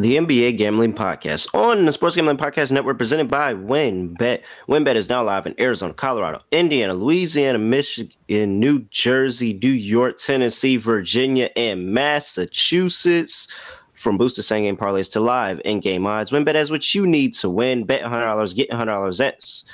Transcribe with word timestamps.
the 0.00 0.16
NBA 0.16 0.56
Gambling 0.56 0.94
Podcast 0.94 1.54
on 1.54 1.84
the 1.84 1.92
Sports 1.92 2.16
Gambling 2.16 2.36
Podcast 2.36 2.72
Network, 2.72 2.98
presented 2.98 3.28
by 3.28 3.54
WynnBET. 3.54 4.42
WynnBET 4.68 4.94
is 4.94 5.08
now 5.08 5.22
live 5.22 5.46
in 5.46 5.54
Arizona, 5.60 5.94
Colorado, 5.94 6.40
Indiana, 6.50 6.94
Louisiana, 6.94 7.58
Michigan, 7.58 8.60
New 8.60 8.80
Jersey, 8.90 9.52
New 9.62 9.70
York, 9.70 10.16
Tennessee, 10.16 10.76
Virginia, 10.76 11.50
and 11.56 11.92
Massachusetts. 11.92 13.48
From 13.92 14.18
boosted 14.18 14.44
same 14.44 14.64
game 14.64 14.76
parlays 14.76 15.10
to 15.12 15.20
live 15.20 15.60
in 15.64 15.80
game 15.80 16.06
odds, 16.06 16.30
WynnBET 16.30 16.54
has 16.54 16.70
what 16.70 16.94
you 16.94 17.06
need 17.06 17.34
to 17.34 17.48
win. 17.48 17.84
Bet 17.84 18.02
$100, 18.02 18.56
get 18.56 18.70
$100. 18.70 19.18
That's 19.18 19.64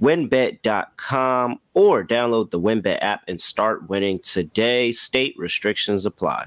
wynnbet.com 0.00 1.60
or 1.74 2.04
download 2.04 2.50
the 2.50 2.60
WynnBET 2.60 2.98
app 3.00 3.22
and 3.26 3.40
start 3.40 3.88
winning 3.88 4.18
today. 4.20 4.92
State 4.92 5.34
restrictions 5.38 6.06
apply. 6.06 6.46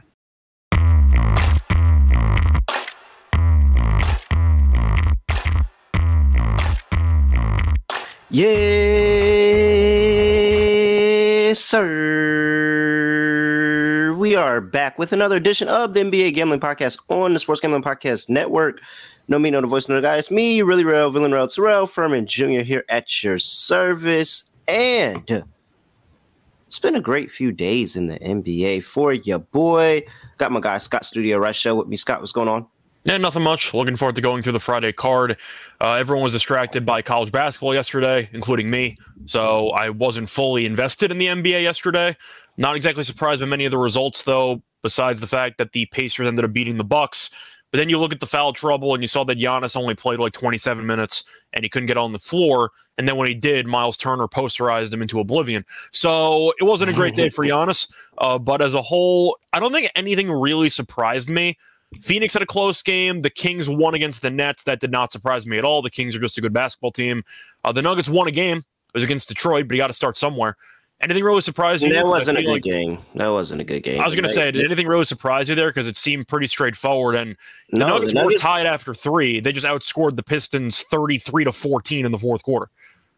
Yes, 8.32 8.50
sir. 11.60 12.94
We 14.20 14.36
are 14.36 14.62
back 14.62 15.00
with 15.00 15.14
another 15.14 15.36
edition 15.36 15.68
of 15.68 15.96
the 15.96 16.02
NBA 16.02 16.36
Gambling 16.36 16.60
Podcast 16.60 17.00
on 17.10 17.34
the 17.34 17.40
Sports 17.40 17.60
Gambling 17.60 17.82
Podcast 17.82 18.30
Network. 18.30 18.82
No 19.30 19.40
me, 19.40 19.50
no 19.50 19.62
the 19.62 19.68
voice, 19.68 19.90
no 19.90 19.96
the 19.96 20.02
guy. 20.02 20.18
It's 20.18 20.30
me, 20.30 20.62
really 20.62 20.84
real, 20.84 21.10
villain 21.10 21.32
real, 21.32 21.48
Terrell 21.48 21.88
Furman 21.88 22.28
Jr. 22.28 22.60
here 22.60 22.86
at 22.88 23.24
your 23.24 23.40
service. 23.40 24.44
And 24.68 25.44
it's 26.68 26.78
been 26.78 26.94
a 26.94 27.02
great 27.02 27.32
few 27.32 27.52
days 27.52 27.96
in 27.96 28.06
the 28.06 28.20
NBA 28.20 28.84
for 28.84 29.12
your 29.12 29.40
boy. 29.40 30.04
Got 30.38 30.52
my 30.52 30.60
guy 30.60 30.78
Scott 30.78 31.04
Studio 31.04 31.40
Rush 31.40 31.58
Show 31.60 31.74
with 31.74 31.88
me. 31.88 31.96
Scott, 31.96 32.20
what's 32.20 32.32
going 32.32 32.48
on? 32.48 32.68
Yeah, 33.06 33.18
nothing 33.18 33.44
much. 33.44 33.74
Looking 33.74 33.96
forward 33.96 34.16
to 34.16 34.22
going 34.22 34.44
through 34.44 34.52
the 34.52 34.60
Friday 34.60 34.92
card. 34.92 35.38
Uh, 35.80 35.94
everyone 35.94 36.24
was 36.24 36.34
distracted 36.34 36.86
by 36.86 37.02
college 37.02 37.32
basketball 37.32 37.74
yesterday, 37.74 38.30
including 38.34 38.70
me. 38.70 38.98
So 39.26 39.70
I 39.70 39.90
wasn't 39.90 40.30
fully 40.30 40.66
invested 40.66 41.10
in 41.10 41.18
the 41.18 41.28
NBA 41.28 41.64
yesterday. 41.64 42.16
Not 42.58 42.76
exactly 42.76 43.04
surprised 43.04 43.40
by 43.40 43.48
many 43.48 43.66
of 43.66 43.72
the 43.72 43.78
results, 43.78 44.24
though. 44.24 44.62
Besides 44.82 45.20
the 45.20 45.28
fact 45.28 45.58
that 45.58 45.74
the 45.74 45.86
Pacers 45.88 46.28
ended 46.28 46.46
up 46.46 46.54
beating 46.54 46.78
the 46.78 46.84
Bucks. 46.86 47.30
But 47.72 47.78
then 47.78 47.90
you 47.90 48.00
look 48.00 48.14
at 48.14 48.20
the 48.20 48.26
foul 48.26 48.54
trouble, 48.54 48.94
and 48.94 49.04
you 49.04 49.08
saw 49.08 49.24
that 49.26 49.38
Giannis 49.38 49.78
only 49.78 49.94
played 49.94 50.20
like 50.20 50.34
27 50.34 50.86
minutes, 50.86 51.24
and 51.54 51.64
he 51.64 51.70
couldn't 51.70 51.88
get 51.88 51.98
on 51.98 52.14
the 52.14 52.20
floor. 52.20 52.72
And 52.98 53.08
then 53.08 53.16
when 53.16 53.28
he 53.28 53.36
did, 53.36 53.68
Myles 53.68 53.96
Turner 53.96 54.28
posterized 54.28 54.92
him 54.94 55.02
into 55.02 55.20
oblivion. 55.20 55.66
So 55.92 56.54
it 56.60 56.64
wasn't 56.64 56.90
a 56.90 56.94
great 56.94 57.16
day 57.16 57.30
for 57.30 57.46
Giannis. 57.46 57.90
Uh, 58.18 58.40
but 58.40 58.62
as 58.62 58.74
a 58.74 58.82
whole, 58.82 59.38
I 59.54 59.60
don't 59.60 59.72
think 59.72 59.92
anything 59.96 60.32
really 60.32 60.70
surprised 60.70 61.30
me. 61.30 61.58
Phoenix 62.02 62.34
had 62.34 62.44
a 62.44 62.46
close 62.46 62.82
game. 62.82 63.22
The 63.22 63.30
Kings 63.30 63.68
won 63.68 63.94
against 63.94 64.22
the 64.22 64.30
Nets. 64.30 64.64
That 64.64 64.80
did 64.80 64.92
not 64.92 65.12
surprise 65.12 65.48
me 65.48 65.58
at 65.58 65.66
all. 65.66 65.82
The 65.82 65.90
Kings 65.90 66.16
are 66.16 66.20
just 66.20 66.38
a 66.38 66.42
good 66.42 66.54
basketball 66.54 66.92
team. 66.92 67.24
Uh, 67.64 67.72
the 67.72 67.82
Nuggets 67.82 68.08
won 68.08 68.28
a 68.28 68.32
game. 68.32 68.58
It 68.60 68.94
was 68.94 69.04
against 69.04 69.28
Detroit, 69.28 69.68
but 69.68 69.76
you 69.76 69.82
got 69.82 69.88
to 69.88 69.94
start 69.94 70.18
somewhere. 70.18 70.56
Anything 71.02 71.24
really 71.24 71.42
surprise 71.42 71.82
you? 71.82 71.94
That 71.94 72.06
wasn't 72.06 72.38
a 72.38 72.42
good 72.42 72.52
like, 72.52 72.62
game. 72.64 72.98
That 73.16 73.30
wasn't 73.30 73.62
a 73.62 73.64
good 73.64 73.84
game. 73.84 74.02
I 74.02 74.06
was 74.06 74.16
going 74.16 74.24
to 74.24 74.30
say, 74.30 74.52
did 74.52 74.66
anything 74.66 74.86
really 74.86 75.06
surprise 75.06 75.48
you 75.48 75.56
there? 75.56 75.70
Because 75.70 75.88
it 75.88 75.96
seemed 75.96 76.28
pretty 76.28 76.48
straightforward. 76.48 77.16
And 77.16 77.38
the 77.70 77.80
no, 77.80 77.88
Nuggets, 77.88 78.14
the 78.14 78.20
Nuggets 78.20 78.44
were 78.44 78.50
tied 78.50 78.66
after 78.66 78.94
three. 78.94 79.40
They 79.40 79.54
just 79.54 79.66
outscored 79.66 80.18
the 80.18 80.24
Pistons 80.24 80.84
thirty-three 80.92 81.46
to 81.46 81.54
fourteen 81.54 82.06
in 82.06 82.12
the 82.12 82.20
fourth 82.20 82.44
quarter. 82.44 82.70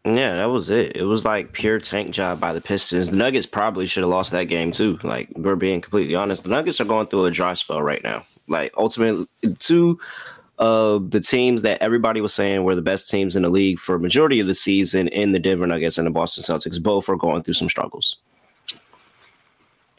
Yeah, 0.04 0.36
that 0.36 0.44
was 0.50 0.70
it. 0.70 0.96
It 0.96 1.04
was 1.04 1.24
like 1.24 1.52
pure 1.52 1.80
tank 1.80 2.10
job 2.12 2.38
by 2.38 2.52
the 2.52 2.60
Pistons. 2.60 3.10
The 3.10 3.16
Nuggets 3.16 3.46
probably 3.46 3.86
should 3.86 4.02
have 4.04 4.10
lost 4.10 4.30
that 4.30 4.44
game 4.44 4.70
too. 4.70 5.00
Like 5.02 5.28
we're 5.34 5.56
being 5.56 5.80
completely 5.80 6.14
honest, 6.14 6.44
the 6.44 6.50
Nuggets 6.50 6.80
are 6.80 6.84
going 6.84 7.08
through 7.08 7.24
a 7.24 7.30
dry 7.32 7.54
spell 7.54 7.82
right 7.82 8.02
now. 8.04 8.24
Like 8.52 8.72
ultimately, 8.76 9.26
two 9.58 9.98
of 10.58 11.10
the 11.10 11.20
teams 11.20 11.62
that 11.62 11.82
everybody 11.82 12.20
was 12.20 12.32
saying 12.32 12.62
were 12.62 12.76
the 12.76 12.82
best 12.82 13.10
teams 13.10 13.34
in 13.34 13.42
the 13.42 13.48
league 13.48 13.78
for 13.78 13.98
majority 13.98 14.38
of 14.38 14.46
the 14.46 14.54
season 14.54 15.08
in 15.08 15.32
the 15.32 15.40
Denver 15.40 15.66
Nuggets 15.66 15.98
and 15.98 16.06
the 16.06 16.10
Boston 16.10 16.44
Celtics 16.44 16.80
both 16.80 17.08
are 17.08 17.16
going 17.16 17.42
through 17.42 17.54
some 17.54 17.68
struggles. 17.68 18.18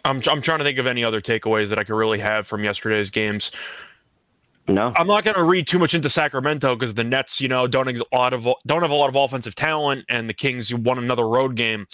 I'm 0.05 0.21
I'm 0.27 0.41
trying 0.41 0.59
to 0.59 0.63
think 0.63 0.77
of 0.77 0.87
any 0.87 1.03
other 1.03 1.21
takeaways 1.21 1.69
that 1.69 1.79
I 1.79 1.83
could 1.83 1.95
really 1.95 2.19
have 2.19 2.47
from 2.47 2.63
yesterday's 2.63 3.09
games. 3.09 3.51
No, 4.67 4.93
I'm 4.95 5.07
not 5.07 5.25
going 5.25 5.35
to 5.35 5.43
read 5.43 5.67
too 5.67 5.79
much 5.79 5.93
into 5.93 6.09
Sacramento 6.09 6.75
because 6.75 6.93
the 6.93 7.03
Nets, 7.03 7.41
you 7.41 7.49
know, 7.49 7.67
don't 7.67 7.89
a 7.89 8.03
lot 8.13 8.33
of 8.33 8.47
don't 8.65 8.81
have 8.81 8.91
a 8.91 8.95
lot 8.95 9.09
of 9.09 9.15
offensive 9.15 9.55
talent, 9.55 10.05
and 10.07 10.29
the 10.29 10.33
Kings 10.33 10.73
won 10.73 10.97
another 10.97 11.27
road 11.27 11.55
game. 11.55 11.85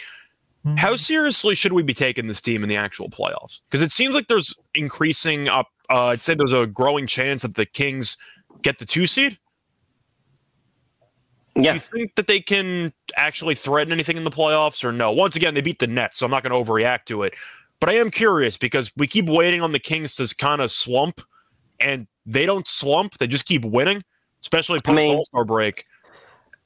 Mm-hmm. 0.66 0.76
How 0.78 0.96
seriously 0.96 1.56
should 1.56 1.74
we 1.74 1.84
be 1.84 1.94
taking 1.94 2.28
this 2.28 2.42
team 2.42 2.64
in 2.64 2.70
the 2.70 2.76
actual 2.76 3.10
playoffs? 3.10 3.60
Because 3.70 3.82
it 3.82 3.92
seems 3.92 4.14
like 4.14 4.28
there's 4.28 4.54
increasing 4.76 5.48
up. 5.48 5.68
Uh, 5.90 6.08
I'd 6.08 6.22
say 6.22 6.36
there's 6.36 6.54
a 6.54 6.68
growing 6.68 7.08
chance 7.08 7.42
that 7.42 7.56
the 7.56 7.66
Kings 7.66 8.18
get 8.62 8.80
the 8.80 8.86
two 8.86 9.08
seed. 9.08 9.40
Yeah. 11.56 11.72
Do 11.72 11.74
you 11.76 11.80
think 11.80 12.16
that 12.16 12.28
they 12.28 12.40
can 12.40 12.94
actually 13.18 13.56
threaten 13.56 13.92
anything 13.92 14.18
in 14.18 14.24
the 14.24 14.32
playoffs 14.32 14.84
or 14.84 14.92
no? 14.92 15.12
Once 15.12 15.36
again, 15.36 15.54
they 15.54 15.62
beat 15.62 15.80
the 15.80 15.88
Nets, 15.88 16.20
so 16.20 16.26
I'm 16.26 16.32
not 16.32 16.44
going 16.44 16.64
to 16.64 16.72
overreact 16.72 17.06
to 17.06 17.24
it. 17.24 17.36
But 17.80 17.90
I 17.90 17.94
am 17.94 18.12
curious 18.12 18.58
because 18.58 18.92
we 18.98 19.08
keep 19.08 19.28
waiting 19.28 19.62
on 19.62 19.72
the 19.72 19.80
Kings 19.80 20.16
to 20.16 20.36
kind 20.36 20.62
of 20.62 20.72
slump, 20.72 21.22
and 21.80 22.08
they 22.26 22.46
don't 22.46 22.68
slump. 22.68 23.18
They 23.18 23.28
just 23.28 23.46
keep 23.46 23.66
winning, 23.66 24.02
especially 24.42 24.80
post 24.80 25.00
All 25.00 25.24
Star 25.24 25.46
break. 25.46 25.86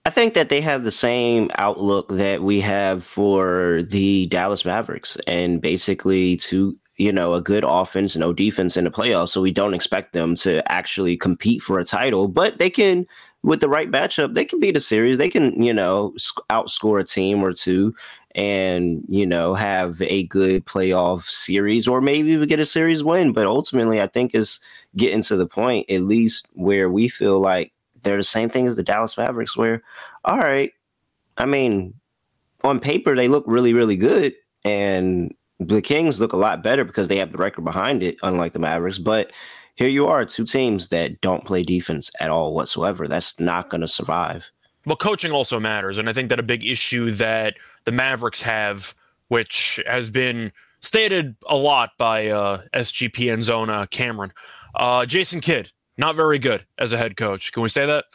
I 0.05 0.09
think 0.09 0.33
that 0.33 0.49
they 0.49 0.59
have 0.59 0.83
the 0.83 0.91
same 0.91 1.49
outlook 1.55 2.09
that 2.09 2.43
we 2.43 2.59
have 2.59 3.05
for 3.05 3.83
the 3.83 4.25
Dallas 4.27 4.65
Mavericks, 4.65 5.17
and 5.27 5.61
basically 5.61 6.35
to 6.37 6.77
you 6.97 7.11
know 7.11 7.33
a 7.33 7.41
good 7.41 7.63
offense, 7.67 8.15
no 8.15 8.33
defense 8.33 8.77
in 8.77 8.83
the 8.83 8.91
playoffs. 8.91 9.29
So 9.29 9.41
we 9.41 9.51
don't 9.51 9.73
expect 9.73 10.13
them 10.13 10.35
to 10.35 10.69
actually 10.71 11.17
compete 11.17 11.61
for 11.61 11.79
a 11.79 11.85
title, 11.85 12.27
but 12.27 12.59
they 12.59 12.69
can, 12.69 13.07
with 13.41 13.59
the 13.59 13.69
right 13.69 13.89
matchup, 13.89 14.35
they 14.35 14.45
can 14.45 14.59
beat 14.59 14.77
a 14.77 14.81
series. 14.81 15.17
They 15.17 15.29
can 15.29 15.61
you 15.61 15.73
know 15.73 16.13
outscore 16.49 16.99
a 16.99 17.03
team 17.03 17.43
or 17.43 17.53
two, 17.53 17.95
and 18.35 19.03
you 19.07 19.25
know 19.25 19.53
have 19.53 20.01
a 20.01 20.23
good 20.25 20.65
playoff 20.65 21.23
series, 21.29 21.87
or 21.87 22.01
maybe 22.01 22.29
even 22.29 22.47
get 22.47 22.59
a 22.59 22.65
series 22.65 23.03
win. 23.03 23.33
But 23.33 23.47
ultimately, 23.47 24.01
I 24.01 24.07
think 24.07 24.35
is 24.35 24.59
getting 24.95 25.23
to 25.23 25.35
the 25.35 25.47
point 25.47 25.89
at 25.89 26.01
least 26.01 26.47
where 26.53 26.89
we 26.89 27.07
feel 27.07 27.39
like 27.39 27.73
they're 28.03 28.17
the 28.17 28.23
same 28.23 28.49
thing 28.49 28.67
as 28.67 28.75
the 28.75 28.83
Dallas 28.83 29.17
Mavericks, 29.17 29.57
where, 29.57 29.81
all 30.25 30.37
right, 30.37 30.71
I 31.37 31.45
mean, 31.45 31.93
on 32.63 32.79
paper, 32.79 33.15
they 33.15 33.27
look 33.27 33.45
really, 33.47 33.73
really 33.73 33.95
good. 33.95 34.35
And 34.63 35.33
the 35.67 35.81
Kings 35.81 36.19
look 36.19 36.33
a 36.33 36.37
lot 36.37 36.63
better 36.63 36.83
because 36.83 37.07
they 37.07 37.17
have 37.17 37.31
the 37.31 37.37
record 37.37 37.63
behind 37.63 38.03
it, 38.03 38.17
unlike 38.23 38.53
the 38.53 38.59
Mavericks. 38.59 38.97
But 38.97 39.31
here 39.75 39.87
you 39.87 40.07
are, 40.07 40.25
two 40.25 40.45
teams 40.45 40.89
that 40.89 41.21
don't 41.21 41.45
play 41.45 41.63
defense 41.63 42.11
at 42.19 42.29
all 42.29 42.53
whatsoever. 42.53 43.07
That's 43.07 43.39
not 43.39 43.69
going 43.69 43.81
to 43.81 43.87
survive. 43.87 44.51
Well, 44.85 44.97
coaching 44.97 45.31
also 45.31 45.59
matters. 45.59 45.97
And 45.97 46.09
I 46.09 46.13
think 46.13 46.29
that 46.29 46.39
a 46.39 46.43
big 46.43 46.65
issue 46.65 47.11
that 47.11 47.55
the 47.85 47.91
Mavericks 47.91 48.41
have, 48.41 48.93
which 49.29 49.79
has 49.87 50.09
been 50.09 50.51
stated 50.81 51.35
a 51.47 51.55
lot 51.55 51.91
by 51.97 52.27
uh, 52.27 52.61
SGP 52.73 53.33
and 53.33 53.41
Zona 53.41 53.87
Cameron, 53.87 54.33
uh, 54.75 55.05
Jason 55.05 55.39
Kidd 55.39 55.71
not 55.97 56.15
very 56.15 56.39
good 56.39 56.65
as 56.77 56.91
a 56.91 56.97
head 56.97 57.17
coach. 57.17 57.51
Can 57.51 57.63
we 57.63 57.69
say 57.69 57.85
that? 57.85 58.05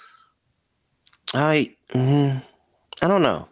I 1.34 1.74
mm, 1.94 2.42
I 3.02 3.08
don't 3.08 3.22
know. 3.22 3.48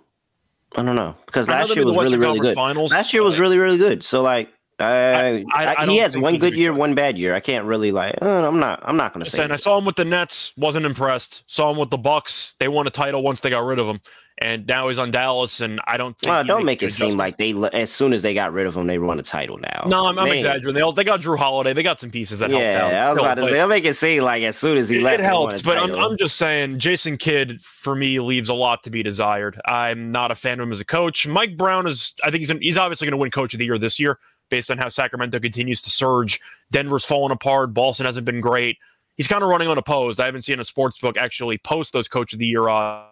I 0.76 0.82
don't 0.82 0.96
know 0.96 1.14
because 1.26 1.48
last 1.48 1.74
year 1.74 1.84
was 1.84 1.96
really 1.96 2.18
really 2.18 2.38
good. 2.38 2.54
Finals, 2.54 2.92
last 2.92 3.12
year 3.12 3.22
was 3.22 3.38
really 3.38 3.58
really 3.58 3.78
good. 3.78 4.04
So 4.04 4.22
like 4.22 4.50
I, 4.78 5.44
I, 5.54 5.74
I, 5.78 5.86
he 5.86 5.96
has 5.98 6.16
one 6.16 6.36
good 6.36 6.54
year, 6.54 6.74
one 6.74 6.94
bad 6.94 7.16
year. 7.16 7.34
I 7.34 7.40
can't 7.40 7.64
really 7.64 7.92
like. 7.92 8.18
Uh, 8.20 8.46
I'm 8.46 8.60
not. 8.60 8.80
I'm 8.82 8.98
not 8.98 9.14
going 9.14 9.24
to 9.24 9.30
say. 9.30 9.42
And 9.42 9.50
I 9.50 9.56
saw 9.56 9.78
him 9.78 9.86
with 9.86 9.96
the 9.96 10.04
Nets. 10.04 10.52
Wasn't 10.58 10.84
impressed. 10.84 11.44
Saw 11.46 11.70
him 11.70 11.78
with 11.78 11.88
the 11.88 11.96
Bucks. 11.96 12.56
They 12.60 12.68
won 12.68 12.86
a 12.86 12.90
title 12.90 13.22
once 13.22 13.40
they 13.40 13.48
got 13.48 13.64
rid 13.64 13.78
of 13.78 13.86
him 13.86 14.00
and 14.38 14.66
now 14.66 14.88
he's 14.88 14.98
on 14.98 15.10
Dallas, 15.10 15.60
and 15.60 15.80
I 15.86 15.96
don't. 15.96 16.16
Think 16.18 16.30
well, 16.30 16.44
don't 16.44 16.64
make 16.64 16.82
it 16.82 16.92
seem 16.92 17.16
like 17.16 17.38
they 17.38 17.54
as 17.72 17.90
soon 17.90 18.12
as 18.12 18.20
they 18.20 18.34
got 18.34 18.52
rid 18.52 18.66
of 18.66 18.76
him, 18.76 18.86
they 18.86 18.98
won 18.98 19.18
a 19.18 19.22
title 19.22 19.56
now. 19.56 19.86
No, 19.88 20.06
I'm, 20.06 20.18
I'm 20.18 20.30
exaggerating. 20.30 20.74
They, 20.74 20.82
all, 20.82 20.92
they 20.92 21.04
got 21.04 21.20
Jrue 21.20 21.38
Holiday. 21.38 21.72
They 21.72 21.82
got 21.82 22.00
some 22.00 22.10
pieces 22.10 22.40
that 22.40 22.50
yeah, 22.50 22.78
helped 22.78 22.94
out. 22.94 23.06
I 23.06 23.10
was 23.10 23.18
about 23.18 23.34
to 23.36 23.42
say, 23.44 23.52
they'll 23.52 23.66
make 23.66 23.86
it 23.86 23.94
seem 23.94 24.22
like 24.22 24.42
as 24.42 24.58
soon 24.58 24.76
as 24.76 24.90
he 24.90 24.98
it, 24.98 25.02
left, 25.02 25.20
it 25.20 25.24
helped. 25.24 25.64
But 25.64 25.78
I'm, 25.78 25.94
I'm, 25.94 26.16
just 26.18 26.36
saying, 26.36 26.78
Jason 26.78 27.16
Kidd 27.16 27.62
for 27.62 27.94
me 27.94 28.20
leaves 28.20 28.50
a 28.50 28.54
lot 28.54 28.82
to 28.82 28.90
be 28.90 29.02
desired. 29.02 29.58
I'm 29.64 30.10
not 30.10 30.30
a 30.30 30.34
fan 30.34 30.60
of 30.60 30.66
him 30.66 30.72
as 30.72 30.80
a 30.80 30.84
coach. 30.84 31.26
Mike 31.26 31.56
Brown 31.56 31.86
is, 31.86 32.14
I 32.22 32.30
think 32.30 32.40
he's 32.40 32.50
he's 32.58 32.76
obviously 32.76 33.06
going 33.06 33.16
to 33.16 33.20
win 33.20 33.30
Coach 33.30 33.54
of 33.54 33.58
the 33.58 33.64
Year 33.64 33.78
this 33.78 33.98
year 33.98 34.18
based 34.50 34.70
on 34.70 34.76
how 34.76 34.90
Sacramento 34.90 35.40
continues 35.40 35.80
to 35.82 35.90
surge. 35.90 36.40
Denver's 36.70 37.06
fallen 37.06 37.32
apart. 37.32 37.72
Boston 37.72 38.04
hasn't 38.04 38.26
been 38.26 38.42
great. 38.42 38.76
He's 39.16 39.26
kind 39.26 39.42
of 39.42 39.48
running 39.48 39.68
unopposed. 39.68 40.20
I 40.20 40.26
haven't 40.26 40.42
seen 40.42 40.60
a 40.60 40.64
sports 40.64 40.98
book 40.98 41.16
actually 41.16 41.56
post 41.56 41.94
those 41.94 42.06
Coach 42.06 42.34
of 42.34 42.38
the 42.38 42.46
Year. 42.46 42.68
Uh, 42.68 43.04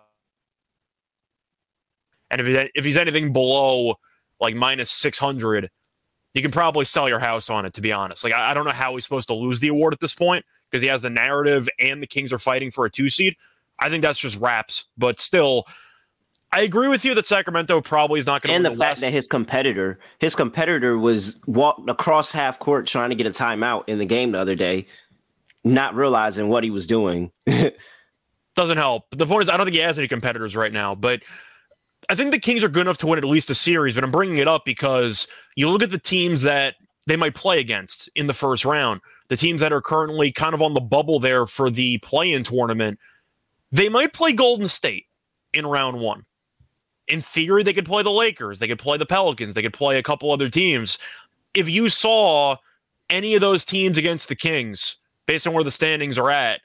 and 2.31 2.41
if 2.41 2.47
he's, 2.47 2.69
if 2.75 2.85
he's 2.85 2.97
anything 2.97 3.33
below 3.33 3.97
like 4.41 4.55
minus 4.55 4.91
600, 4.91 5.71
you 6.35 6.43
can 6.43 6.51
probably 6.51 6.85
sell 6.85 7.09
your 7.09 7.21
house 7.21 7.49
on 7.49 7.65
it, 7.65 7.75
to 7.75 7.81
be 7.81 7.93
honest. 7.93 8.25
Like, 8.25 8.33
I, 8.33 8.51
I 8.51 8.55
don't 8.55 8.65
know 8.65 8.73
how 8.73 8.95
he's 8.95 9.05
supposed 9.05 9.29
to 9.29 9.35
lose 9.35 9.61
the 9.61 9.69
award 9.69 9.93
at 9.93 10.01
this 10.01 10.15
point 10.15 10.45
because 10.71 10.83
he 10.83 10.89
has 10.89 11.03
the 11.03 11.11
narrative 11.11 11.69
and 11.79 12.03
the 12.03 12.07
Kings 12.07 12.33
are 12.33 12.39
fighting 12.39 12.71
for 12.71 12.85
a 12.85 12.91
two 12.91 13.09
seed. 13.09 13.37
I 13.79 13.89
think 13.89 14.03
that's 14.03 14.19
just 14.19 14.39
raps, 14.39 14.85
but 14.97 15.21
still, 15.21 15.67
I 16.53 16.61
agree 16.61 16.87
with 16.89 17.05
you 17.05 17.15
that 17.17 17.27
Sacramento 17.27 17.81
probably 17.81 18.21
is 18.21 18.27
not 18.27 18.43
going 18.43 18.51
to. 18.51 18.55
And 18.57 18.65
the, 18.65 18.71
the 18.71 18.77
fact 18.77 19.01
that 19.01 19.13
his 19.13 19.27
competitor, 19.27 19.99
his 20.21 20.37
competitor, 20.37 20.97
was 20.99 21.41
walked 21.47 21.89
across 21.91 22.31
half 22.31 22.61
court 22.61 22.87
trying 22.87 23.11
to 23.11 23.17
get 23.17 23.27
a 23.27 23.31
timeout 23.31 23.85
in 23.89 23.99
the 23.99 24.05
game 24.05 24.31
the 24.31 24.39
other 24.39 24.55
day. 24.55 24.87
not 25.65 25.95
realizing 25.95 26.49
what 26.49 26.63
he 26.63 26.71
was 26.71 26.87
doing. 26.87 27.33
Doesn't 28.55 28.77
help. 28.77 29.07
But 29.11 29.19
the 29.19 29.27
point 29.27 29.43
is, 29.43 29.49
I 29.49 29.57
don't 29.57 29.67
think 29.67 29.75
he 29.75 29.83
has 29.83 29.99
any 29.99 30.07
competitors 30.07 30.55
right 30.55 30.73
now. 30.73 30.95
But 30.95 31.23
I 32.09 32.15
think 32.15 32.33
the 32.33 32.39
Kings 32.39 32.63
are 32.65 32.69
good 32.69 32.83
enough 32.83 32.99
to 32.99 33.07
win 33.07 33.19
at 33.19 33.25
least 33.25 33.51
a 33.51 33.55
series. 33.55 33.95
But 33.95 34.05
I'm 34.05 34.11
bringing 34.11 34.39
it 34.39 34.49
up 34.49 34.65
because 34.65 35.29
you 35.57 35.69
look 35.69 35.83
at 35.83 35.91
the 35.91 35.99
teams 35.99 36.43
that 36.43 36.75
they 37.07 37.17
might 37.17 37.35
play 37.35 37.61
against 37.61 38.09
in 38.15 38.27
the 38.27 38.35
first 38.35 38.65
round, 38.65 39.01
the 39.29 39.37
teams 39.37 39.61
that 39.61 39.73
are 39.73 39.83
currently 39.83 40.33
kind 40.33 40.55
of 40.55 40.63
on 40.63 40.75
the 40.75 40.81
bubble 40.81 41.19
there 41.19 41.47
for 41.47 41.71
the 41.71 41.99
play 41.99 42.33
in 42.33 42.43
tournament, 42.43 42.99
they 43.73 43.89
might 43.89 44.13
play 44.13 44.33
Golden 44.33 44.69
State 44.69 45.07
in 45.53 45.67
round 45.67 45.99
one. 46.01 46.25
In 47.09 47.21
theory, 47.21 47.63
they 47.63 47.75
could 47.75 47.85
play 47.85 48.03
the 48.03 48.11
Lakers, 48.11 48.59
they 48.59 48.69
could 48.69 48.79
play 48.79 48.97
the 48.97 49.07
Pelicans, 49.07 49.55
they 49.55 49.63
could 49.63 49.75
play 49.75 49.99
a 49.99 50.03
couple 50.03 50.33
other 50.33 50.49
teams. 50.49 50.99
If 51.53 51.69
you 51.69 51.91
saw 51.91 52.57
any 53.11 53.35
of 53.35 53.43
those 53.43 53.65
teams 53.65 53.99
against 53.99 54.29
the 54.29 54.37
Kings, 54.37 54.97
based 55.27 55.47
on 55.47 55.53
where 55.53 55.65
the 55.65 55.71
standings 55.71 56.17
are 56.17 56.31
at 56.31 56.61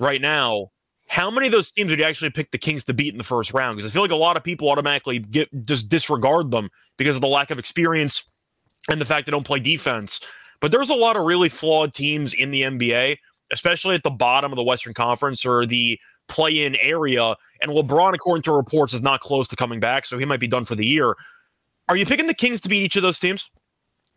right 0.00 0.20
now, 0.20 0.70
how 1.08 1.30
many 1.30 1.46
of 1.46 1.52
those 1.52 1.70
teams 1.70 1.90
would 1.90 1.98
you 1.98 2.04
actually 2.04 2.30
pick 2.30 2.50
the 2.50 2.58
Kings 2.58 2.84
to 2.84 2.94
beat 2.94 3.14
in 3.14 3.18
the 3.18 3.24
first 3.24 3.52
round? 3.54 3.76
Because 3.76 3.90
I 3.90 3.92
feel 3.92 4.02
like 4.02 4.10
a 4.10 4.16
lot 4.16 4.36
of 4.36 4.44
people 4.44 4.70
automatically 4.70 5.18
get 5.18 5.48
just 5.64 5.88
disregard 5.88 6.50
them 6.50 6.68
because 6.96 7.14
of 7.14 7.22
the 7.22 7.28
lack 7.28 7.50
of 7.50 7.58
experience 7.58 8.24
and 8.90 9.00
the 9.00 9.04
fact 9.04 9.26
they 9.26 9.30
don't 9.30 9.46
play 9.46 9.58
defense. 9.58 10.20
But 10.60 10.70
there's 10.70 10.90
a 10.90 10.94
lot 10.94 11.16
of 11.16 11.24
really 11.24 11.48
flawed 11.48 11.94
teams 11.94 12.34
in 12.34 12.50
the 12.50 12.62
NBA, 12.62 13.16
especially 13.52 13.94
at 13.94 14.02
the 14.02 14.10
bottom 14.10 14.52
of 14.52 14.56
the 14.56 14.62
Western 14.62 14.92
Conference 14.92 15.46
or 15.46 15.64
the 15.64 15.98
play 16.28 16.64
in 16.64 16.76
area. 16.76 17.36
And 17.62 17.70
LeBron, 17.70 18.12
according 18.14 18.42
to 18.42 18.52
reports, 18.52 18.92
is 18.92 19.02
not 19.02 19.20
close 19.20 19.48
to 19.48 19.56
coming 19.56 19.80
back, 19.80 20.04
so 20.04 20.18
he 20.18 20.24
might 20.24 20.40
be 20.40 20.48
done 20.48 20.64
for 20.64 20.74
the 20.74 20.84
year. 20.84 21.14
Are 21.88 21.96
you 21.96 22.04
picking 22.04 22.26
the 22.26 22.34
Kings 22.34 22.60
to 22.62 22.68
beat 22.68 22.82
each 22.82 22.96
of 22.96 23.02
those 23.02 23.18
teams? 23.18 23.48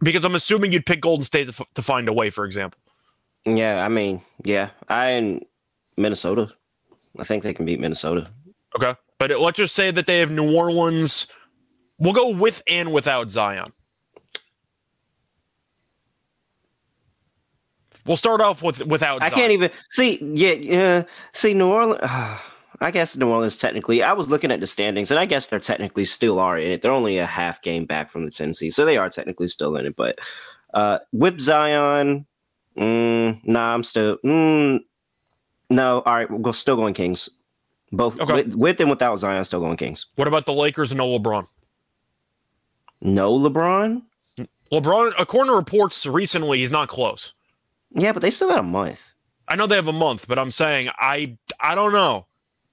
Because 0.01 0.25
I'm 0.25 0.35
assuming 0.35 0.71
you'd 0.71 0.85
pick 0.85 0.99
Golden 0.99 1.23
State 1.23 1.45
to, 1.45 1.53
f- 1.61 1.73
to 1.75 1.81
find 1.81 2.09
a 2.09 2.13
way, 2.13 2.31
for 2.31 2.43
example. 2.43 2.79
Yeah, 3.45 3.85
I 3.85 3.87
mean, 3.87 4.21
yeah, 4.43 4.71
I 4.89 5.11
in 5.11 5.45
Minnesota. 5.95 6.51
I 7.19 7.23
think 7.23 7.43
they 7.43 7.53
can 7.53 7.65
beat 7.65 7.79
Minnesota. 7.79 8.29
Okay, 8.75 8.95
but 9.17 9.37
let's 9.39 9.57
just 9.57 9.75
say 9.75 9.91
that 9.91 10.07
they 10.07 10.19
have 10.19 10.31
New 10.31 10.55
Orleans. 10.55 11.27
We'll 11.99 12.13
go 12.13 12.33
with 12.35 12.63
and 12.67 12.91
without 12.93 13.29
Zion. 13.29 13.71
We'll 18.05 18.17
start 18.17 18.41
off 18.41 18.63
with 18.63 18.85
without. 18.85 19.21
I 19.21 19.29
Zion. 19.29 19.39
can't 19.39 19.51
even 19.51 19.71
see. 19.89 20.17
Yeah, 20.23 20.53
yeah. 20.53 21.03
See, 21.33 21.53
New 21.53 21.67
Orleans. 21.67 22.01
Uh, 22.11 22.37
I 22.83 22.89
guess 22.89 23.15
New 23.15 23.29
Orleans 23.29 23.57
technically. 23.57 24.01
I 24.01 24.13
was 24.13 24.27
looking 24.27 24.49
at 24.49 24.59
the 24.59 24.65
standings, 24.65 25.11
and 25.11 25.19
I 25.19 25.27
guess 25.27 25.49
they're 25.49 25.59
technically 25.59 26.03
still 26.03 26.39
are 26.39 26.57
in 26.57 26.71
it. 26.71 26.81
They're 26.81 26.91
only 26.91 27.19
a 27.19 27.27
half 27.27 27.61
game 27.61 27.85
back 27.85 28.09
from 28.09 28.25
the 28.25 28.31
Tennessee, 28.31 28.71
so 28.71 28.85
they 28.85 28.97
are 28.97 29.07
technically 29.07 29.47
still 29.49 29.75
in 29.75 29.85
it. 29.85 29.95
But 29.95 30.17
uh, 30.73 30.97
with 31.11 31.39
Zion, 31.39 32.25
mm, 32.75 33.47
nah, 33.47 33.73
I'm 33.75 33.83
still. 33.83 34.17
Mm, 34.25 34.79
no, 35.71 36.01
all 36.05 36.13
right, 36.15 36.29
we're 36.29 36.53
still 36.53 36.75
going 36.75 36.93
Kings. 36.93 37.29
Both 37.91 38.19
Okay. 38.21 38.33
with, 38.33 38.55
with 38.55 38.79
and 38.79 38.89
without 38.89 39.15
Zion, 39.17 39.43
still 39.43 39.59
going 39.59 39.77
Kings. 39.77 40.05
What 40.15 40.27
about 40.27 40.45
the 40.45 40.53
Lakers 40.53 40.91
and 40.91 40.97
no 40.99 41.07
LeBron? 41.19 41.45
No 43.01 43.33
LeBron. 43.37 44.03
LeBron, 44.71 45.13
according 45.19 45.51
to 45.51 45.57
reports 45.57 46.05
recently, 46.05 46.59
he's 46.59 46.71
not 46.71 46.87
close. 46.87 47.33
Yeah, 47.93 48.13
but 48.13 48.21
they 48.21 48.31
still 48.31 48.47
got 48.47 48.59
a 48.59 48.63
month. 48.63 49.13
I 49.47 49.55
know 49.55 49.67
they 49.67 49.75
have 49.75 49.87
a 49.89 49.91
month, 49.93 50.27
but 50.27 50.39
I'm 50.39 50.51
saying 50.51 50.89
I 50.97 51.37
I 51.59 51.75
don't 51.75 51.91
know. 51.91 52.25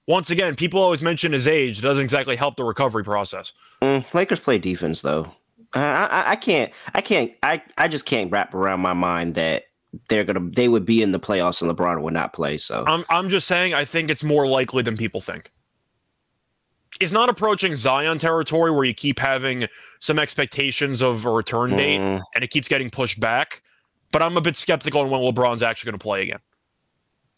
Once 0.07 0.29
again, 0.31 0.55
people 0.55 0.81
always 0.81 1.01
mention 1.01 1.33
his 1.33 1.45
age. 1.47 1.79
It 1.79 1.81
doesn't 1.81 2.03
exactly 2.03 2.35
help 2.37 2.55
the 2.55 2.63
recovery 2.63 3.03
process. 3.03 3.51
Mm, 3.81 4.11
Lakers 4.13 4.39
play 4.39 4.57
defense 4.57 5.01
though. 5.01 5.29
I, 5.73 5.81
I 5.81 6.31
I 6.31 6.35
can't 6.37 6.71
I 6.93 7.01
can't 7.01 7.33
I 7.43 7.61
I 7.77 7.89
just 7.89 8.05
can't 8.05 8.31
wrap 8.31 8.53
around 8.53 8.79
my 8.79 8.93
mind 8.93 9.35
that 9.35 9.65
they're 10.07 10.23
gonna 10.23 10.49
they 10.51 10.69
would 10.69 10.85
be 10.85 11.01
in 11.01 11.11
the 11.11 11.19
playoffs 11.19 11.61
and 11.61 11.75
LeBron 11.75 12.01
would 12.01 12.13
not 12.13 12.33
play. 12.33 12.57
So 12.57 12.83
I'm 12.87 13.05
I'm 13.09 13.29
just 13.29 13.47
saying 13.47 13.73
I 13.73 13.85
think 13.85 14.09
it's 14.09 14.23
more 14.23 14.47
likely 14.47 14.83
than 14.83 14.97
people 14.97 15.21
think. 15.21 15.51
It's 16.99 17.13
not 17.13 17.29
approaching 17.29 17.75
Zion 17.75 18.19
territory 18.19 18.71
where 18.71 18.83
you 18.83 18.93
keep 18.93 19.19
having 19.19 19.67
some 19.99 20.19
expectations 20.19 21.01
of 21.01 21.25
a 21.25 21.29
return 21.29 21.75
date 21.77 22.01
Mm, 22.01 22.21
and 22.35 22.43
it 22.43 22.49
keeps 22.49 22.67
getting 22.67 22.89
pushed 22.89 23.19
back. 23.19 23.61
But 24.11 24.21
I'm 24.21 24.35
a 24.37 24.41
bit 24.41 24.57
skeptical 24.57 25.01
on 25.01 25.09
when 25.09 25.21
LeBron's 25.21 25.61
actually 25.63 25.91
going 25.91 25.99
to 25.99 26.03
play 26.03 26.23
again. 26.23 26.39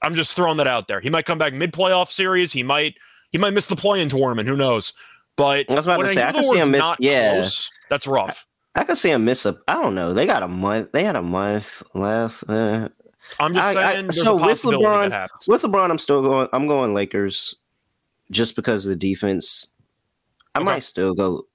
I'm 0.01 0.15
just 0.15 0.35
throwing 0.35 0.57
that 0.57 0.67
out 0.67 0.87
there. 0.87 0.99
He 0.99 1.09
might 1.09 1.25
come 1.25 1.37
back 1.37 1.53
mid 1.53 1.73
playoff 1.73 2.09
series. 2.09 2.51
He 2.51 2.63
might 2.63 2.95
he 3.31 3.37
might 3.37 3.51
miss 3.51 3.67
the 3.67 3.75
play 3.75 4.01
in 4.01 4.09
tournament. 4.09 4.47
Who 4.47 4.57
knows? 4.57 4.93
But 5.35 5.67
I 5.71 5.75
was 5.75 5.85
about 5.85 5.97
to 6.01 6.07
say, 6.07 6.23
I 6.23 6.31
can 6.31 6.43
see 6.43 6.57
him 6.57 6.71
miss- 6.71 6.93
yeah. 6.99 7.33
close, 7.33 7.71
that's 7.89 8.07
rough. 8.07 8.45
I 8.75 8.83
could 8.83 8.97
see 8.97 9.11
him 9.11 9.25
miss 9.25 9.45
a. 9.45 9.57
I 9.67 9.73
don't 9.75 9.95
know. 9.95 10.13
They 10.13 10.25
got 10.25 10.43
a 10.43 10.47
month. 10.47 10.91
They 10.91 11.03
had 11.03 11.15
a 11.15 11.21
month 11.21 11.83
left. 11.93 12.43
Uh, 12.47 12.89
I'm 13.39 13.53
just 13.53 13.77
I- 13.77 13.81
I- 13.81 13.93
saying 13.93 14.05
there's 14.05 14.21
so 14.23 14.35
with 14.35 14.61
LeBron- 14.61 15.27
with 15.47 15.61
LeBron, 15.63 15.89
I'm 15.89 15.97
still 15.97 16.21
going. 16.21 16.47
I'm 16.53 16.67
going 16.67 16.93
Lakers, 16.93 17.55
just 18.29 18.55
because 18.55 18.85
of 18.85 18.89
the 18.91 18.95
defense. 18.95 19.67
I 20.55 20.59
Okay. 20.59 20.65
might 20.65 20.83
still 20.83 21.13
go. 21.13 21.47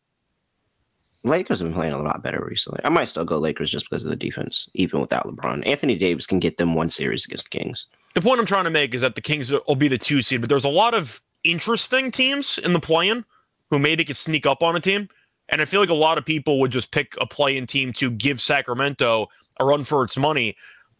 Lakers 1.25 1.59
have 1.59 1.67
been 1.69 1.75
playing 1.75 1.93
a 1.93 1.99
lot 2.03 2.23
better 2.23 2.45
recently. 2.49 2.81
I 2.85 2.89
might 2.89 3.07
still 3.07 3.25
go 3.25 3.37
Lakers 3.39 3.69
just 3.71 3.89
because 3.91 4.05
of 4.05 4.11
the 4.11 4.17
defense, 4.17 4.71
even 4.75 5.01
without 5.01 5.27
LeBron. 5.27 5.67
Anthony 5.67 5.97
Davis 5.97 6.25
can 6.27 6.39
get 6.39 6.57
them 6.57 6.75
one 6.75 6.89
series 6.89 7.25
against 7.25 7.51
the 7.51 7.59
Kings. 7.59 7.89
The 8.15 8.21
point 8.21 8.39
I'm 8.39 8.47
trying 8.47 8.65
to 8.65 8.71
make 8.71 8.95
is 8.95 9.01
that 9.01 9.17
the 9.17 9.21
Kings 9.21 9.51
will 9.51 9.75
be 9.75 9.89
the 9.89 9.99
two 9.99 10.23
seed, 10.23 10.41
but 10.41 10.49
there's 10.49 10.65
a 10.65 10.69
lot 10.71 10.95
of 10.95 11.21
interesting 11.43 12.11
teams 12.13 12.59
in 12.59 12.73
the 12.73 12.81
play-in 12.81 13.25
who 13.71 13.79
maybe 13.81 14.05
could 14.05 14.17
sneak 14.17 14.47
up 14.47 14.63
on 14.63 14.77
a 14.77 14.81
team. 14.81 15.09
And 15.49 15.63
I 15.63 15.65
feel 15.65 15.81
like 15.81 15.91
a 15.91 15.95
lot 15.95 16.19
of 16.19 16.25
people 16.25 16.59
would 16.61 16.73
just 16.73 16.91
pick 16.91 17.15
a 17.21 17.27
play-in 17.27 17.67
team 17.67 17.93
to 17.95 18.11
give 18.11 18.41
Sacramento 18.41 19.29
a 19.61 19.65
run 19.65 19.85
for 19.85 20.03
its 20.05 20.17
money. 20.17 20.57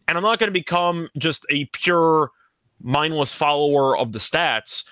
And 0.07 0.17
I'm 0.17 0.23
not 0.23 0.39
going 0.39 0.47
to 0.47 0.53
become 0.53 1.09
just 1.17 1.45
a 1.49 1.65
pure 1.65 2.31
mindless 2.81 3.33
follower 3.33 3.97
of 3.97 4.13
the 4.13 4.19
stats, 4.19 4.85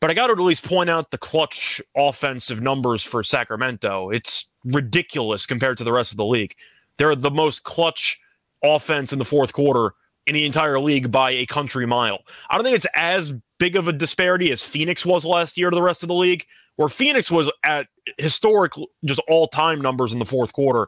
but 0.00 0.10
I 0.10 0.14
got 0.14 0.26
to 0.26 0.34
at 0.34 0.38
least 0.38 0.64
point 0.64 0.90
out 0.90 1.10
the 1.10 1.18
clutch 1.18 1.80
offensive 1.96 2.60
numbers 2.60 3.02
for 3.02 3.24
Sacramento. 3.24 4.10
It's 4.10 4.46
ridiculous 4.64 5.46
compared 5.46 5.78
to 5.78 5.84
the 5.84 5.92
rest 5.92 6.10
of 6.10 6.16
the 6.18 6.24
league. 6.24 6.54
They're 6.98 7.14
the 7.14 7.30
most 7.30 7.64
clutch 7.64 8.20
offense 8.62 9.12
in 9.12 9.18
the 9.18 9.24
fourth 9.24 9.52
quarter 9.52 9.94
in 10.26 10.34
the 10.34 10.44
entire 10.44 10.78
league 10.78 11.10
by 11.10 11.30
a 11.30 11.46
country 11.46 11.86
mile. 11.86 12.18
I 12.50 12.56
don't 12.56 12.64
think 12.64 12.76
it's 12.76 12.86
as 12.94 13.32
big 13.58 13.76
of 13.76 13.88
a 13.88 13.92
disparity 13.92 14.52
as 14.52 14.62
Phoenix 14.62 15.06
was 15.06 15.24
last 15.24 15.56
year 15.56 15.70
to 15.70 15.74
the 15.74 15.82
rest 15.82 16.02
of 16.02 16.08
the 16.08 16.14
league, 16.14 16.44
where 16.78 16.88
Phoenix 16.88 17.28
was 17.28 17.50
at 17.64 17.88
historic, 18.18 18.72
just 19.04 19.20
all 19.28 19.48
time 19.48 19.80
numbers 19.80 20.12
in 20.12 20.20
the 20.20 20.24
fourth 20.24 20.52
quarter. 20.52 20.86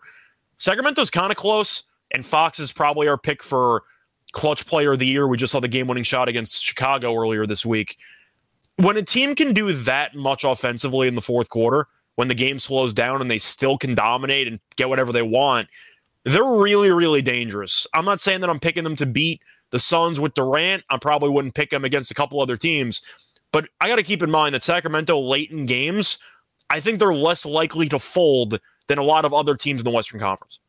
Sacramento's 0.59 1.11
kind 1.11 1.33
of 1.33 1.37
close, 1.37 1.83
and 2.13 2.25
Fox 2.25 2.61
is 2.61 2.71
probably 2.71 3.09
our 3.09 3.19
pick 3.19 3.43
for 3.43 3.83
clutch 4.31 4.67
player 4.67 4.93
of 4.93 5.01
the 5.01 5.07
year. 5.07 5.27
We 5.27 5.37
just 5.37 5.51
saw 5.51 5.59
the 5.59 5.67
game 5.67 5.89
winning 5.89 6.05
shot 6.05 6.29
against 6.29 6.65
Chicago 6.65 7.17
earlier 7.17 7.45
this 7.45 7.67
week. 7.67 7.97
When 8.77 8.97
a 8.97 9.03
team 9.03 9.35
can 9.35 9.53
do 9.53 9.73
that 9.73 10.15
much 10.15 10.45
offensively 10.45 11.09
in 11.09 11.17
the 11.17 11.21
fourth 11.21 11.49
quarter, 11.49 11.89
when 12.15 12.29
the 12.29 12.35
game 12.37 12.61
slows 12.61 12.95
down 12.95 13.21
and 13.21 13.29
they 13.29 13.39
still 13.39 13.77
can 13.77 13.97
dominate 13.97 14.47
and 14.47 14.61
get 14.77 14.89
whatever 14.89 15.11
they 15.11 15.23
want, 15.23 15.67
they're 16.25 16.45
really, 16.45 16.93
really 16.93 17.21
dangerous. 17.21 17.85
I'm 17.95 18.05
not 18.05 18.21
saying 18.21 18.43
that 18.43 18.51
I'm 18.51 18.61
picking 18.61 18.85
them 18.85 18.97
to 18.97 19.07
beat 19.07 19.41
the 19.71 19.81
Suns 19.81 20.21
with 20.21 20.35
Durant. 20.35 20.85
I 20.89 20.99
probably 20.99 21.31
wouldn't 21.31 21.55
pick 21.55 21.71
them 21.71 21.85
against 21.85 22.13
a 22.13 22.15
couple 22.15 22.41
other 22.41 22.57
teams. 22.57 23.03
But 23.53 23.69
I 23.81 23.89
got 23.89 23.97
to 23.97 24.03
keep 24.03 24.23
in 24.23 24.31
mind 24.31 24.55
that 24.55 24.63
Sacramento 24.63 25.19
late 25.19 25.51
in 25.51 25.67
games, 25.67 26.19
I 26.69 26.81
think 26.81 26.99
they're 26.99 27.15
less 27.15 27.45
likely 27.45 27.89
to 27.89 27.99
fold 27.99 28.61
than 28.87 28.99
a 28.99 29.03
lot 29.03 29.25
of 29.25 29.35
other 29.35 29.57
teams 29.57 29.81
in 29.81 29.85
the 29.85 29.91
Western 29.91 30.21
Conference. 30.21 30.61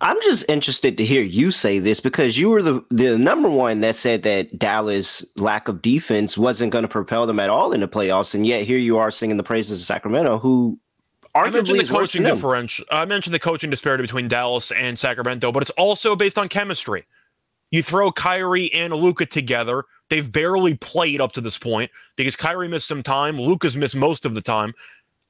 I'm 0.00 0.20
just 0.22 0.44
interested 0.48 0.98
to 0.98 1.04
hear 1.04 1.22
you 1.22 1.50
say 1.50 1.78
this 1.78 2.00
because 2.00 2.36
you 2.38 2.50
were 2.50 2.62
the 2.62 2.84
the 2.90 3.18
number 3.18 3.48
one 3.48 3.80
that 3.80 3.96
said 3.96 4.22
that 4.24 4.58
Dallas' 4.58 5.24
lack 5.36 5.66
of 5.66 5.80
defense 5.80 6.36
wasn't 6.36 6.72
going 6.72 6.82
to 6.82 6.88
propel 6.88 7.26
them 7.26 7.40
at 7.40 7.48
all 7.48 7.72
in 7.72 7.80
the 7.80 7.88
playoffs, 7.88 8.34
and 8.34 8.46
yet 8.46 8.64
here 8.64 8.78
you 8.78 8.98
are 8.98 9.10
singing 9.10 9.38
the 9.38 9.42
praises 9.42 9.80
of 9.80 9.86
Sacramento, 9.86 10.38
who 10.38 10.78
I 11.34 11.48
mentioned 11.48 11.78
arguably 11.78 11.86
the 11.86 11.94
coaching 11.94 12.22
differential. 12.24 12.84
Uh, 12.90 12.96
I 12.96 13.04
mentioned 13.06 13.32
the 13.32 13.38
coaching 13.38 13.70
disparity 13.70 14.02
between 14.02 14.28
Dallas 14.28 14.70
and 14.72 14.98
Sacramento, 14.98 15.50
but 15.52 15.62
it's 15.62 15.70
also 15.70 16.14
based 16.14 16.38
on 16.38 16.48
chemistry. 16.48 17.06
You 17.70 17.82
throw 17.82 18.12
Kyrie 18.12 18.72
and 18.74 18.92
Luka 18.92 19.24
together. 19.24 19.84
They've 20.12 20.30
barely 20.30 20.76
played 20.76 21.22
up 21.22 21.32
to 21.32 21.40
this 21.40 21.56
point 21.56 21.90
because 22.16 22.36
Kyrie 22.36 22.68
missed 22.68 22.86
some 22.86 23.02
time. 23.02 23.40
Luka's 23.40 23.78
missed 23.78 23.96
most 23.96 24.26
of 24.26 24.34
the 24.34 24.42
time. 24.42 24.74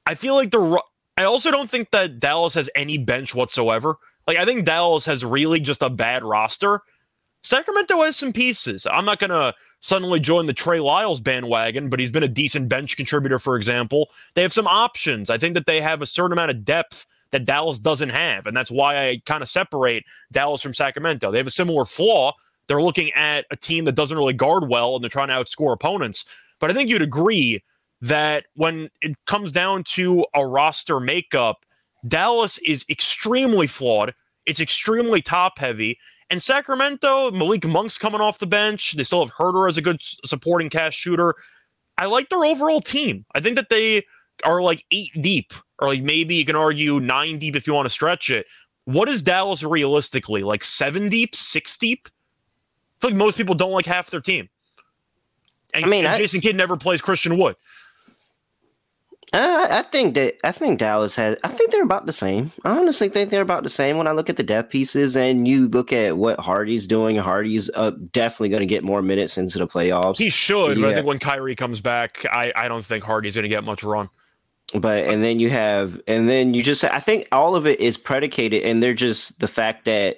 I 0.05 0.13
feel 0.13 0.35
like 0.35 0.51
the. 0.51 0.83
I 1.15 1.23
also 1.23 1.51
don't 1.51 1.69
think 1.69 1.91
that 1.91 2.19
Dallas 2.19 2.53
has 2.55 2.69
any 2.75 2.97
bench 2.97 3.33
whatsoever. 3.33 3.95
Like 4.27 4.35
I 4.35 4.43
think 4.43 4.65
Dallas 4.65 5.05
has 5.05 5.23
really 5.23 5.61
just 5.61 5.83
a 5.83 5.89
bad 5.89 6.21
roster. 6.21 6.81
Sacramento 7.43 8.03
has 8.03 8.17
some 8.17 8.33
pieces. 8.33 8.85
I'm 8.91 9.05
not 9.05 9.19
gonna 9.19 9.53
suddenly 9.79 10.19
join 10.19 10.47
the 10.47 10.53
Trey 10.53 10.81
Lyles 10.81 11.21
bandwagon, 11.21 11.87
but 11.89 12.01
he's 12.01 12.11
been 12.11 12.23
a 12.23 12.27
decent 12.27 12.67
bench 12.67 12.97
contributor, 12.97 13.39
for 13.39 13.55
example. 13.55 14.09
They 14.33 14.41
have 14.41 14.51
some 14.51 14.67
options. 14.67 15.29
I 15.29 15.37
think 15.37 15.53
that 15.53 15.65
they 15.65 15.79
have 15.79 16.01
a 16.01 16.05
certain 16.05 16.33
amount 16.33 16.51
of 16.51 16.65
depth 16.65 17.05
that 17.31 17.45
Dallas 17.45 17.79
doesn't 17.79 18.09
have, 18.09 18.47
and 18.47 18.57
that's 18.57 18.69
why 18.69 19.07
I 19.07 19.21
kind 19.25 19.43
of 19.43 19.47
separate 19.47 20.03
Dallas 20.33 20.61
from 20.61 20.73
Sacramento. 20.73 21.31
They 21.31 21.37
have 21.37 21.47
a 21.47 21.51
similar 21.51 21.85
flaw. 21.85 22.33
They're 22.67 22.81
looking 22.81 23.11
at 23.13 23.45
a 23.51 23.55
team 23.55 23.85
that 23.85 23.95
doesn't 23.95 24.17
really 24.17 24.33
guard 24.33 24.69
well, 24.69 24.95
and 24.95 25.03
they're 25.03 25.09
trying 25.09 25.27
to 25.29 25.33
outscore 25.33 25.73
opponents. 25.73 26.25
But 26.59 26.71
I 26.71 26.73
think 26.73 26.89
you'd 26.89 27.01
agree 27.01 27.63
that 28.01 28.45
when 28.55 28.89
it 29.01 29.15
comes 29.25 29.51
down 29.51 29.83
to 29.83 30.25
a 30.33 30.45
roster 30.45 30.99
makeup, 30.99 31.65
Dallas 32.07 32.57
is 32.59 32.85
extremely 32.89 33.67
flawed. 33.67 34.13
It's 34.45 34.59
extremely 34.59 35.21
top 35.21 35.57
heavy. 35.57 35.97
And 36.29 36.41
Sacramento, 36.41 37.31
Malik 37.31 37.65
Monk's 37.65 37.97
coming 37.97 38.21
off 38.21 38.39
the 38.39 38.47
bench. 38.47 38.93
They 38.93 39.03
still 39.03 39.25
have 39.25 39.33
Huerter 39.33 39.69
as 39.69 39.77
a 39.77 39.81
good 39.81 40.01
supporting 40.01 40.69
cast 40.69 40.97
shooter. 40.97 41.35
I 41.97 42.07
like 42.07 42.29
their 42.29 42.43
overall 42.43 42.81
team. 42.81 43.25
I 43.35 43.39
think 43.39 43.55
that 43.55 43.69
they 43.69 44.03
are 44.43 44.61
like 44.61 44.83
eight 44.91 45.11
deep, 45.21 45.53
or 45.79 45.89
like 45.89 46.01
maybe 46.01 46.35
you 46.35 46.45
can 46.45 46.55
argue 46.55 46.99
nine 46.99 47.37
deep 47.37 47.55
if 47.55 47.67
you 47.67 47.73
want 47.73 47.85
to 47.85 47.91
stretch 47.91 48.29
it. 48.29 48.47
What 48.85 49.07
is 49.07 49.21
Dallas 49.21 49.63
realistically? 49.63 50.43
Like 50.43 50.63
seven 50.63 51.07
deep, 51.07 51.35
six 51.35 51.77
deep? 51.77 52.09
Like 53.03 53.15
most 53.15 53.37
people 53.37 53.55
don't 53.55 53.71
like 53.71 53.85
half 53.85 54.09
their 54.09 54.21
team. 54.21 54.49
And, 55.73 55.85
I 55.85 55.87
mean, 55.87 56.05
and 56.05 56.15
I, 56.15 56.17
Jason 56.17 56.41
Kidd 56.41 56.55
never 56.55 56.77
plays 56.77 57.01
Christian 57.01 57.37
Wood. 57.37 57.55
Uh, 59.33 59.67
I 59.71 59.81
think 59.81 60.13
that 60.13 60.35
I 60.43 60.51
think 60.51 60.77
Dallas 60.77 61.15
has. 61.15 61.35
I 61.43 61.47
think 61.47 61.71
they're 61.71 61.81
about 61.81 62.05
the 62.05 62.13
same. 62.13 62.51
I 62.63 62.77
honestly 62.77 63.09
think 63.09 63.31
they're 63.31 63.41
about 63.41 63.63
the 63.63 63.69
same 63.69 63.97
when 63.97 64.05
I 64.05 64.11
look 64.11 64.29
at 64.29 64.37
the 64.37 64.43
depth 64.43 64.69
pieces 64.69 65.17
and 65.17 65.47
you 65.47 65.67
look 65.69 65.91
at 65.91 66.17
what 66.17 66.39
Hardy's 66.39 66.85
doing. 66.85 67.15
Hardy's 67.15 67.71
uh, 67.73 67.91
definitely 68.11 68.49
going 68.49 68.59
to 68.59 68.67
get 68.67 68.83
more 68.83 69.01
minutes 69.01 69.39
into 69.39 69.57
the 69.57 69.65
playoffs. 69.65 70.19
He 70.19 70.29
should, 70.29 70.77
yeah. 70.77 70.83
but 70.83 70.91
I 70.91 70.93
think 70.93 71.07
when 71.07 71.17
Kyrie 71.17 71.55
comes 71.55 71.81
back, 71.81 72.23
I 72.31 72.53
I 72.55 72.67
don't 72.67 72.85
think 72.85 73.03
Hardy's 73.03 73.33
going 73.33 73.43
to 73.43 73.49
get 73.49 73.63
much 73.63 73.83
run. 73.83 74.07
But 74.75 75.05
and 75.05 75.23
then 75.23 75.39
you 75.39 75.49
have 75.49 75.99
and 76.07 76.29
then 76.29 76.53
you 76.53 76.61
just 76.61 76.83
I 76.83 76.99
think 76.99 77.27
all 77.31 77.55
of 77.55 77.65
it 77.65 77.81
is 77.81 77.97
predicated 77.97 78.61
and 78.61 78.83
they're 78.83 78.93
just 78.93 79.39
the 79.39 79.47
fact 79.47 79.85
that 79.85 80.17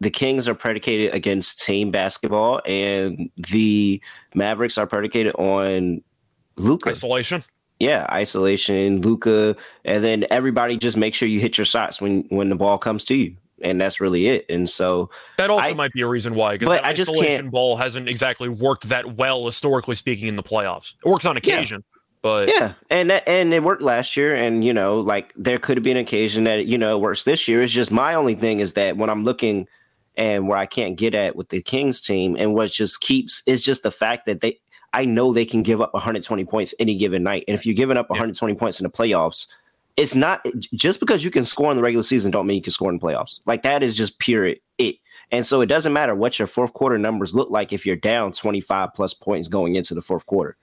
the 0.00 0.10
Kings 0.10 0.46
are 0.48 0.54
predicated 0.54 1.14
against 1.14 1.64
team 1.64 1.90
basketball 1.90 2.60
and 2.66 3.30
the 3.36 4.00
Mavericks 4.34 4.78
are 4.78 4.86
predicated 4.86 5.34
on 5.36 6.02
Luka 6.56 6.90
isolation 6.90 7.42
yeah, 7.78 8.06
isolation, 8.10 9.02
Luka, 9.02 9.54
and 9.84 10.02
then 10.02 10.26
everybody 10.30 10.78
just 10.78 10.96
make 10.96 11.14
sure 11.14 11.28
you 11.28 11.40
hit 11.40 11.58
your 11.58 11.64
shots 11.64 12.00
when 12.00 12.22
when 12.30 12.48
the 12.48 12.54
ball 12.54 12.78
comes 12.78 13.04
to 13.06 13.14
you, 13.14 13.36
and 13.60 13.80
that's 13.80 14.00
really 14.00 14.28
it. 14.28 14.46
And 14.48 14.68
so 14.68 15.10
that 15.36 15.50
also 15.50 15.70
I, 15.70 15.74
might 15.74 15.92
be 15.92 16.00
a 16.00 16.06
reason 16.06 16.34
why. 16.34 16.56
But 16.56 16.84
I 16.84 16.94
just 16.94 17.14
can't. 17.14 17.50
Ball 17.50 17.76
hasn't 17.76 18.08
exactly 18.08 18.48
worked 18.48 18.88
that 18.88 19.16
well 19.16 19.44
historically 19.44 19.94
speaking 19.94 20.28
in 20.28 20.36
the 20.36 20.42
playoffs. 20.42 20.94
It 21.04 21.08
works 21.08 21.26
on 21.26 21.36
occasion. 21.36 21.84
Yeah. 21.84 21.92
But 22.22 22.48
yeah, 22.48 22.72
and 22.88 23.10
that, 23.10 23.28
and 23.28 23.52
it 23.52 23.62
worked 23.62 23.82
last 23.82 24.16
year, 24.16 24.34
and 24.34 24.64
you 24.64 24.72
know, 24.72 25.00
like 25.00 25.32
there 25.36 25.58
could 25.58 25.82
be 25.82 25.90
an 25.90 25.98
occasion 25.98 26.44
that 26.44 26.66
you 26.66 26.78
know 26.78 26.98
works 26.98 27.24
this 27.24 27.46
year. 27.46 27.62
It's 27.62 27.72
just 27.72 27.92
my 27.92 28.14
only 28.14 28.34
thing 28.34 28.60
is 28.60 28.72
that 28.72 28.96
when 28.96 29.10
I'm 29.10 29.22
looking 29.22 29.68
and 30.16 30.48
where 30.48 30.58
I 30.58 30.66
can't 30.66 30.96
get 30.96 31.14
at 31.14 31.36
with 31.36 31.48
the 31.48 31.62
Kings 31.62 32.00
team, 32.00 32.36
and 32.38 32.54
what 32.54 32.70
just 32.70 33.00
keeps 33.00 33.42
is 33.46 33.64
just 33.64 33.82
the 33.82 33.90
fact 33.90 34.26
that 34.26 34.40
they 34.40 34.58
I 34.92 35.04
know 35.04 35.32
they 35.32 35.44
can 35.44 35.62
give 35.62 35.82
up 35.82 35.92
120 35.92 36.44
points 36.46 36.74
any 36.78 36.96
given 36.96 37.22
night. 37.22 37.44
And 37.46 37.54
if 37.54 37.66
you're 37.66 37.74
giving 37.74 37.98
up 37.98 38.08
120 38.08 38.52
yeah. 38.54 38.58
points 38.58 38.80
in 38.80 38.84
the 38.84 38.90
playoffs, 38.90 39.46
it's 39.96 40.14
not 40.14 40.46
just 40.74 41.00
because 41.00 41.24
you 41.24 41.30
can 41.30 41.44
score 41.44 41.70
in 41.70 41.76
the 41.76 41.82
regular 41.82 42.02
season 42.02 42.30
don't 42.30 42.46
mean 42.46 42.56
you 42.56 42.62
can 42.62 42.72
score 42.72 42.90
in 42.90 42.98
the 42.98 43.04
playoffs. 43.04 43.40
Like 43.46 43.62
that 43.62 43.82
is 43.82 43.96
just 43.96 44.18
pure 44.18 44.46
it. 44.46 44.62
And 45.32 45.44
so 45.44 45.60
it 45.60 45.66
doesn't 45.66 45.92
matter 45.92 46.14
what 46.14 46.38
your 46.38 46.46
fourth 46.46 46.72
quarter 46.72 46.98
numbers 46.98 47.34
look 47.34 47.50
like 47.50 47.72
if 47.72 47.84
you're 47.84 47.96
down 47.96 48.32
25 48.32 48.94
plus 48.94 49.12
points 49.12 49.48
going 49.48 49.74
into 49.74 49.94
the 49.94 50.02
fourth 50.02 50.26
quarter. 50.26 50.56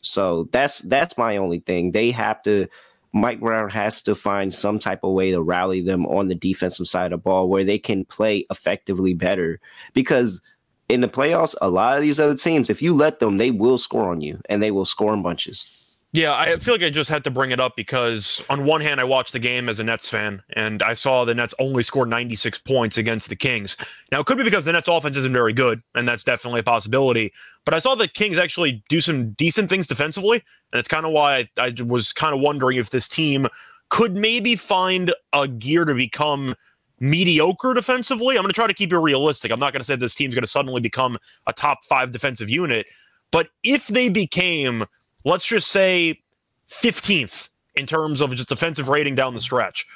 So 0.00 0.48
that's 0.52 0.80
that's 0.80 1.18
my 1.18 1.36
only 1.36 1.60
thing. 1.60 1.92
They 1.92 2.10
have 2.10 2.42
to 2.42 2.66
Mike 3.12 3.40
Brown 3.40 3.70
has 3.70 4.02
to 4.02 4.14
find 4.14 4.52
some 4.52 4.78
type 4.78 5.00
of 5.02 5.12
way 5.12 5.30
to 5.30 5.42
rally 5.42 5.80
them 5.80 6.06
on 6.06 6.28
the 6.28 6.34
defensive 6.34 6.86
side 6.86 7.12
of 7.12 7.20
the 7.20 7.22
ball 7.22 7.48
where 7.48 7.64
they 7.64 7.78
can 7.78 8.04
play 8.04 8.46
effectively 8.50 9.14
better 9.14 9.60
because 9.94 10.42
in 10.88 11.00
the 11.00 11.08
playoffs, 11.08 11.54
a 11.60 11.70
lot 11.70 11.96
of 11.96 12.02
these 12.02 12.18
other 12.18 12.34
teams, 12.34 12.70
if 12.70 12.80
you 12.80 12.94
let 12.94 13.18
them, 13.18 13.36
they 13.36 13.50
will 13.50 13.78
score 13.78 14.10
on 14.10 14.20
you 14.20 14.40
and 14.48 14.62
they 14.62 14.70
will 14.70 14.84
score 14.84 15.12
in 15.12 15.22
bunches. 15.22 15.77
Yeah, 16.12 16.34
I 16.34 16.56
feel 16.56 16.72
like 16.72 16.82
I 16.82 16.88
just 16.88 17.10
had 17.10 17.22
to 17.24 17.30
bring 17.30 17.50
it 17.50 17.60
up 17.60 17.76
because 17.76 18.42
on 18.48 18.64
one 18.64 18.80
hand, 18.80 18.98
I 18.98 19.04
watched 19.04 19.34
the 19.34 19.38
game 19.38 19.68
as 19.68 19.78
a 19.78 19.84
Nets 19.84 20.08
fan, 20.08 20.42
and 20.54 20.82
I 20.82 20.94
saw 20.94 21.26
the 21.26 21.34
Nets 21.34 21.54
only 21.58 21.82
scored 21.82 22.08
96 22.08 22.60
points 22.60 22.96
against 22.96 23.28
the 23.28 23.36
Kings. 23.36 23.76
Now, 24.10 24.20
it 24.20 24.26
could 24.26 24.38
be 24.38 24.44
because 24.44 24.64
the 24.64 24.72
Nets 24.72 24.88
offense 24.88 25.18
isn't 25.18 25.34
very 25.34 25.52
good, 25.52 25.82
and 25.94 26.08
that's 26.08 26.24
definitely 26.24 26.60
a 26.60 26.62
possibility. 26.62 27.30
But 27.66 27.74
I 27.74 27.78
saw 27.78 27.94
the 27.94 28.08
Kings 28.08 28.38
actually 28.38 28.82
do 28.88 29.02
some 29.02 29.32
decent 29.32 29.68
things 29.68 29.86
defensively, 29.86 30.42
and 30.72 30.78
it's 30.78 30.88
kind 30.88 31.04
of 31.04 31.12
why 31.12 31.40
I, 31.40 31.48
I 31.58 31.74
was 31.84 32.14
kind 32.14 32.34
of 32.34 32.40
wondering 32.40 32.78
if 32.78 32.88
this 32.88 33.06
team 33.06 33.46
could 33.90 34.16
maybe 34.16 34.56
find 34.56 35.12
a 35.34 35.46
gear 35.46 35.84
to 35.84 35.94
become– 35.94 36.54
mediocre 37.00 37.74
defensively. 37.74 38.36
I'm 38.36 38.42
going 38.42 38.50
to 38.50 38.54
try 38.54 38.66
to 38.66 38.74
keep 38.74 38.92
it 38.92 38.98
realistic. 38.98 39.50
I'm 39.50 39.60
not 39.60 39.72
going 39.72 39.80
to 39.80 39.84
say 39.84 39.96
this 39.96 40.14
team's 40.14 40.34
going 40.34 40.42
to 40.42 40.48
suddenly 40.48 40.80
become 40.80 41.18
a 41.46 41.52
top 41.52 41.84
five 41.84 42.12
defensive 42.12 42.48
unit. 42.48 42.86
But 43.30 43.48
if 43.62 43.88
they 43.88 44.08
became, 44.08 44.84
let's 45.28 45.46
just 45.46 45.68
say, 45.68 46.20
15th 46.68 47.48
in 47.74 47.86
terms 47.86 48.20
of 48.20 48.34
just 48.34 48.48
defensive 48.48 48.88
rating 48.88 49.14
down 49.14 49.34
the 49.34 49.40
stretch, 49.40 49.86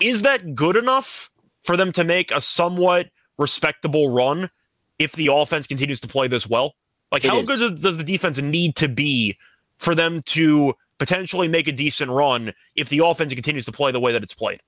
is 0.00 0.22
that 0.22 0.54
good 0.54 0.76
enough 0.76 1.30
for 1.62 1.76
them 1.76 1.92
to 1.92 2.04
make 2.04 2.30
a 2.30 2.40
somewhat 2.40 3.08
respectable 3.38 4.12
run 4.12 4.50
if 4.98 5.12
the 5.12 5.28
offense 5.32 5.66
continues 5.66 6.00
to 6.00 6.08
play 6.08 6.28
this 6.28 6.48
well? 6.48 6.74
Like, 7.12 7.24
it 7.24 7.30
how 7.30 7.40
is. 7.40 7.48
good 7.48 7.80
does 7.80 7.96
the 7.96 8.04
defense 8.04 8.40
need 8.40 8.74
to 8.76 8.88
be 8.88 9.36
for 9.78 9.94
them 9.94 10.22
to 10.22 10.74
potentially 10.98 11.48
make 11.48 11.68
a 11.68 11.72
decent 11.72 12.10
run 12.10 12.52
if 12.74 12.88
the 12.88 12.98
offense 12.98 13.32
continues 13.34 13.64
to 13.66 13.72
play 13.72 13.92
the 13.92 14.00
way 14.00 14.12
that 14.12 14.22
it's 14.22 14.34
played? 14.34 14.60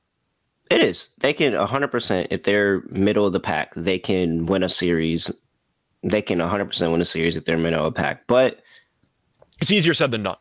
It 0.71 0.81
is. 0.81 1.11
They 1.21 1.33
can 1.33 1.53
100%, 1.53 2.27
if 2.31 2.43
they're 2.43 2.83
middle 2.91 3.25
of 3.25 3.33
the 3.33 3.41
pack, 3.41 3.73
they 3.75 3.99
can 3.99 4.47
win 4.47 4.63
a 4.63 4.69
series. 4.69 5.31
They 6.03 6.23
can 6.23 6.39
100% 6.39 6.93
win 6.93 7.01
a 7.01 7.05
series 7.05 7.37
if 7.37 7.45
they're 7.45 7.57
middle 7.57 7.87
of 7.87 7.95
the 7.95 8.01
pack. 8.01 8.27
But 8.27 8.61
it's 9.61 9.71
easier 9.71 9.95
said 9.95 10.11
than 10.11 10.23
done. 10.23 10.37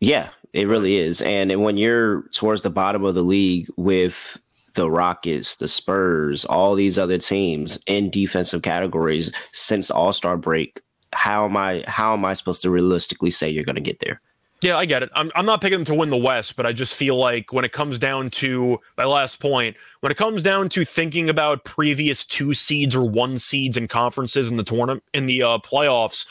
Yeah, 0.00 0.30
it 0.52 0.66
really 0.66 0.96
is. 0.96 1.22
And 1.22 1.62
when 1.62 1.76
you're 1.76 2.22
towards 2.34 2.62
the 2.62 2.70
bottom 2.70 3.04
of 3.04 3.14
the 3.14 3.22
league 3.22 3.68
with 3.76 4.38
the 4.74 4.90
Rockets, 4.90 5.56
the 5.56 5.68
Spurs, 5.68 6.44
all 6.44 6.74
these 6.74 6.98
other 6.98 7.18
teams 7.18 7.82
in 7.86 8.10
defensive 8.10 8.62
categories 8.62 9.32
since 9.52 9.90
All 9.90 10.12
Star 10.12 10.36
break, 10.36 10.80
how 11.12 11.44
am 11.44 11.56
I 11.56 11.84
how 11.86 12.14
am 12.14 12.24
I 12.24 12.32
supposed 12.32 12.62
to 12.62 12.70
realistically 12.70 13.30
say 13.30 13.48
you're 13.50 13.64
going 13.64 13.74
to 13.74 13.80
get 13.80 14.00
there? 14.00 14.20
Yeah, 14.62 14.76
I 14.76 14.84
get 14.84 15.02
it. 15.02 15.08
I'm, 15.14 15.30
I'm 15.34 15.46
not 15.46 15.62
picking 15.62 15.78
them 15.78 15.86
to 15.86 15.94
win 15.94 16.10
the 16.10 16.18
West, 16.18 16.54
but 16.54 16.66
I 16.66 16.74
just 16.74 16.94
feel 16.94 17.16
like 17.16 17.50
when 17.50 17.64
it 17.64 17.72
comes 17.72 17.98
down 17.98 18.28
to 18.30 18.78
my 18.98 19.04
last 19.04 19.40
point, 19.40 19.74
when 20.00 20.12
it 20.12 20.18
comes 20.18 20.42
down 20.42 20.68
to 20.70 20.84
thinking 20.84 21.30
about 21.30 21.64
previous 21.64 22.26
two 22.26 22.52
seeds 22.52 22.94
or 22.94 23.08
one 23.08 23.38
seeds 23.38 23.78
in 23.78 23.88
conferences 23.88 24.50
in 24.50 24.58
the 24.58 24.62
tournament 24.62 25.02
in 25.14 25.24
the 25.24 25.42
uh, 25.42 25.58
playoffs, 25.58 26.26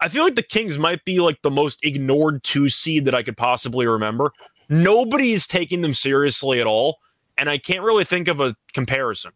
I 0.00 0.08
feel 0.08 0.24
like 0.24 0.36
the 0.36 0.42
Kings 0.42 0.78
might 0.78 1.04
be 1.04 1.20
like 1.20 1.40
the 1.42 1.50
most 1.50 1.84
ignored 1.84 2.42
two 2.44 2.68
seed 2.68 3.04
that 3.06 3.14
I 3.14 3.22
could 3.22 3.36
possibly 3.36 3.86
remember. 3.86 4.32
Nobody's 4.68 5.46
taking 5.46 5.80
them 5.80 5.94
seriously 5.94 6.60
at 6.60 6.66
all, 6.66 6.98
and 7.36 7.48
I 7.48 7.58
can't 7.58 7.82
really 7.82 8.04
think 8.04 8.28
of 8.28 8.40
a 8.40 8.54
comparison 8.72 9.32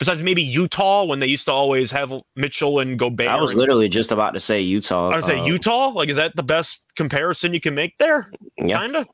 besides 0.00 0.22
maybe 0.22 0.42
Utah 0.42 1.04
when 1.04 1.20
they 1.20 1.26
used 1.26 1.44
to 1.44 1.52
always 1.52 1.92
have 1.92 2.12
Mitchell 2.34 2.80
and 2.80 2.98
Gobert. 2.98 3.28
I 3.28 3.40
was 3.40 3.54
literally 3.54 3.88
just 3.88 4.10
about 4.10 4.32
to 4.32 4.40
say 4.40 4.60
Utah. 4.60 5.10
I 5.10 5.16
was 5.16 5.26
say 5.26 5.38
uh, 5.38 5.44
Utah. 5.44 5.90
Like, 5.90 6.08
is 6.08 6.16
that 6.16 6.34
the 6.34 6.42
best 6.42 6.82
comparison 6.96 7.54
you 7.54 7.60
can 7.60 7.74
make 7.76 7.96
there? 7.98 8.32
Yeah, 8.58 8.80
kinda. 8.80 9.06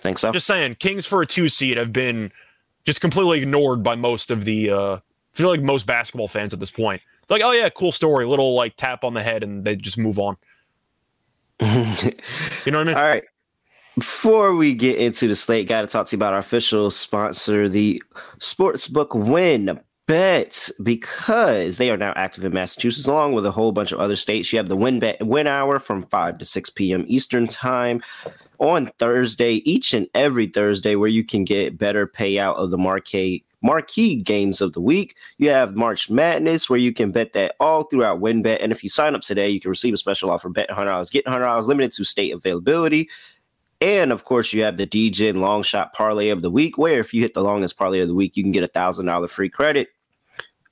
Think 0.00 0.18
so. 0.18 0.32
Just 0.32 0.46
saying, 0.46 0.74
Kings 0.76 1.06
for 1.06 1.22
a 1.22 1.26
two 1.26 1.48
seed 1.48 1.78
have 1.78 1.92
been 1.92 2.32
just 2.84 3.00
completely 3.00 3.40
ignored 3.40 3.82
by 3.82 3.94
most 3.94 4.30
of 4.30 4.44
the. 4.44 4.70
uh 4.70 4.98
I 5.32 5.36
feel 5.36 5.48
like 5.48 5.62
most 5.62 5.86
basketball 5.86 6.26
fans 6.26 6.52
at 6.52 6.58
this 6.58 6.72
point. 6.72 7.00
Like, 7.30 7.42
oh 7.42 7.52
yeah, 7.52 7.68
cool 7.70 7.92
story, 7.92 8.26
little 8.26 8.54
like 8.54 8.76
tap 8.76 9.04
on 9.04 9.14
the 9.14 9.22
head, 9.22 9.42
and 9.42 9.64
they 9.64 9.76
just 9.76 9.96
move 9.96 10.18
on. 10.18 10.36
you 11.60 11.68
know 12.72 12.78
what 12.78 12.80
I 12.80 12.84
mean? 12.84 12.96
All 12.96 13.06
right. 13.06 13.24
Before 13.96 14.54
we 14.54 14.74
get 14.74 14.98
into 14.98 15.28
the 15.28 15.36
slate, 15.36 15.68
got 15.68 15.82
to 15.82 15.86
talk 15.86 16.06
to 16.06 16.16
you 16.16 16.18
about 16.18 16.32
our 16.32 16.38
official 16.38 16.90
sponsor, 16.90 17.68
the 17.68 18.02
Sportsbook 18.38 19.14
Win 19.14 19.78
Bet, 20.06 20.70
because 20.82 21.76
they 21.76 21.90
are 21.90 21.96
now 21.96 22.12
active 22.16 22.44
in 22.44 22.52
Massachusetts, 22.52 23.06
along 23.06 23.34
with 23.34 23.44
a 23.46 23.50
whole 23.50 23.72
bunch 23.72 23.92
of 23.92 24.00
other 24.00 24.16
states. 24.16 24.52
You 24.52 24.56
have 24.56 24.68
the 24.68 24.76
WynnBET 24.76 25.22
Win 25.22 25.46
Hour 25.46 25.78
from 25.78 26.06
5 26.06 26.38
to 26.38 26.44
6 26.44 26.70
p.m. 26.70 27.04
Eastern 27.08 27.46
Time 27.46 28.02
on 28.58 28.90
Thursday, 28.98 29.54
each 29.70 29.92
and 29.92 30.08
every 30.14 30.46
Thursday, 30.46 30.96
where 30.96 31.08
you 31.08 31.24
can 31.24 31.44
get 31.44 31.78
better 31.78 32.06
payout 32.06 32.56
of 32.56 32.70
the 32.70 32.78
marquee 32.78 33.44
marquee 33.62 34.16
games 34.16 34.60
of 34.60 34.72
the 34.72 34.80
week. 34.80 35.16
You 35.38 35.50
have 35.50 35.76
March 35.76 36.10
Madness, 36.10 36.68
where 36.68 36.78
you 36.78 36.92
can 36.92 37.12
bet 37.12 37.32
that 37.34 37.54
all 37.60 37.84
throughout 37.84 38.20
WynnBET. 38.20 38.58
And 38.60 38.72
if 38.72 38.82
you 38.82 38.88
sign 38.88 39.14
up 39.14 39.22
today, 39.22 39.48
you 39.48 39.60
can 39.60 39.70
receive 39.70 39.94
a 39.94 39.98
special 39.98 40.30
offer 40.30 40.48
bet 40.48 40.68
$100, 40.68 41.10
get 41.10 41.24
$100 41.24 41.66
limited 41.66 41.92
to 41.92 42.04
state 42.04 42.32
availability. 42.32 43.08
And 43.80 44.12
of 44.12 44.24
course, 44.24 44.52
you 44.52 44.62
have 44.62 44.76
the 44.76 44.86
DJ 44.86 45.34
long 45.34 45.62
shot 45.62 45.94
parlay 45.94 46.28
of 46.28 46.42
the 46.42 46.50
week, 46.50 46.76
where 46.76 47.00
if 47.00 47.14
you 47.14 47.22
hit 47.22 47.34
the 47.34 47.42
longest 47.42 47.78
parlay 47.78 48.00
of 48.00 48.08
the 48.08 48.14
week, 48.14 48.36
you 48.36 48.42
can 48.42 48.52
get 48.52 48.62
a 48.62 48.68
thousand 48.68 49.06
dollar 49.06 49.28
free 49.28 49.48
credit. 49.48 49.88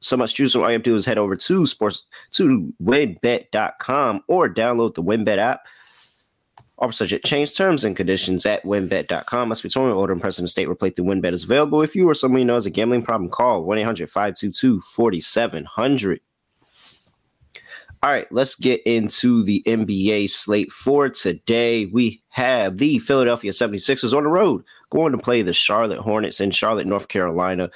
So 0.01 0.17
much 0.17 0.37
from 0.37 0.63
all 0.63 0.69
you 0.69 0.75
have 0.75 0.83
to 0.83 0.91
do 0.91 0.95
is 0.95 1.07
head 1.07 1.19
over 1.19 1.35
to 1.35 1.67
sports 1.67 2.07
to 2.33 2.73
wynnbet.com 2.83 4.23
or 4.29 4.49
download 4.49 4.95
the 4.95 5.03
WynnBET 5.03 5.39
app. 5.39 5.67
Offer 6.81 6.93
subject 6.93 7.27
change 7.27 7.57
terms 7.57 7.83
and 7.83 7.97
conditions 7.97 8.47
at 8.47 8.63
wynnbet.com. 8.63 9.49
Must 9.49 9.63
be 9.63 9.69
21 9.69 9.97
older 9.97 10.13
and 10.13 10.23
present 10.23 10.45
in 10.45 10.49
state 10.49 10.67
where 10.67 10.77
play 10.77 10.91
through 10.91 11.07
WynnBET 11.07 11.33
is 11.33 11.43
available. 11.43 11.83
If 11.83 11.97
you 11.97 12.09
or 12.09 12.15
someone 12.15 12.41
you 12.41 12.45
know 12.45 12.55
has 12.55 12.67
a 12.67 12.71
gambling 12.71 13.03
problem, 13.03 13.31
call 13.31 13.65
1 13.65 13.79
800 13.79 14.09
522 14.09 14.81
4700. 14.81 16.21
All 18.01 18.11
right, 18.11 18.31
let's 18.31 18.55
get 18.55 18.81
into 18.87 19.43
the 19.43 19.61
NBA 19.67 20.31
slate 20.31 20.71
for 20.71 21.09
today. 21.09 21.87
We 21.87 22.23
have 22.29 22.79
the 22.79 23.01
Philadelphia 23.01 23.51
76ers 23.51 24.17
on 24.17 24.23
the 24.23 24.29
road 24.29 24.63
going 24.91 25.11
to 25.11 25.19
play 25.19 25.43
the 25.43 25.53
Charlotte 25.53 25.99
Hornets 25.99 26.41
in 26.41 26.53
Charlotte, 26.53 26.87
North 26.87 27.09
Carolina. 27.09 27.71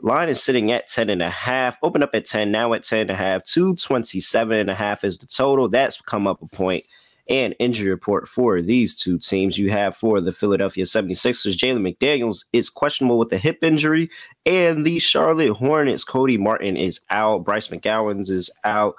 Line 0.00 0.28
is 0.28 0.42
sitting 0.42 0.70
at 0.70 0.86
10 0.86 1.10
and 1.10 1.22
a 1.22 1.30
half, 1.30 1.78
open 1.82 2.02
up 2.02 2.14
at 2.14 2.26
10, 2.26 2.52
now 2.52 2.74
at 2.74 2.84
10 2.84 3.00
and 3.00 3.10
a 3.10 3.16
half, 3.16 3.42
227 3.44 4.56
and 4.58 4.70
a 4.70 4.74
half 4.74 5.04
is 5.04 5.18
the 5.18 5.26
total. 5.26 5.68
That's 5.68 6.00
come 6.02 6.26
up 6.26 6.42
a 6.42 6.46
point. 6.46 6.84
And 7.28 7.56
injury 7.58 7.90
report 7.90 8.28
for 8.28 8.62
these 8.62 8.94
two 8.94 9.18
teams. 9.18 9.58
You 9.58 9.70
have 9.70 9.96
for 9.96 10.20
the 10.20 10.32
Philadelphia 10.32 10.84
76ers, 10.84 11.56
Jalen 11.56 11.82
McDaniels 11.82 12.44
is 12.52 12.70
questionable 12.70 13.18
with 13.18 13.32
a 13.32 13.38
hip 13.38 13.58
injury, 13.62 14.08
and 14.44 14.86
the 14.86 15.00
Charlotte 15.00 15.54
Hornets, 15.54 16.04
Cody 16.04 16.38
Martin 16.38 16.76
is 16.76 17.00
out, 17.10 17.44
Bryce 17.44 17.68
McGowens 17.68 18.30
is 18.30 18.50
out. 18.62 18.94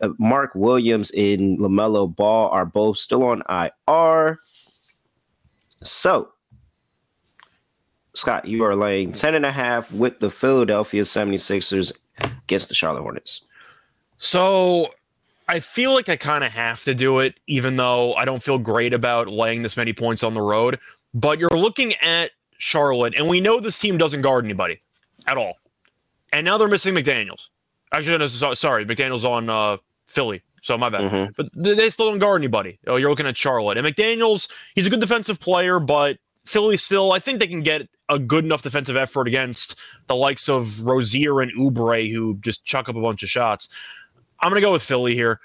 Uh, 0.00 0.10
Mark 0.18 0.52
Williams 0.54 1.10
and 1.12 1.58
LaMelo 1.58 2.14
Ball 2.14 2.50
are 2.50 2.66
both 2.66 2.98
still 2.98 3.22
on 3.24 3.42
IR. 3.48 4.40
So, 5.82 6.30
Scott, 8.14 8.46
you 8.46 8.64
are 8.64 8.74
laying 8.74 9.12
10 9.12 9.34
and 9.34 9.46
a 9.46 9.52
half 9.52 9.92
with 9.92 10.20
the 10.20 10.30
Philadelphia 10.30 11.02
76ers 11.02 11.92
against 12.18 12.68
the 12.68 12.74
Charlotte 12.74 13.02
Hornets. 13.02 13.42
So, 14.18 14.88
I 15.48 15.60
feel 15.60 15.94
like 15.94 16.08
I 16.08 16.16
kind 16.16 16.42
of 16.42 16.52
have 16.52 16.82
to 16.84 16.94
do 16.94 17.20
it, 17.20 17.38
even 17.46 17.76
though 17.76 18.14
I 18.14 18.24
don't 18.24 18.42
feel 18.42 18.58
great 18.58 18.92
about 18.92 19.28
laying 19.28 19.62
this 19.62 19.76
many 19.76 19.92
points 19.92 20.22
on 20.24 20.34
the 20.34 20.42
road. 20.42 20.78
But 21.14 21.38
you're 21.38 21.50
looking 21.50 21.94
at 21.96 22.32
Charlotte, 22.58 23.14
and 23.16 23.28
we 23.28 23.40
know 23.40 23.60
this 23.60 23.78
team 23.78 23.96
doesn't 23.96 24.22
guard 24.22 24.44
anybody 24.44 24.82
at 25.26 25.38
all. 25.38 25.58
And 26.32 26.44
now 26.44 26.58
they're 26.58 26.68
missing 26.68 26.94
McDaniels. 26.94 27.48
Actually, 27.92 28.18
no, 28.18 28.54
sorry, 28.54 28.84
McDaniels 28.84 29.24
on 29.24 29.48
uh, 29.48 29.76
Philly. 30.06 30.42
So 30.62 30.76
my 30.76 30.88
bad. 30.88 31.02
Mm-hmm. 31.02 31.32
But 31.36 31.48
they 31.54 31.90
still 31.90 32.10
don't 32.10 32.18
guard 32.18 32.40
anybody. 32.40 32.80
Oh, 32.88 32.96
you're 32.96 33.08
looking 33.10 33.26
at 33.26 33.36
Charlotte. 33.36 33.78
And 33.78 33.86
McDaniels, 33.86 34.50
he's 34.74 34.86
a 34.86 34.90
good 34.90 35.00
defensive 35.00 35.38
player, 35.38 35.78
but 35.78 36.18
Philly 36.44 36.76
still, 36.76 37.12
I 37.12 37.20
think 37.20 37.38
they 37.38 37.46
can 37.46 37.62
get 37.62 37.88
a 38.08 38.18
good 38.18 38.44
enough 38.44 38.62
defensive 38.62 38.96
effort 38.96 39.28
against 39.28 39.76
the 40.08 40.16
likes 40.16 40.48
of 40.48 40.84
Rozier 40.84 41.40
and 41.40 41.52
Oubre, 41.52 42.12
who 42.12 42.36
just 42.38 42.64
chuck 42.64 42.88
up 42.88 42.96
a 42.96 43.00
bunch 43.00 43.22
of 43.22 43.28
shots. 43.28 43.68
I'm 44.40 44.50
going 44.50 44.60
to 44.60 44.66
go 44.66 44.72
with 44.72 44.82
Philly 44.82 45.14
here. 45.14 45.40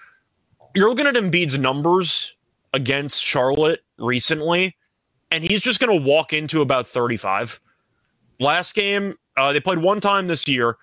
You're 0.75 0.89
looking 0.89 1.07
at 1.07 1.15
Embiid's 1.15 1.57
numbers 1.57 2.35
against 2.73 3.23
Charlotte 3.23 3.81
recently, 3.97 4.75
and 5.31 5.43
he's 5.43 5.61
just 5.61 5.79
going 5.79 5.99
to 5.99 6.07
walk 6.07 6.33
into 6.33 6.61
about 6.61 6.87
35. 6.87 7.59
Last 8.39 8.73
game, 8.73 9.15
uh, 9.37 9.53
they 9.53 9.59
played 9.59 9.79
one 9.79 9.99
time 9.99 10.27
this 10.27 10.47
year. 10.47 10.77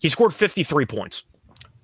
He 0.00 0.08
scored 0.08 0.34
53 0.34 0.86
points. 0.86 1.24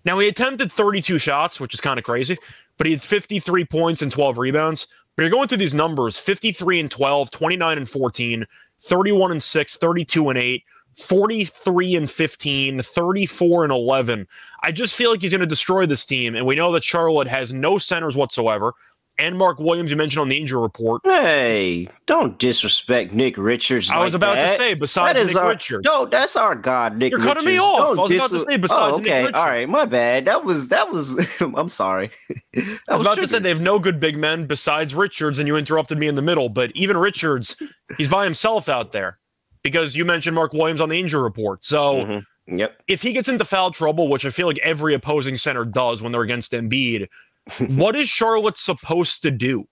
Now, 0.05 0.19
he 0.19 0.29
attempted 0.29 0.73
32 0.73 1.19
shots, 1.19 1.61
which 1.61 1.75
is 1.75 1.81
kind 1.81 1.99
of 1.99 2.05
crazy, 2.05 2.37
but 2.79 2.87
he 2.87 2.93
had 2.93 3.03
53 3.03 3.65
points 3.67 4.03
and 4.03 4.11
12 4.11 4.39
rebounds. 4.39 4.87
But 5.15 5.25
you're 5.25 5.31
going 5.31 5.49
through 5.49 5.59
these 5.59 5.75
numbers 5.75 6.19
53 6.19 6.81
and 6.81 6.91
12, 6.91 7.31
29 7.31 7.79
and 7.79 7.89
14, 7.89 8.47
31 8.83 9.33
and 9.33 9.43
6, 9.43 9.77
32 9.77 10.29
and 10.31 10.39
8, 10.39 10.65
43 11.01 11.97
and 11.97 12.11
15, 12.11 12.83
34 12.83 13.65
and 13.65 13.73
11. 13.73 14.27
I 14.63 14.73
just 14.73 14.97
feel 14.97 15.11
like 15.11 15.23
he's 15.23 15.33
going 15.33 15.41
to 15.41 15.47
destroy 15.47 15.87
this 15.87 16.05
team. 16.05 16.35
And 16.35 16.47
we 16.47 16.55
know 16.55 16.73
that 16.73 16.85
Charlotte 16.85 17.29
has 17.29 17.53
no 17.53 17.79
centers 17.79 18.17
whatsoever 18.17 18.75
and 19.21 19.37
Mark 19.37 19.59
Williams, 19.59 19.91
you 19.91 19.99
mentioned 19.99 20.23
on 20.23 20.29
the 20.29 20.39
injury 20.39 20.61
report. 20.61 21.03
Hey, 21.05 21.89
don't 22.07 22.39
disrespect 22.39 23.13
Nick 23.13 23.37
Richards. 23.37 23.91
I 23.91 23.97
like 23.97 24.05
was 24.07 24.15
about 24.15 24.37
that. 24.37 24.53
to 24.53 24.57
say, 24.57 24.75
besides 24.75 25.29
Nick 25.29 25.37
our, 25.37 25.49
Richards. 25.49 25.85
No, 25.85 26.07
that's 26.07 26.37
our 26.37 26.55
God, 26.55 26.97
Nick. 26.97 27.11
You're 27.11 27.21
Richards. 27.21 27.35
cutting 27.35 27.55
me 27.55 27.61
off. 27.61 27.79
Don't 27.79 27.99
I 27.99 28.03
was 28.03 28.11
dis- 28.11 28.25
about 28.25 28.31
to 28.31 28.51
say, 28.51 28.57
besides 28.57 28.93
oh, 28.95 29.01
okay. 29.01 29.03
Nick 29.03 29.27
Richards. 29.27 29.39
All 29.39 29.47
right, 29.47 29.69
my 29.69 29.85
bad. 29.85 30.25
That 30.25 30.45
was 30.45 30.69
that 30.69 30.91
was. 30.91 31.19
I'm 31.41 31.69
sorry. 31.69 32.11
I 32.57 32.93
was, 32.93 33.03
about 33.03 33.19
to 33.19 33.29
say 33.29 33.39
they 33.39 33.51
have 33.51 33.61
no 33.61 33.79
good 33.79 34.01
big 34.01 34.17
men 34.17 34.47
besides 34.47 34.95
Richards, 34.95 35.39
and 35.39 35.47
you 35.47 35.57
interrupted 35.57 35.99
me 35.99 36.09
in 36.09 36.15
the 36.15 36.23
middle. 36.23 36.49
But 36.49 36.73
even 36.75 36.97
Richards, 36.97 37.57
he's 37.99 38.09
by 38.09 38.25
himself 38.25 38.71
out 38.71 38.93
there 38.93 39.20
because 39.63 39.97
you 39.97 40.05
mentioned 40.05 40.35
Mark 40.35 40.53
Williams 40.53 40.81
on 40.81 40.89
the 40.89 40.99
injury 40.99 41.23
report. 41.23 41.65
So. 41.65 42.05
Mm-hmm. 42.05 42.19
Yep. 42.53 42.83
If 42.89 43.01
he 43.01 43.13
gets 43.13 43.29
into 43.29 43.45
foul 43.45 43.71
trouble, 43.71 44.09
which 44.09 44.27
I 44.27 44.31
feel 44.31 44.49
like 44.49 44.59
every 44.65 44.95
opposing 44.95 45.37
center 45.37 45.65
does 45.65 46.03
when 46.03 46.11
they're 46.11 46.23
against 46.23 46.51
Embiid, 46.51 47.07
what 47.69 47.95
is 47.95 48.09
Charlotte 48.09 48.57
supposed 48.57 49.23
to 49.23 49.31
do? 49.31 49.69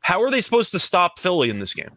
How 0.00 0.22
are 0.22 0.30
they 0.30 0.40
supposed 0.40 0.70
to 0.70 0.78
stop 0.78 1.18
Philly 1.18 1.50
in 1.50 1.58
this 1.58 1.74
game? 1.74 1.90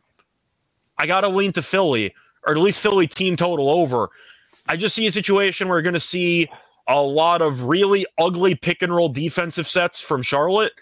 I 0.97 1.05
got 1.05 1.21
to 1.21 1.29
lean 1.29 1.53
to 1.53 1.61
Philly, 1.61 2.13
or 2.45 2.53
at 2.53 2.59
least 2.59 2.81
Philly 2.81 3.07
team 3.07 3.35
total 3.35 3.69
over. 3.69 4.09
I 4.67 4.77
just 4.77 4.95
see 4.95 5.05
a 5.07 5.11
situation 5.11 5.67
where 5.67 5.77
you're 5.77 5.83
going 5.83 5.93
to 5.93 5.99
see 5.99 6.49
a 6.87 7.01
lot 7.01 7.41
of 7.41 7.63
really 7.63 8.05
ugly 8.17 8.55
pick 8.55 8.81
and 8.81 8.93
roll 8.93 9.09
defensive 9.09 9.67
sets 9.67 10.01
from 10.01 10.21
Charlotte. 10.21 10.73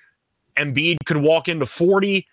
Embiid 0.58 0.98
could 1.06 1.18
walk 1.18 1.48
into 1.48 1.66
40. 1.66 2.26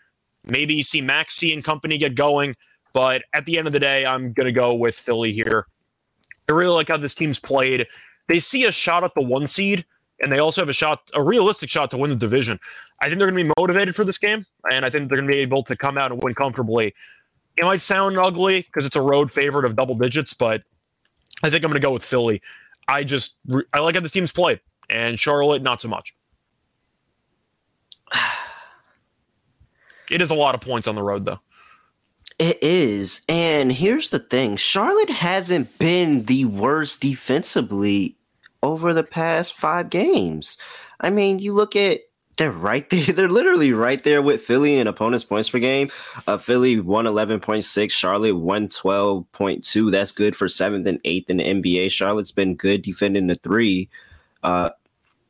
Maybe 0.45 0.75
you 0.75 0.85
see 0.85 1.01
Maxey 1.01 1.53
and 1.53 1.63
company 1.63 1.99
get 1.99 2.15
going. 2.15 2.55
But 2.93 3.23
at 3.33 3.47
the 3.47 3.59
end 3.59 3.67
of 3.67 3.73
the 3.73 3.81
day, 3.81 4.05
I'm 4.07 4.33
going 4.33 4.47
to 4.47 4.53
go 4.53 4.75
with 4.75 4.95
Philly 4.95 5.33
here. 5.33 5.67
I 6.49 6.53
really 6.53 6.75
like 6.75 6.89
how 6.89 6.97
this 6.97 7.15
team's 7.15 7.39
played. 7.39 7.87
They 8.29 8.41
see 8.41 8.65
a 8.65 8.73
shot 8.73 9.05
at 9.05 9.15
the 9.15 9.23
one 9.23 9.47
seed, 9.47 9.85
and 10.21 10.33
they 10.33 10.39
also 10.39 10.61
have 10.61 10.69
a 10.69 10.75
shot, 10.75 11.11
a 11.15 11.23
realistic 11.23 11.69
shot 11.69 11.91
to 11.91 11.99
win 11.99 12.11
the 12.11 12.17
division. 12.17 12.59
I 13.01 13.07
think 13.07 13.19
they're 13.19 13.31
going 13.31 13.45
to 13.45 13.49
be 13.49 13.61
motivated 13.61 13.95
for 13.95 14.05
this 14.05 14.19
game, 14.19 14.47
and 14.71 14.85
I 14.85 14.91
think 14.91 15.09
they're 15.09 15.19
going 15.19 15.29
to 15.29 15.33
be 15.33 15.41
able 15.41 15.63
to 15.65 15.77
come 15.77 15.99
out 15.99 16.13
and 16.13 16.23
win 16.23 16.35
comfortably. 16.35 16.95
It 17.57 17.65
might 17.65 17.83
sound 17.83 18.19
ugly 18.19 18.63
because 18.63 18.87
it's 18.87 18.97
a 18.97 19.03
road 19.03 19.33
favorite 19.33 19.65
of 19.65 19.77
double 19.77 19.95
digits, 19.95 20.33
but 20.33 20.63
I 21.43 21.51
think 21.51 21.65
I'm 21.65 21.71
going 21.71 21.81
to 21.81 21.87
go 21.87 21.93
with 21.93 22.05
Philly. 22.05 22.41
I 22.89 23.05
just 23.05 23.37
I 23.75 23.81
like 23.81 23.95
how 23.95 24.01
this 24.01 24.13
team's 24.13 24.33
played, 24.33 24.61
and 24.89 25.19
Charlotte 25.19 25.63
not 25.63 25.81
so 25.81 25.89
much. 25.89 26.15
It 30.11 30.23
is 30.23 30.31
a 30.31 30.35
lot 30.35 30.55
of 30.55 30.63
points 30.63 30.89
on 30.89 30.95
the 30.95 31.03
road, 31.03 31.27
though. 31.27 31.39
It 32.39 32.63
is. 32.63 33.23
And 33.29 33.73
here's 33.73 34.11
the 34.11 34.21
thing 34.21 34.57
Charlotte 34.57 35.11
hasn't 35.11 35.79
been 35.79 36.25
the 36.25 36.45
worst 36.45 37.01
defensively 37.01 38.17
over 38.63 38.95
the 38.95 39.03
past 39.03 39.55
five 39.55 39.91
games. 39.91 40.57
I 41.01 41.11
mean, 41.11 41.39
you 41.39 41.53
look 41.53 41.75
at 41.75 42.01
they're 42.39 42.53
right 42.53 42.89
there. 42.89 43.05
They're 43.15 43.29
literally 43.29 43.73
right 43.73 44.03
there 44.05 44.23
with 44.23 44.41
Philly 44.41 44.79
in 44.79 44.87
opponents' 44.87 45.25
points 45.25 45.51
per 45.51 45.59
game. 45.59 45.91
Uh, 46.29 46.39
Philly 46.39 46.77
111.6, 46.77 47.91
Charlotte 47.91 48.35
112.2. 48.35 49.91
That's 49.91 50.13
good 50.13 50.37
for 50.37 50.49
seventh 50.49 50.87
and 50.87 51.01
eighth 51.05 51.29
in 51.29 51.39
the 51.39 51.45
NBA. 51.45 51.91
Charlotte's 51.91 52.31
been 52.31 52.55
good 52.55 52.83
defending 52.83 53.27
the 53.27 53.35
three. 53.35 53.91
Uh, 54.45 54.71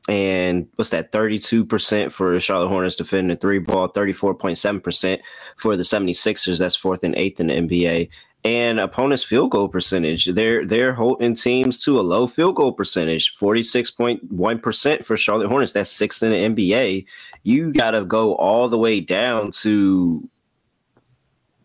and 0.08 0.66
what's 0.76 0.90
that 0.90 1.12
32% 1.12 2.10
for 2.10 2.40
Charlotte 2.40 2.68
Hornets 2.68 2.96
defending 2.96 3.28
the 3.28 3.36
three 3.36 3.58
ball, 3.58 3.88
34.7% 3.90 5.20
for 5.56 5.76
the 5.76 5.82
76ers. 5.82 6.58
That's 6.58 6.74
fourth 6.74 7.04
and 7.04 7.14
eighth 7.14 7.40
in 7.40 7.48
the 7.48 7.54
NBA 7.54 8.08
and 8.44 8.80
opponents' 8.80 9.24
field 9.24 9.50
goal 9.50 9.68
percentage. 9.68 10.26
They're 10.26 10.64
they're 10.64 10.94
holding 10.94 11.34
teams 11.34 11.82
to 11.84 11.98
a 11.98 12.02
low 12.02 12.26
field 12.26 12.56
goal 12.56 12.72
percentage, 12.72 13.30
forty 13.30 13.62
six 13.62 13.90
point 13.90 14.22
one 14.30 14.58
percent 14.58 15.04
for 15.04 15.16
Charlotte 15.16 15.48
Hornets. 15.48 15.72
That's 15.72 15.90
sixth 15.90 16.22
in 16.22 16.30
the 16.30 16.62
NBA. 16.70 17.06
You 17.42 17.72
got 17.72 17.92
to 17.92 18.04
go 18.04 18.34
all 18.36 18.68
the 18.68 18.78
way 18.78 19.00
down 19.00 19.50
to 19.62 20.26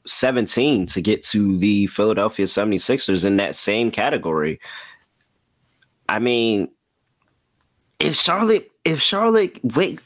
17 0.06 0.86
to 0.88 1.02
get 1.02 1.24
to 1.24 1.58
the 1.58 1.88
Philadelphia 1.88 2.46
76ers 2.46 3.24
in 3.24 3.38
that 3.38 3.56
same 3.56 3.90
category. 3.90 4.60
I 6.10 6.20
mean, 6.20 6.70
if 8.04 8.16
Charlotte, 8.16 8.70
if 8.86 9.02
Charlotte, 9.02 9.60
wait, 9.76 10.02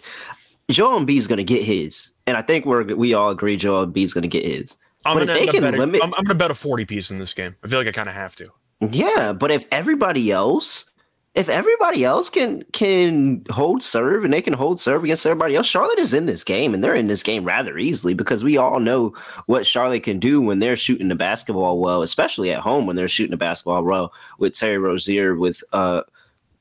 Joel 0.69 0.99
Embiid's 0.99 1.27
going 1.27 1.37
to 1.37 1.43
get 1.43 1.63
his, 1.63 2.11
and 2.25 2.37
I 2.37 2.41
think 2.41 2.65
we're 2.65 2.83
we 2.83 3.13
all 3.13 3.29
agree 3.29 3.57
Joel 3.57 3.87
Embiid's 3.87 4.13
going 4.13 4.23
to 4.23 4.27
get 4.27 4.45
his. 4.45 4.77
I'm 5.05 5.17
gonna, 5.17 5.27
betting, 5.27 5.61
limit, 5.61 6.01
I'm, 6.03 6.13
I'm 6.15 6.23
gonna 6.25 6.35
bet 6.35 6.51
a 6.51 6.55
40 6.55 6.85
piece 6.85 7.11
in 7.11 7.19
this 7.19 7.33
game. 7.33 7.55
I 7.63 7.67
feel 7.67 7.79
like 7.79 7.87
I 7.87 7.91
kind 7.91 8.09
of 8.09 8.15
have 8.15 8.35
to. 8.37 8.51
Yeah, 8.81 9.31
but 9.31 9.51
if 9.51 9.65
everybody 9.71 10.31
else, 10.31 10.89
if 11.33 11.47
everybody 11.47 12.03
else 12.03 12.29
can 12.29 12.63
can 12.73 13.45
hold 13.49 13.83
serve 13.83 14.25
and 14.25 14.33
they 14.33 14.41
can 14.41 14.53
hold 14.53 14.81
serve 14.81 15.03
against 15.03 15.25
everybody 15.25 15.55
else, 15.55 15.67
Charlotte 15.67 15.99
is 15.99 16.13
in 16.13 16.25
this 16.25 16.43
game 16.43 16.73
and 16.73 16.83
they're 16.83 16.95
in 16.95 17.07
this 17.07 17.23
game 17.23 17.45
rather 17.45 17.77
easily 17.77 18.13
because 18.13 18.43
we 18.43 18.57
all 18.57 18.79
know 18.79 19.15
what 19.45 19.65
Charlotte 19.65 20.03
can 20.03 20.19
do 20.19 20.41
when 20.41 20.59
they're 20.59 20.75
shooting 20.75 21.07
the 21.07 21.15
basketball 21.15 21.79
well, 21.79 22.01
especially 22.01 22.51
at 22.51 22.59
home 22.59 22.85
when 22.85 22.95
they're 22.95 23.07
shooting 23.07 23.31
the 23.31 23.37
basketball 23.37 23.83
well 23.83 24.13
with 24.39 24.53
Terry 24.53 24.77
Rozier, 24.77 25.35
with 25.35 25.63
uh, 25.71 26.01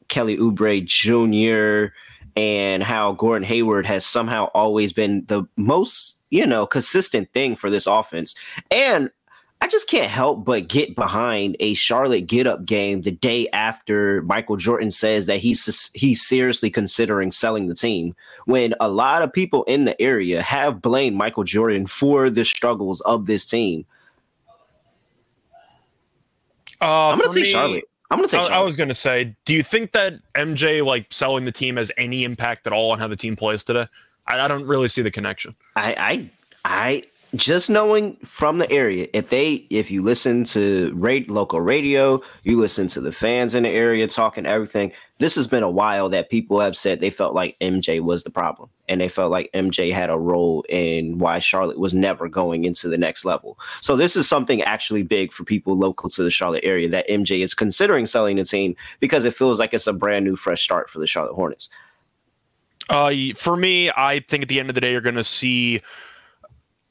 Kelly 0.08 0.36
Oubre 0.36 0.84
Jr 0.84 1.94
and 2.36 2.82
how 2.82 3.12
Gordon 3.12 3.48
Hayward 3.48 3.86
has 3.86 4.04
somehow 4.04 4.50
always 4.54 4.92
been 4.92 5.24
the 5.26 5.44
most, 5.56 6.20
you 6.30 6.46
know, 6.46 6.66
consistent 6.66 7.32
thing 7.32 7.56
for 7.56 7.70
this 7.70 7.86
offense. 7.86 8.34
And 8.70 9.10
I 9.62 9.68
just 9.68 9.88
can't 9.88 10.10
help 10.10 10.44
but 10.44 10.68
get 10.68 10.94
behind 10.94 11.56
a 11.60 11.72
Charlotte 11.72 12.26
get 12.26 12.46
up 12.46 12.66
game 12.66 13.02
the 13.02 13.10
day 13.10 13.48
after 13.54 14.20
Michael 14.22 14.58
Jordan 14.58 14.90
says 14.90 15.24
that 15.26 15.38
he's 15.38 15.90
he's 15.94 16.26
seriously 16.26 16.68
considering 16.68 17.30
selling 17.30 17.68
the 17.68 17.74
team 17.74 18.14
when 18.44 18.74
a 18.80 18.88
lot 18.88 19.22
of 19.22 19.32
people 19.32 19.64
in 19.64 19.86
the 19.86 20.00
area 20.00 20.42
have 20.42 20.82
blamed 20.82 21.16
Michael 21.16 21.44
Jordan 21.44 21.86
for 21.86 22.28
the 22.28 22.44
struggles 22.44 23.00
of 23.02 23.24
this 23.24 23.46
team. 23.46 23.86
Uh, 26.82 27.08
I'm 27.08 27.18
going 27.18 27.30
to 27.30 27.38
take 27.38 27.46
Charlotte. 27.46 27.84
I'm 28.10 28.18
gonna 28.18 28.28
say. 28.28 28.38
I, 28.38 28.58
I, 28.58 28.60
was 28.60 28.76
gonna 28.76 28.94
say, 28.94 29.34
do 29.44 29.52
you 29.52 29.62
think 29.62 29.92
that 29.92 30.14
MJ 30.34 30.84
like 30.84 31.06
selling 31.10 31.44
the 31.44 31.52
team 31.52 31.76
has 31.76 31.90
any 31.96 32.24
impact 32.24 32.66
at 32.66 32.72
all 32.72 32.92
on 32.92 32.98
how 32.98 33.08
the 33.08 33.16
team 33.16 33.36
plays 33.36 33.64
today? 33.64 33.86
I, 34.26 34.40
I 34.40 34.48
don't 34.48 34.66
really 34.66 34.88
see 34.88 35.02
the 35.02 35.10
connection. 35.10 35.54
I, 35.74 35.94
I, 35.98 36.30
I, 36.64 37.04
just 37.34 37.68
knowing 37.68 38.16
from 38.16 38.58
the 38.58 38.70
area, 38.70 39.08
if 39.12 39.28
they, 39.30 39.66
if 39.70 39.90
you 39.90 40.00
listen 40.00 40.44
to 40.44 40.92
rate 40.94 41.28
local 41.28 41.60
radio, 41.60 42.22
you 42.44 42.56
listen 42.56 42.86
to 42.88 43.00
the 43.00 43.10
fans 43.10 43.54
in 43.54 43.64
the 43.64 43.68
area 43.68 44.06
talking 44.06 44.46
everything. 44.46 44.92
This 45.18 45.34
has 45.34 45.46
been 45.46 45.62
a 45.62 45.70
while 45.70 46.08
that 46.10 46.30
people 46.30 46.60
have 46.60 46.76
said 46.76 47.00
they 47.00 47.10
felt 47.10 47.34
like 47.34 47.58
MJ 47.60 48.00
was 48.00 48.22
the 48.22 48.30
problem, 48.30 48.68
and 48.88 49.00
they 49.00 49.08
felt 49.08 49.32
like 49.32 49.50
MJ 49.52 49.92
had 49.92 50.08
a 50.08 50.18
role 50.18 50.64
in 50.68 51.18
why 51.18 51.38
Charlotte 51.38 51.78
was 51.78 51.94
never 51.94 52.28
going 52.28 52.64
into 52.64 52.88
the 52.88 52.98
next 52.98 53.24
level. 53.24 53.58
So 53.80 53.96
this 53.96 54.14
is 54.14 54.28
something 54.28 54.62
actually 54.62 55.02
big 55.02 55.32
for 55.32 55.44
people 55.44 55.76
local 55.76 56.08
to 56.10 56.22
the 56.22 56.30
Charlotte 56.30 56.64
area 56.64 56.88
that 56.90 57.08
MJ 57.08 57.42
is 57.42 57.54
considering 57.54 58.06
selling 58.06 58.36
the 58.36 58.44
team 58.44 58.76
because 59.00 59.24
it 59.24 59.34
feels 59.34 59.58
like 59.58 59.74
it's 59.74 59.86
a 59.86 59.92
brand 59.92 60.24
new, 60.24 60.36
fresh 60.36 60.62
start 60.62 60.88
for 60.88 61.00
the 61.00 61.06
Charlotte 61.06 61.34
Hornets. 61.34 61.70
Uh, 62.88 63.12
for 63.34 63.56
me, 63.56 63.90
I 63.96 64.20
think 64.20 64.44
at 64.44 64.48
the 64.48 64.60
end 64.60 64.68
of 64.68 64.74
the 64.74 64.80
day, 64.80 64.92
you're 64.92 65.00
going 65.00 65.16
to 65.16 65.24
see 65.24 65.80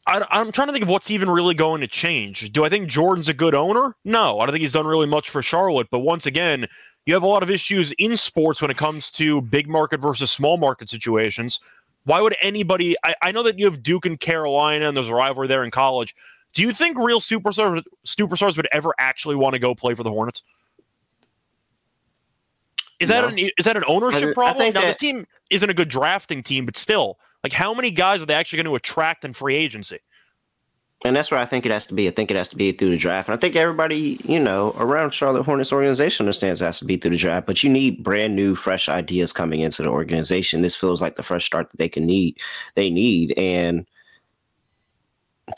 I, 0.07 0.39
am 0.39 0.51
trying 0.51 0.67
to 0.67 0.71
think 0.71 0.83
of 0.83 0.89
what's 0.89 1.09
even 1.09 1.29
really 1.29 1.55
going 1.55 1.81
to 1.81 1.87
change. 1.87 2.51
Do 2.51 2.63
I 2.63 2.69
think 2.69 2.87
Jordan's 2.87 3.27
a 3.27 3.33
good 3.33 3.55
owner? 3.55 3.95
No, 4.05 4.39
I 4.39 4.45
don't 4.45 4.53
think 4.53 4.61
he's 4.61 4.71
done 4.71 4.85
really 4.85 5.07
much 5.07 5.29
for 5.29 5.41
Charlotte. 5.41 5.87
But 5.89 5.99
once 5.99 6.27
again, 6.27 6.67
you 7.05 7.13
have 7.13 7.23
a 7.23 7.27
lot 7.27 7.41
of 7.41 7.49
issues 7.49 7.91
in 7.93 8.15
sports 8.15 8.61
when 8.61 8.69
it 8.69 8.77
comes 8.77 9.09
to 9.11 9.41
big 9.41 9.67
market 9.67 9.99
versus 9.99 10.31
small 10.31 10.57
market 10.57 10.89
situations. 10.89 11.59
Why 12.03 12.21
would 12.21 12.35
anybody? 12.41 12.95
I, 13.03 13.15
I 13.23 13.31
know 13.31 13.41
that 13.43 13.57
you 13.57 13.65
have 13.65 13.81
Duke 13.81 14.05
and 14.05 14.19
Carolina, 14.19 14.87
and 14.87 14.95
there's 14.95 15.09
a 15.09 15.15
rivalry 15.15 15.47
there 15.47 15.63
in 15.63 15.71
college. 15.71 16.15
Do 16.53 16.61
you 16.61 16.71
think 16.71 16.97
real 16.97 17.19
superstars 17.19 17.83
superstars 18.05 18.57
would 18.57 18.67
ever 18.71 18.91
actually 18.99 19.35
want 19.35 19.53
to 19.53 19.59
go 19.59 19.73
play 19.73 19.95
for 19.95 20.03
the 20.03 20.11
Hornets? 20.11 20.43
Is 22.99 23.09
no. 23.09 23.21
that 23.21 23.31
an 23.31 23.39
is 23.57 23.65
that 23.65 23.75
an 23.75 23.83
ownership 23.87 24.29
I, 24.29 24.33
problem? 24.33 24.65
I 24.65 24.69
now 24.69 24.81
that, 24.81 24.87
this 24.87 24.97
team 24.97 25.25
isn't 25.49 25.69
a 25.69 25.73
good 25.73 25.89
drafting 25.89 26.43
team, 26.43 26.65
but 26.65 26.77
still, 26.77 27.17
like, 27.45 27.53
how 27.53 27.75
many 27.75 27.91
guys 27.91 28.23
are 28.23 28.25
they 28.25 28.33
actually 28.33 28.57
going 28.57 28.65
to 28.65 28.75
attract 28.75 29.23
in 29.23 29.31
free 29.31 29.55
agency? 29.55 29.99
And 31.03 31.15
that's 31.15 31.29
where 31.29 31.39
I 31.39 31.45
think 31.45 31.63
it 31.63 31.71
has 31.71 31.85
to 31.85 31.93
be. 31.93 32.07
I 32.07 32.11
think 32.11 32.31
it 32.31 32.37
has 32.37 32.49
to 32.49 32.55
be 32.55 32.71
through 32.71 32.89
the 32.89 32.97
draft. 32.97 33.29
And 33.29 33.37
I 33.37 33.39
think 33.39 33.55
everybody, 33.55 34.19
you 34.23 34.39
know, 34.39 34.73
around 34.79 35.13
Charlotte 35.13 35.43
Hornets 35.43 35.71
organization 35.71 36.23
understands 36.25 36.59
it 36.59 36.65
has 36.65 36.79
to 36.79 36.85
be 36.85 36.97
through 36.97 37.11
the 37.11 37.17
draft. 37.17 37.45
But 37.45 37.61
you 37.61 37.69
need 37.69 38.01
brand 38.01 38.35
new, 38.35 38.55
fresh 38.55 38.89
ideas 38.89 39.31
coming 39.31 39.59
into 39.59 39.83
the 39.83 39.89
organization. 39.89 40.63
This 40.63 40.75
feels 40.75 41.03
like 41.03 41.17
the 41.17 41.21
fresh 41.21 41.45
start 41.45 41.69
that 41.69 41.77
they 41.77 41.89
can 41.89 42.07
need. 42.07 42.39
They 42.73 42.89
need. 42.89 43.37
And 43.37 43.85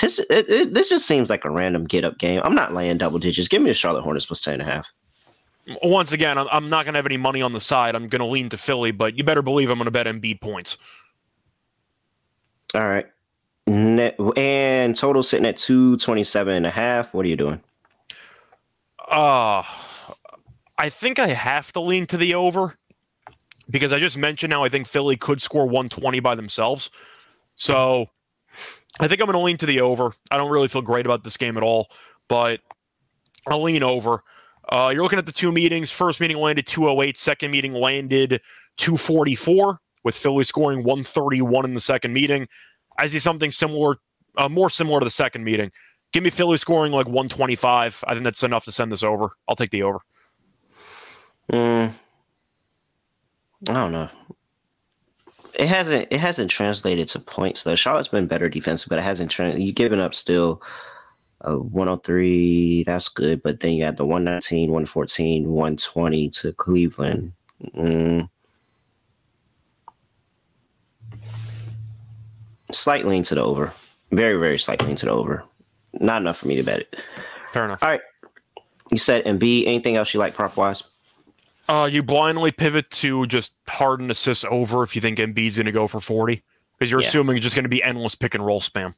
this 0.01 0.19
it, 0.19 0.49
it, 0.49 0.73
this 0.73 0.89
just 0.89 1.07
seems 1.07 1.29
like 1.29 1.45
a 1.45 1.49
random 1.49 1.85
get 1.85 2.03
up 2.03 2.17
game. 2.17 2.41
I'm 2.43 2.55
not 2.55 2.73
laying 2.73 2.97
double 2.97 3.19
digits. 3.19 3.47
Give 3.47 3.61
me 3.61 3.69
the 3.69 3.75
Charlotte 3.75 4.03
Hornets 4.03 4.25
plus 4.25 4.41
ten 4.41 4.55
and 4.55 4.63
a 4.63 4.65
half. 4.65 4.89
Once 5.83 6.11
again, 6.11 6.37
I'm, 6.37 6.47
I'm 6.51 6.69
not 6.69 6.83
going 6.83 6.95
to 6.95 6.97
have 6.97 7.05
any 7.05 7.15
money 7.15 7.41
on 7.41 7.53
the 7.53 7.61
side. 7.61 7.95
I'm 7.95 8.09
going 8.09 8.19
to 8.19 8.25
lean 8.25 8.49
to 8.49 8.57
Philly, 8.57 8.91
but 8.91 9.17
you 9.17 9.23
better 9.23 9.41
believe 9.41 9.69
I'm 9.69 9.77
going 9.77 9.85
to 9.85 9.91
bet 9.91 10.07
Embiid 10.07 10.41
points. 10.41 10.77
All 12.73 12.81
right. 12.81 13.05
Net, 13.65 14.17
and 14.37 14.95
total 14.95 15.23
sitting 15.23 15.45
at 15.45 15.57
227 15.57 16.53
and 16.53 16.65
a 16.65 16.71
half. 16.71 17.13
What 17.13 17.25
are 17.25 17.29
you 17.29 17.35
doing? 17.35 17.61
Uh 19.09 19.63
I 20.77 20.89
think 20.89 21.17
I 21.19 21.27
have 21.27 21.71
to 21.73 21.79
lean 21.79 22.05
to 22.07 22.17
the 22.17 22.35
over 22.35 22.75
because 23.69 23.91
I 23.91 23.99
just 23.99 24.17
mentioned 24.17 24.51
now 24.51 24.63
I 24.63 24.69
think 24.69 24.87
Philly 24.87 25.17
could 25.17 25.41
score 25.41 25.65
120 25.65 26.19
by 26.19 26.35
themselves. 26.35 26.91
So 27.55 28.09
I 28.99 29.07
think 29.07 29.21
I'm 29.21 29.27
going 29.27 29.37
to 29.37 29.43
lean 29.43 29.57
to 29.57 29.65
the 29.65 29.81
over. 29.81 30.13
I 30.31 30.37
don't 30.37 30.51
really 30.51 30.67
feel 30.67 30.81
great 30.81 31.05
about 31.05 31.23
this 31.23 31.37
game 31.37 31.57
at 31.57 31.63
all, 31.63 31.89
but 32.27 32.61
I'll 33.47 33.61
lean 33.61 33.83
over. 33.83 34.23
Uh, 34.69 34.91
you're 34.93 35.03
looking 35.03 35.19
at 35.19 35.25
the 35.25 35.31
two 35.31 35.51
meetings. 35.51 35.91
First 35.91 36.19
meeting 36.19 36.37
landed 36.37 36.67
208. 36.67 37.17
Second 37.17 37.51
meeting 37.51 37.73
landed 37.73 38.41
244 38.77 39.79
with 40.03 40.15
Philly 40.15 40.43
scoring 40.43 40.83
131 40.83 41.65
in 41.65 41.73
the 41.73 41.79
second 41.79 42.13
meeting. 42.13 42.47
I 42.97 43.07
see 43.07 43.19
something 43.19 43.51
similar, 43.51 43.97
uh, 44.37 44.49
more 44.49 44.69
similar 44.69 44.99
to 44.99 45.05
the 45.05 45.11
second 45.11 45.43
meeting. 45.43 45.71
Give 46.13 46.23
me 46.23 46.29
Philly 46.29 46.57
scoring 46.57 46.91
like 46.91 47.07
125. 47.07 48.03
I 48.07 48.13
think 48.13 48.23
that's 48.23 48.43
enough 48.43 48.65
to 48.65 48.71
send 48.71 48.91
this 48.91 49.03
over. 49.03 49.29
I'll 49.47 49.55
take 49.55 49.71
the 49.71 49.83
over. 49.83 49.99
Mm, 51.51 51.93
I 53.69 53.73
don't 53.73 53.91
know. 53.91 54.09
It 55.53 55.67
hasn't 55.67 56.07
it 56.11 56.19
hasn't 56.19 56.51
translated 56.51 57.07
to 57.09 57.19
points 57.19 57.63
though. 57.63 57.75
Charlotte's 57.75 58.07
been 58.07 58.27
better 58.27 58.47
defensive, 58.47 58.89
but 58.89 58.99
it 58.99 59.03
hasn't. 59.03 59.31
Tra- 59.31 59.57
you 59.57 59.71
given 59.71 59.99
up 59.99 60.13
still 60.13 60.61
a 61.41 61.57
103. 61.57 62.83
That's 62.83 63.09
good, 63.09 63.41
but 63.41 63.59
then 63.59 63.73
you 63.73 63.83
had 63.83 63.97
the 63.97 64.05
119, 64.05 64.69
114, 64.69 65.49
120 65.49 66.29
to 66.29 66.53
Cleveland. 66.53 67.33
Mm. 67.75 68.29
Slightly 72.71 73.17
into 73.17 73.35
the 73.35 73.43
over. 73.43 73.73
Very, 74.11 74.39
very 74.39 74.57
slightly 74.57 74.89
into 74.89 75.05
the 75.05 75.11
over. 75.11 75.43
Not 75.93 76.21
enough 76.21 76.37
for 76.37 76.47
me 76.47 76.55
to 76.55 76.63
bet 76.63 76.79
it. 76.79 76.95
Fair 77.51 77.65
enough. 77.65 77.81
All 77.81 77.89
right. 77.89 78.01
You 78.91 78.97
said 78.97 79.25
Embiid. 79.25 79.67
Anything 79.67 79.95
else 79.95 80.13
you 80.13 80.19
like 80.19 80.33
prop 80.33 80.55
wise? 80.55 80.83
Uh, 81.67 81.89
you 81.91 82.01
blindly 82.01 82.51
pivot 82.51 82.89
to 82.89 83.25
just 83.27 83.53
Harden 83.67 84.09
assists 84.09 84.45
over 84.49 84.83
if 84.83 84.95
you 84.95 85.01
think 85.01 85.19
Embiid's 85.19 85.57
going 85.57 85.65
to 85.65 85.71
go 85.71 85.87
for 85.87 85.99
40 85.99 86.41
because 86.77 86.89
you're 86.89 87.01
yeah. 87.01 87.07
assuming 87.07 87.35
it's 87.35 87.43
just 87.43 87.55
going 87.55 87.65
to 87.65 87.69
be 87.69 87.83
endless 87.83 88.15
pick 88.15 88.35
and 88.35 88.45
roll 88.45 88.61
spam. 88.61 88.93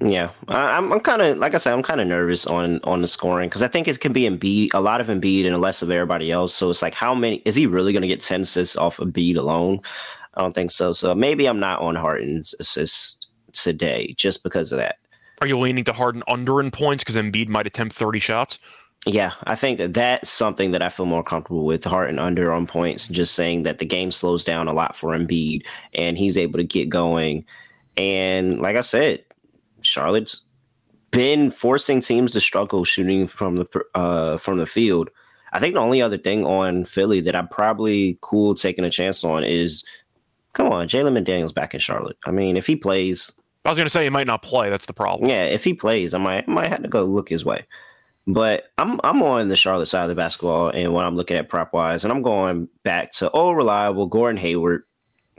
Yeah, 0.00 0.30
I, 0.48 0.76
I'm, 0.76 0.92
I'm 0.92 1.00
kind 1.00 1.22
of 1.22 1.38
like 1.38 1.54
I 1.54 1.58
said, 1.58 1.72
I'm 1.72 1.82
kind 1.82 2.02
of 2.02 2.06
nervous 2.06 2.46
on 2.46 2.80
on 2.84 3.00
the 3.00 3.08
scoring 3.08 3.48
because 3.48 3.62
I 3.62 3.68
think 3.68 3.88
it 3.88 3.98
can 3.98 4.12
be 4.12 4.28
Embiid, 4.28 4.74
a 4.74 4.80
lot 4.80 5.00
of 5.00 5.06
Embiid 5.06 5.46
and 5.46 5.58
less 5.58 5.80
of 5.80 5.90
everybody 5.90 6.30
else. 6.30 6.54
So 6.54 6.68
it's 6.68 6.82
like, 6.82 6.92
how 6.92 7.14
many 7.14 7.36
is 7.46 7.54
he 7.54 7.66
really 7.66 7.94
going 7.94 8.02
to 8.02 8.08
get 8.08 8.20
ten 8.20 8.42
assists 8.42 8.76
off 8.76 8.98
of 8.98 9.08
Embiid 9.08 9.38
alone? 9.38 9.80
I 10.36 10.42
don't 10.42 10.54
think 10.54 10.70
so. 10.70 10.92
So 10.92 11.14
maybe 11.14 11.46
I'm 11.46 11.60
not 11.60 11.80
on 11.80 11.94
Harden's 11.94 12.54
assist 12.60 13.28
today 13.52 14.14
just 14.16 14.42
because 14.42 14.72
of 14.72 14.78
that. 14.78 14.96
Are 15.40 15.46
you 15.46 15.58
leaning 15.58 15.84
to 15.84 15.92
Harden 15.92 16.22
under 16.28 16.60
in 16.60 16.70
points 16.70 17.04
because 17.04 17.16
Embiid 17.16 17.48
might 17.48 17.66
attempt 17.66 17.94
30 17.94 18.20
shots? 18.20 18.58
Yeah, 19.06 19.32
I 19.44 19.54
think 19.54 19.78
that 19.78 19.94
that's 19.94 20.30
something 20.30 20.72
that 20.72 20.82
I 20.82 20.88
feel 20.88 21.06
more 21.06 21.22
comfortable 21.22 21.64
with 21.64 21.84
Harden 21.84 22.18
under 22.18 22.52
on 22.52 22.66
points. 22.66 23.08
Just 23.08 23.34
saying 23.34 23.62
that 23.62 23.78
the 23.78 23.84
game 23.84 24.10
slows 24.10 24.44
down 24.44 24.66
a 24.66 24.72
lot 24.72 24.96
for 24.96 25.10
Embiid 25.10 25.64
and 25.94 26.18
he's 26.18 26.36
able 26.36 26.58
to 26.58 26.64
get 26.64 26.88
going. 26.88 27.44
And 27.96 28.60
like 28.60 28.76
I 28.76 28.80
said, 28.80 29.22
Charlotte's 29.82 30.44
been 31.12 31.50
forcing 31.50 32.00
teams 32.00 32.32
to 32.32 32.40
struggle 32.40 32.84
shooting 32.84 33.28
from 33.28 33.56
the 33.56 33.66
uh, 33.94 34.38
from 34.38 34.58
the 34.58 34.66
field. 34.66 35.10
I 35.52 35.60
think 35.60 35.74
the 35.74 35.80
only 35.80 36.02
other 36.02 36.18
thing 36.18 36.44
on 36.44 36.84
Philly 36.84 37.20
that 37.20 37.36
I'm 37.36 37.48
probably 37.48 38.18
cool 38.22 38.54
taking 38.54 38.84
a 38.84 38.90
chance 38.90 39.22
on 39.22 39.44
is 39.44 39.84
Come 40.56 40.72
on, 40.72 40.88
Jalen 40.88 41.22
McDaniels 41.22 41.52
back 41.52 41.74
in 41.74 41.80
Charlotte. 41.80 42.16
I 42.24 42.30
mean, 42.30 42.56
if 42.56 42.66
he 42.66 42.76
plays, 42.76 43.30
I 43.66 43.68
was 43.68 43.76
going 43.76 43.84
to 43.84 43.90
say 43.90 44.04
he 44.04 44.08
might 44.08 44.26
not 44.26 44.40
play. 44.40 44.70
That's 44.70 44.86
the 44.86 44.94
problem. 44.94 45.28
Yeah, 45.28 45.44
if 45.44 45.62
he 45.62 45.74
plays, 45.74 46.14
I 46.14 46.18
might 46.18 46.48
I 46.48 46.50
might 46.50 46.68
have 46.68 46.82
to 46.82 46.88
go 46.88 47.04
look 47.04 47.28
his 47.28 47.44
way. 47.44 47.66
But 48.26 48.64
I'm 48.78 48.98
I'm 49.04 49.22
on 49.22 49.48
the 49.48 49.54
Charlotte 49.54 49.84
side 49.84 50.04
of 50.04 50.08
the 50.08 50.14
basketball, 50.14 50.70
and 50.70 50.94
when 50.94 51.04
I'm 51.04 51.14
looking 51.14 51.36
at 51.36 51.50
prop 51.50 51.74
wise, 51.74 52.04
and 52.04 52.12
I'm 52.12 52.22
going 52.22 52.70
back 52.84 53.12
to 53.12 53.30
oh 53.34 53.52
reliable 53.52 54.06
Gordon 54.06 54.38
Hayward, 54.38 54.82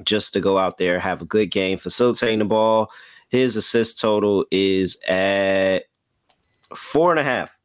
just 0.04 0.34
to 0.34 0.40
go 0.40 0.60
out 0.60 0.78
there 0.78 1.00
have 1.00 1.24
a 1.24 1.26
good 1.26 1.48
game, 1.48 1.80
facilitating 1.80 2.38
the 2.38 2.46
ball. 2.46 2.92
His 3.30 3.58
assist 3.58 4.00
total 4.00 4.46
is 4.52 5.02
at 5.08 5.86
four 6.76 7.10
and 7.10 7.20
a 7.20 7.24
half. 7.24 7.58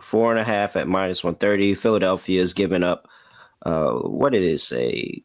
Four 0.00 0.30
and 0.30 0.38
a 0.38 0.44
half 0.44 0.76
at 0.76 0.86
minus 0.86 1.24
one 1.24 1.34
thirty. 1.34 1.74
Philadelphia 1.74 2.40
is 2.40 2.54
giving 2.54 2.84
up. 2.84 3.08
Uh, 3.66 3.94
what 3.94 4.32
did 4.32 4.44
it 4.44 4.60
say? 4.60 5.24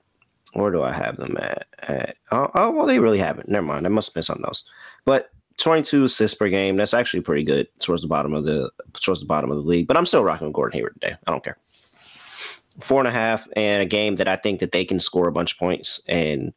Where 0.53 0.71
do 0.71 0.81
I 0.81 0.91
have 0.91 1.17
them 1.17 1.37
at? 1.37 1.67
at 1.79 2.17
oh, 2.31 2.49
oh, 2.55 2.71
well, 2.71 2.85
they 2.85 2.99
really 2.99 3.19
haven't. 3.19 3.49
Never 3.49 3.65
mind. 3.65 3.85
I 3.85 3.89
must 3.89 4.09
have 4.09 4.13
been 4.13 4.23
something 4.23 4.45
else. 4.45 4.63
But 5.05 5.31
22 5.57 6.03
assists 6.03 6.37
per 6.37 6.49
game. 6.49 6.77
That's 6.77 6.93
actually 6.93 7.21
pretty 7.21 7.43
good 7.43 7.67
towards 7.79 8.03
the 8.03 8.07
bottom 8.07 8.33
of 8.33 8.45
the 8.45 8.71
towards 8.93 9.19
the 9.19 9.25
bottom 9.25 9.51
of 9.51 9.57
the 9.57 9.63
league. 9.63 9.87
But 9.87 9.97
I'm 9.97 10.05
still 10.05 10.23
rocking 10.23 10.47
with 10.47 10.55
Gordon 10.55 10.77
Hayward 10.77 10.93
today. 11.01 11.15
I 11.25 11.31
don't 11.31 11.43
care. 11.43 11.57
Four 12.79 12.99
and 12.99 13.07
a 13.07 13.11
half 13.11 13.47
and 13.55 13.81
a 13.81 13.85
game 13.85 14.17
that 14.17 14.27
I 14.27 14.35
think 14.35 14.59
that 14.59 14.71
they 14.71 14.85
can 14.85 14.99
score 14.99 15.27
a 15.27 15.31
bunch 15.31 15.53
of 15.53 15.57
points 15.57 16.01
and 16.07 16.53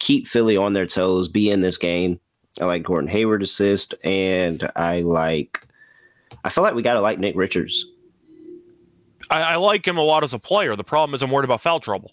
keep 0.00 0.26
Philly 0.26 0.56
on 0.56 0.72
their 0.72 0.86
toes. 0.86 1.28
Be 1.28 1.50
in 1.50 1.60
this 1.60 1.78
game. 1.78 2.18
I 2.60 2.64
like 2.64 2.82
Gordon 2.82 3.08
Hayward 3.08 3.42
assist, 3.42 3.94
and 4.02 4.68
I 4.74 5.00
like. 5.00 5.66
I 6.44 6.48
feel 6.48 6.64
like 6.64 6.74
we 6.74 6.82
got 6.82 6.94
to 6.94 7.00
like 7.00 7.18
Nick 7.18 7.36
Richards. 7.36 7.86
I, 9.30 9.42
I 9.42 9.56
like 9.56 9.86
him 9.86 9.98
a 9.98 10.02
lot 10.02 10.24
as 10.24 10.34
a 10.34 10.38
player. 10.38 10.74
The 10.74 10.84
problem 10.84 11.14
is 11.14 11.22
I'm 11.22 11.30
worried 11.30 11.44
about 11.44 11.60
foul 11.60 11.78
trouble. 11.78 12.12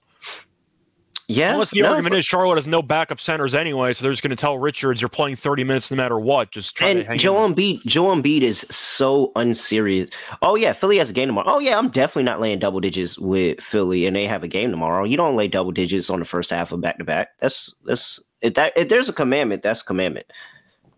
Yeah. 1.27 1.53
Unless 1.53 1.71
the 1.71 1.81
no, 1.81 1.89
argument 1.89 2.13
for, 2.13 2.19
is 2.19 2.25
Charlotte 2.25 2.55
has 2.55 2.67
no 2.67 2.81
backup 2.81 3.19
centers 3.19 3.53
anyway, 3.53 3.91
so 3.91 4.03
they're 4.03 4.13
just 4.13 4.23
going 4.23 4.35
to 4.35 4.37
tell 4.37 4.57
Richards 4.57 5.01
you're 5.01 5.09
playing 5.09 5.35
30 5.35 5.65
minutes 5.65 5.91
no 5.91 5.97
matter 5.97 6.17
what. 6.17 6.51
Just 6.51 6.75
try 6.75 6.87
and 6.87 6.99
to 6.99 7.05
hang 7.05 7.17
Joel 7.17 7.49
Embiid, 7.49 7.85
Joel 7.85 8.15
Embiid 8.15 8.41
is 8.41 8.65
so 8.69 9.33
unserious. 9.35 10.09
Oh 10.41 10.55
yeah, 10.55 10.71
Philly 10.71 10.97
has 10.97 11.09
a 11.09 11.13
game 11.13 11.27
tomorrow. 11.27 11.47
Oh 11.47 11.59
yeah, 11.59 11.77
I'm 11.77 11.89
definitely 11.89 12.23
not 12.23 12.39
laying 12.39 12.59
double 12.59 12.79
digits 12.79 13.19
with 13.19 13.61
Philly, 13.61 14.05
and 14.05 14.15
they 14.15 14.25
have 14.25 14.43
a 14.43 14.47
game 14.47 14.71
tomorrow. 14.71 15.03
You 15.03 15.17
don't 15.17 15.35
lay 15.35 15.49
double 15.49 15.71
digits 15.71 16.09
on 16.09 16.19
the 16.19 16.25
first 16.25 16.49
half 16.49 16.71
of 16.71 16.79
back 16.79 16.97
to 16.99 17.03
back. 17.03 17.37
That's 17.39 17.75
that's 17.85 18.23
if 18.41 18.53
that 18.53 18.77
if 18.77 18.87
there's 18.87 19.09
a 19.09 19.13
commandment, 19.13 19.63
that's 19.63 19.81
a 19.81 19.85
commandment. 19.85 20.31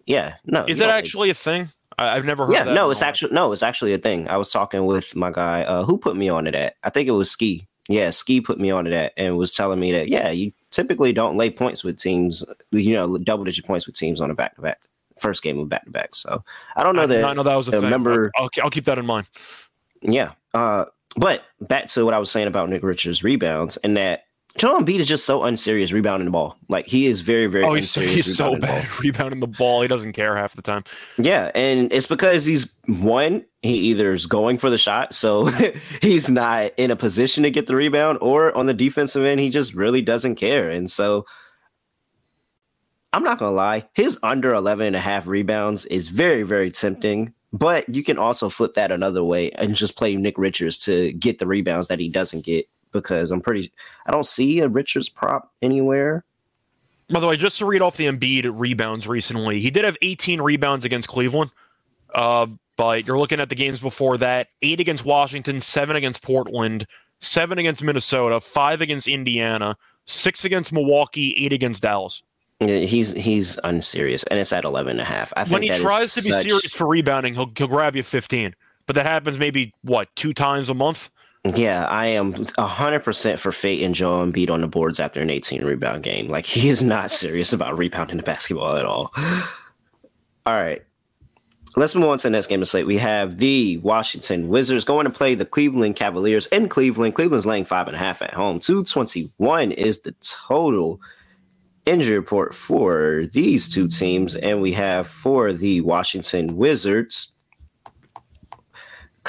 Yeah, 0.06 0.36
no. 0.46 0.66
Is 0.66 0.78
that 0.78 0.90
actually 0.92 1.30
lay. 1.30 1.32
a 1.32 1.36
thing? 1.36 1.70
I, 1.98 2.16
have 2.16 2.26
never 2.26 2.46
heard. 2.46 2.54
Yeah, 2.54 2.64
no, 2.66 2.92
it's 2.92 3.02
actually 3.02 3.34
no, 3.34 3.52
it's 3.52 3.64
actually 3.64 3.94
a 3.94 3.98
thing. 3.98 4.28
I 4.30 4.38
was 4.38 4.52
talking 4.52 4.86
with 4.86 5.16
my 5.16 5.32
guy 5.32 5.64
uh, 5.64 5.84
who 5.84 5.98
put 5.98 6.16
me 6.16 6.30
on 6.30 6.46
to 6.46 6.52
that. 6.52 6.76
I 6.84 6.92
think 6.92 7.08
it 7.08 7.14
was 7.14 7.32
Ski. 7.32 7.68
Yeah, 7.90 8.12
Ski 8.12 8.40
put 8.40 8.60
me 8.60 8.72
on 8.72 8.86
to 8.86 8.92
that 8.92 9.14
and 9.18 9.36
was 9.36 9.54
telling 9.54 9.80
me 9.80 9.92
that 9.92 10.08
yeah, 10.08 10.30
you 10.30 10.54
typically 10.72 11.12
don't 11.12 11.36
lay 11.36 11.50
points 11.50 11.84
with 11.84 11.98
teams, 11.98 12.46
you 12.72 12.94
know, 12.94 13.18
double 13.18 13.44
digit 13.44 13.66
points 13.66 13.86
with 13.86 13.96
teams 13.96 14.22
on 14.22 14.32
a 14.32 14.36
back 14.36 14.56
to 14.56 14.62
back 14.62 14.80
first 15.20 15.44
game 15.44 15.60
of 15.60 15.70
back 15.70 15.86
to 15.86 15.92
back. 15.92 16.16
So 16.16 16.44
I 16.76 16.84
don't 16.84 16.96
know 16.96 17.04
I 17.04 17.08
that. 17.08 17.24
I 17.26 17.34
know 17.34 17.44
that 17.44 17.56
was 17.56 17.68
a. 17.68 17.80
Remember, 17.80 18.32
I'll, 18.36 18.50
I'll 18.64 18.70
keep 18.70 18.86
that 18.86 18.98
in 18.98 19.06
mind. 19.06 19.28
Yeah. 20.02 20.32
Uh, 20.54 20.86
but 21.16 21.44
back 21.62 21.88
to 21.88 22.06
what 22.06 22.14
I 22.14 22.20
was 22.20 22.32
saying 22.32 22.48
about 22.48 22.70
Nick 22.70 22.84
Richards' 22.84 23.24
rebounds 23.24 23.78
and 23.78 23.98
that 23.98 24.26
Joel 24.60 24.82
Embiid 24.82 25.00
is 25.00 25.08
just 25.08 25.26
so 25.26 25.46
unserious 25.46 25.94
rebounding 25.94 26.26
the 26.26 26.32
ball. 26.32 26.58
Like 26.68 26.86
he 26.86 27.06
is 27.06 27.22
very, 27.22 27.48
very. 27.48 27.64
Oh, 27.64 27.76
he's, 27.76 27.96
he's 27.96 28.36
so 28.36 28.58
bad 28.58 28.84
ball. 28.84 28.92
rebounding 29.00 29.40
the 29.40 29.48
ball. 29.48 29.82
He 29.82 29.88
doesn't 29.88 30.12
care 30.12 30.36
half 30.36 30.54
the 30.54 30.62
time. 30.62 30.84
Yeah, 31.18 31.50
and 31.56 31.92
it's 31.94 32.08
because 32.08 32.44
he's 32.44 32.74
one. 32.86 33.46
He 33.62 33.76
either 33.76 34.12
is 34.12 34.26
going 34.26 34.58
for 34.58 34.70
the 34.70 34.78
shot, 34.78 35.14
so 35.14 35.46
he's 36.02 36.30
not 36.30 36.74
in 36.76 36.92
a 36.92 36.98
position 36.98 37.44
to 37.44 37.52
get 37.52 37.68
the 37.68 37.76
rebound, 37.76 38.20
or 38.22 38.56
on 38.56 38.66
the 38.66 38.74
defensive 38.74 39.24
end, 39.24 39.40
he 39.40 39.50
just 39.50 39.74
really 39.74 40.02
doesn't 40.02 40.36
care. 40.36 40.70
And 40.70 40.92
so, 40.92 41.26
I'm 43.14 43.24
not 43.24 43.40
gonna 43.40 43.56
lie, 43.56 43.88
his 43.94 44.20
under 44.24 44.54
11 44.54 44.88
and 44.88 44.96
a 44.98 45.00
half 45.00 45.26
rebounds 45.26 45.86
is 45.86 46.10
very, 46.10 46.44
very 46.44 46.70
tempting. 46.70 47.34
But 47.52 47.88
you 47.96 48.04
can 48.04 48.20
also 48.20 48.50
flip 48.50 48.76
that 48.76 48.92
another 48.92 49.24
way 49.24 49.52
and 49.54 49.74
just 49.74 49.98
play 49.98 50.16
Nick 50.16 50.38
Richards 50.38 50.78
to 50.80 51.14
get 51.14 51.40
the 51.40 51.48
rebounds 51.48 51.88
that 51.88 52.00
he 52.00 52.08
doesn't 52.08 52.46
get 52.46 52.68
because 52.92 53.32
I'm 53.32 53.42
pretty. 53.42 53.72
I 54.06 54.12
don't 54.12 54.26
see 54.26 54.60
a 54.60 54.68
Richards 54.68 55.10
prop 55.10 55.52
anywhere. 55.62 56.24
By 57.10 57.20
the 57.20 57.28
way, 57.28 57.38
just 57.38 57.58
to 57.58 57.66
read 57.66 57.82
off 57.82 57.98
the 57.98 58.06
Embiid 58.06 58.52
rebounds 58.54 59.08
recently, 59.08 59.60
he 59.60 59.72
did 59.72 59.84
have 59.84 59.98
18 60.04 60.42
rebounds 60.42 60.86
against 60.86 61.08
Cleveland. 61.08 61.52
Uh, 62.14 62.46
but 62.78 63.06
you're 63.08 63.18
looking 63.18 63.40
at 63.40 63.50
the 63.50 63.56
games 63.56 63.80
before 63.80 64.18
that: 64.18 64.48
eight 64.62 64.80
against 64.80 65.06
Washington, 65.06 65.60
seven 65.60 65.96
against 65.96 66.22
Portland, 66.22 66.86
seven 67.20 67.58
against 67.58 67.84
Minnesota, 67.84 68.40
five 68.40 68.82
against 68.82 69.08
Indiana, 69.08 69.76
six 70.06 70.46
against 70.46 70.72
Milwaukee, 70.72 71.36
eight 71.38 71.52
against 71.54 71.82
Dallas. 71.82 72.22
He's 72.60 73.14
he's 73.14 73.58
unserious, 73.64 74.24
and 74.24 74.38
it's 74.38 74.52
at 74.52 74.66
11 74.66 74.92
and 74.92 75.00
a 75.00 75.06
half. 75.06 75.32
I 75.38 75.46
think 75.46 75.54
When 75.54 75.62
he 75.64 75.70
tries 75.76 76.14
to 76.16 76.24
be 76.24 76.32
such- 76.32 76.44
serious 76.44 76.74
for 76.74 76.88
rebounding, 76.88 77.34
he'll 77.34 77.52
he'll 77.56 77.68
grab 77.68 77.96
you 77.96 78.04
15. 78.04 78.54
But 78.86 78.96
that 78.96 79.06
happens 79.06 79.38
maybe 79.38 79.74
what 79.84 80.14
two 80.16 80.34
times 80.34 80.68
a 80.70 80.74
month. 80.74 81.10
Yeah, 81.46 81.86
I 81.86 82.08
am 82.08 82.34
100% 82.34 83.40
for 83.40 83.52
Fate 83.52 83.82
and 83.82 83.96
Joel 83.96 84.26
Embiid 84.26 84.50
on 84.50 84.62
the 84.62 84.68
boards 84.68 85.00
after 85.00 85.22
an 85.22 85.30
18 85.30 85.64
rebound 85.64 86.04
game. 86.04 86.28
Like, 86.28 86.46
he 86.46 86.70
is 86.70 86.84
not 86.84 87.12
serious 87.12 87.54
about 87.54 87.78
rebounding 87.78 88.18
the 88.18 88.24
basketball 88.24 88.76
at 88.76 88.86
all. 88.86 89.14
All 90.46 90.56
right. 90.56 90.82
Let's 91.76 91.96
move 91.96 92.10
on 92.10 92.18
to 92.18 92.24
the 92.24 92.32
next 92.32 92.48
game 92.48 92.62
of 92.62 92.68
slate. 92.68 92.88
We 92.88 92.98
have 92.98 93.38
the 93.38 93.78
Washington 93.78 94.50
Wizards 94.50 94.84
going 94.84 95.06
to 95.06 95.12
play 95.12 95.36
the 95.36 95.46
Cleveland 95.46 95.96
Cavaliers 95.96 96.48
in 96.48 96.68
Cleveland. 96.68 97.16
Cleveland's 97.16 97.46
laying 97.46 97.64
five 97.64 97.88
and 97.88 97.96
a 97.96 98.00
half 98.00 98.22
at 98.22 98.34
home. 98.34 98.60
221 98.60 99.72
is 99.74 100.00
the 100.00 100.14
total 100.22 101.00
injury 101.86 102.18
report 102.18 102.54
for 102.54 103.26
these 103.32 103.70
two 103.70 103.88
teams. 103.88 104.36
And 104.36 104.62
we 104.62 104.74
have 104.74 105.08
for 105.08 105.54
the 105.54 105.82
Washington 105.82 106.58
Wizards, 106.58 107.36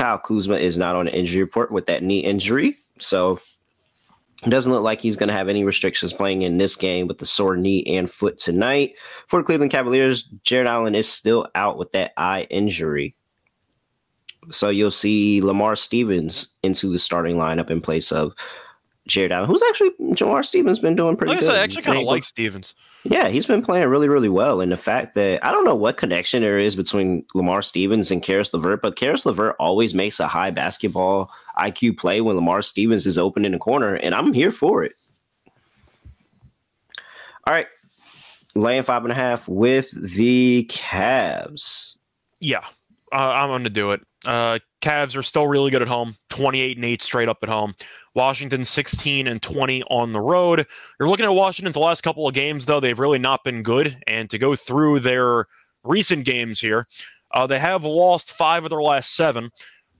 Kyle 0.00 0.18
Kuzma 0.18 0.56
is 0.56 0.78
not 0.78 0.96
on 0.96 1.04
the 1.04 1.14
injury 1.14 1.42
report 1.42 1.70
with 1.70 1.84
that 1.84 2.02
knee 2.02 2.20
injury. 2.20 2.74
So 2.98 3.38
it 4.46 4.48
doesn't 4.48 4.72
look 4.72 4.82
like 4.82 4.98
he's 4.98 5.16
going 5.16 5.28
to 5.28 5.34
have 5.34 5.50
any 5.50 5.62
restrictions 5.62 6.14
playing 6.14 6.40
in 6.40 6.56
this 6.56 6.74
game 6.74 7.06
with 7.06 7.18
the 7.18 7.26
sore 7.26 7.54
knee 7.54 7.84
and 7.84 8.10
foot 8.10 8.38
tonight. 8.38 8.94
For 9.26 9.40
the 9.40 9.44
Cleveland 9.44 9.72
Cavaliers, 9.72 10.22
Jarrett 10.42 10.68
Allen 10.68 10.94
is 10.94 11.06
still 11.06 11.48
out 11.54 11.76
with 11.76 11.92
that 11.92 12.12
eye 12.16 12.46
injury. 12.48 13.14
So 14.50 14.70
you'll 14.70 14.90
see 14.90 15.42
Lamar 15.42 15.76
Stevens 15.76 16.56
into 16.62 16.90
the 16.90 16.98
starting 16.98 17.36
lineup 17.36 17.68
in 17.68 17.82
place 17.82 18.10
of 18.10 18.32
Jarrett 19.06 19.32
Allen, 19.32 19.50
who's 19.50 19.62
actually 19.68 19.90
Lamar 19.98 20.42
Stevens 20.42 20.78
been 20.78 20.96
doing 20.96 21.14
pretty 21.14 21.32
Like 21.34 21.38
I 21.38 21.40
good. 21.40 21.46
said, 21.48 21.56
I 21.56 21.62
actually 21.62 21.82
kind 21.82 21.98
of 21.98 22.04
like 22.04 22.24
Stevens. 22.24 22.74
Yeah, 23.04 23.28
he's 23.28 23.46
been 23.46 23.62
playing 23.62 23.88
really, 23.88 24.08
really 24.08 24.28
well. 24.28 24.60
And 24.60 24.70
the 24.70 24.76
fact 24.76 25.14
that 25.14 25.44
I 25.44 25.52
don't 25.52 25.64
know 25.64 25.74
what 25.74 25.96
connection 25.96 26.42
there 26.42 26.58
is 26.58 26.76
between 26.76 27.24
Lamar 27.34 27.62
Stevens 27.62 28.10
and 28.10 28.22
Karis 28.22 28.52
LeVert, 28.52 28.82
but 28.82 28.96
Karis 28.96 29.24
LeVert 29.24 29.56
always 29.58 29.94
makes 29.94 30.20
a 30.20 30.26
high 30.26 30.50
basketball 30.50 31.30
IQ 31.58 31.96
play 31.96 32.20
when 32.20 32.36
Lamar 32.36 32.60
Stevens 32.60 33.06
is 33.06 33.18
open 33.18 33.44
in 33.44 33.52
the 33.52 33.58
corner, 33.58 33.94
and 33.94 34.14
I'm 34.14 34.32
here 34.32 34.50
for 34.50 34.84
it. 34.84 34.92
All 37.46 37.54
right. 37.54 37.66
Laying 38.54 38.82
five 38.82 39.04
and 39.04 39.12
a 39.12 39.14
half 39.14 39.48
with 39.48 39.90
the 39.92 40.66
Cavs. 40.70 41.96
Yeah, 42.40 42.64
uh, 43.12 43.16
I'm 43.16 43.48
going 43.48 43.64
to 43.64 43.70
do 43.70 43.92
it. 43.92 44.02
Uh, 44.24 44.58
Cavs 44.82 45.16
are 45.16 45.22
still 45.22 45.46
really 45.46 45.70
good 45.70 45.82
at 45.82 45.88
home, 45.88 46.16
28 46.30 46.76
and 46.76 46.84
8 46.84 47.02
straight 47.02 47.28
up 47.28 47.38
at 47.42 47.48
home. 47.48 47.74
Washington 48.14 48.64
16 48.64 49.28
and 49.28 49.40
20 49.40 49.82
on 49.84 50.12
the 50.12 50.20
road. 50.20 50.66
You're 50.98 51.08
looking 51.08 51.26
at 51.26 51.32
Washington's 51.32 51.76
last 51.76 52.02
couple 52.02 52.26
of 52.26 52.34
games, 52.34 52.66
though, 52.66 52.80
they've 52.80 52.98
really 52.98 53.18
not 53.18 53.44
been 53.44 53.62
good. 53.62 53.98
And 54.06 54.28
to 54.30 54.38
go 54.38 54.56
through 54.56 55.00
their 55.00 55.46
recent 55.84 56.24
games 56.24 56.60
here, 56.60 56.86
uh, 57.32 57.46
they 57.46 57.58
have 57.58 57.84
lost 57.84 58.32
five 58.32 58.64
of 58.64 58.70
their 58.70 58.82
last 58.82 59.14
seven. 59.14 59.50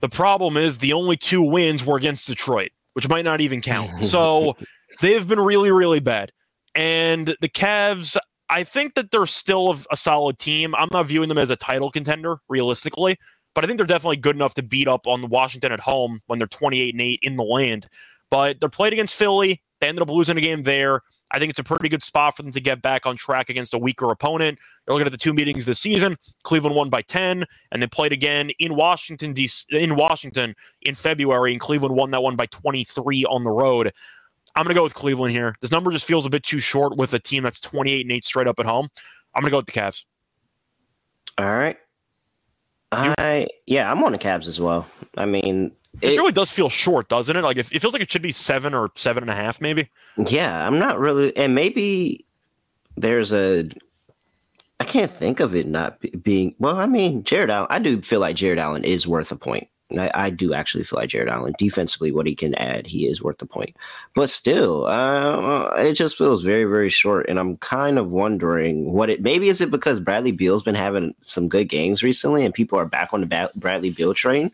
The 0.01 0.09
problem 0.09 0.57
is 0.57 0.77
the 0.77 0.93
only 0.93 1.15
two 1.15 1.41
wins 1.41 1.85
were 1.85 1.97
against 1.97 2.27
Detroit, 2.27 2.71
which 2.93 3.07
might 3.07 3.25
not 3.25 3.41
even 3.41 3.61
count. 3.61 3.91
So 4.03 4.57
they've 5.01 5.25
been 5.25 5.39
really, 5.39 5.71
really 5.71 5.99
bad. 5.99 6.31
And 6.75 7.35
the 7.39 7.49
Cavs, 7.49 8.17
I 8.49 8.63
think 8.63 8.95
that 8.95 9.11
they're 9.11 9.25
still 9.25 9.71
a, 9.71 9.93
a 9.93 9.97
solid 9.97 10.37
team. 10.37 10.75
I'm 10.75 10.89
not 10.91 11.05
viewing 11.05 11.29
them 11.29 11.37
as 11.37 11.49
a 11.49 11.55
title 11.55 11.91
contender, 11.91 12.37
realistically, 12.49 13.17
but 13.53 13.63
I 13.63 13.67
think 13.67 13.77
they're 13.77 13.87
definitely 13.87 14.17
good 14.17 14.35
enough 14.35 14.53
to 14.55 14.63
beat 14.63 14.87
up 14.87 15.07
on 15.07 15.29
Washington 15.29 15.71
at 15.71 15.79
home 15.79 16.21
when 16.27 16.39
they're 16.39 16.47
28 16.47 16.93
and 16.93 17.01
8 17.01 17.19
in 17.21 17.35
the 17.35 17.43
land. 17.43 17.87
But 18.29 18.59
they're 18.59 18.69
played 18.69 18.93
against 18.93 19.15
Philly. 19.15 19.61
They 19.79 19.87
ended 19.87 20.01
up 20.01 20.09
losing 20.09 20.37
a 20.37 20.41
game 20.41 20.63
there. 20.63 21.01
I 21.33 21.39
think 21.39 21.49
it's 21.49 21.59
a 21.59 21.63
pretty 21.63 21.89
good 21.89 22.03
spot 22.03 22.35
for 22.35 22.43
them 22.43 22.51
to 22.51 22.59
get 22.59 22.81
back 22.81 23.05
on 23.05 23.15
track 23.15 23.49
against 23.49 23.73
a 23.73 23.77
weaker 23.77 24.11
opponent. 24.11 24.59
You're 24.85 24.95
looking 24.95 25.05
at 25.05 25.11
the 25.11 25.17
two 25.17 25.33
meetings 25.33 25.65
this 25.65 25.79
season. 25.79 26.17
Cleveland 26.43 26.75
won 26.75 26.89
by 26.89 27.01
10, 27.01 27.45
and 27.71 27.81
they 27.81 27.87
played 27.87 28.11
again 28.11 28.51
in 28.59 28.75
Washington, 28.75 29.33
in 29.69 29.95
Washington 29.95 30.53
in 30.81 30.95
February, 30.95 31.51
and 31.51 31.61
Cleveland 31.61 31.95
won 31.95 32.11
that 32.11 32.21
one 32.21 32.35
by 32.35 32.47
23 32.47 33.25
on 33.25 33.43
the 33.43 33.49
road. 33.49 33.93
I'm 34.55 34.63
going 34.63 34.75
to 34.75 34.79
go 34.79 34.83
with 34.83 34.93
Cleveland 34.93 35.31
here. 35.33 35.55
This 35.61 35.71
number 35.71 35.91
just 35.91 36.05
feels 36.05 36.25
a 36.25 36.29
bit 36.29 36.43
too 36.43 36.59
short 36.59 36.97
with 36.97 37.13
a 37.13 37.19
team 37.19 37.43
that's 37.43 37.61
28 37.61 38.01
and 38.01 38.11
8 38.11 38.25
straight 38.25 38.47
up 38.47 38.59
at 38.59 38.65
home. 38.65 38.89
I'm 39.33 39.41
going 39.41 39.49
to 39.49 39.51
go 39.51 39.57
with 39.57 39.67
the 39.67 39.71
Cavs. 39.71 40.03
All 41.37 41.53
right. 41.53 41.77
I 42.91 43.47
yeah, 43.67 43.91
I'm 43.91 44.03
on 44.03 44.11
the 44.11 44.17
Cavs 44.17 44.47
as 44.47 44.59
well. 44.59 44.85
I 45.17 45.25
mean, 45.25 45.71
It, 46.01 46.13
it- 46.13 46.17
really 46.17 46.31
does 46.31 46.51
feel 46.51 46.69
short, 46.69 47.09
doesn't 47.09 47.35
it? 47.35 47.41
Like 47.43 47.57
it, 47.57 47.71
it 47.71 47.79
feels 47.79 47.93
like 47.93 48.01
it 48.01 48.11
should 48.11 48.21
be 48.21 48.31
seven 48.31 48.73
or 48.73 48.91
seven 48.95 49.23
and 49.23 49.29
a 49.29 49.35
half, 49.35 49.61
maybe. 49.61 49.89
Yeah, 50.17 50.65
I'm 50.67 50.77
not 50.79 50.99
really, 50.99 51.35
and 51.37 51.55
maybe 51.55 52.25
there's 52.97 53.31
a. 53.33 53.69
I 54.79 54.83
can't 54.83 55.11
think 55.11 55.39
of 55.39 55.55
it 55.55 55.67
not 55.67 55.99
be- 55.99 56.09
being 56.09 56.55
well. 56.59 56.79
I 56.79 56.87
mean, 56.87 57.23
Jarrett 57.23 57.49
Allen. 57.51 57.67
I 57.69 57.79
do 57.79 58.01
feel 58.01 58.19
like 58.19 58.35
Jarrett 58.35 58.57
Allen 58.59 58.83
is 58.83 59.07
worth 59.07 59.31
a 59.31 59.35
point. 59.35 59.67
I, 59.99 60.11
I 60.13 60.29
do 60.29 60.53
actually 60.53 60.83
feel 60.83 60.99
like 60.99 61.09
Jarrett 61.09 61.29
Allen 61.29 61.53
defensively, 61.57 62.11
what 62.11 62.27
he 62.27 62.35
can 62.35 62.53
add, 62.55 62.87
he 62.87 63.07
is 63.07 63.21
worth 63.21 63.37
the 63.37 63.45
point. 63.45 63.75
But 64.15 64.29
still, 64.29 64.85
uh, 64.85 65.69
it 65.77 65.93
just 65.93 66.17
feels 66.17 66.43
very, 66.43 66.65
very 66.65 66.89
short. 66.89 67.27
And 67.29 67.39
I'm 67.39 67.57
kind 67.57 67.97
of 67.97 68.09
wondering 68.09 68.91
what 68.93 69.09
it. 69.09 69.21
Maybe 69.21 69.49
is 69.49 69.61
it 69.61 69.71
because 69.71 69.99
Bradley 69.99 70.31
Beal's 70.31 70.63
been 70.63 70.75
having 70.75 71.15
some 71.21 71.47
good 71.47 71.65
games 71.65 72.03
recently, 72.03 72.45
and 72.45 72.53
people 72.53 72.77
are 72.77 72.85
back 72.85 73.09
on 73.13 73.21
the 73.21 73.27
ba- 73.27 73.51
Bradley 73.55 73.89
Beal 73.89 74.13
train 74.13 74.51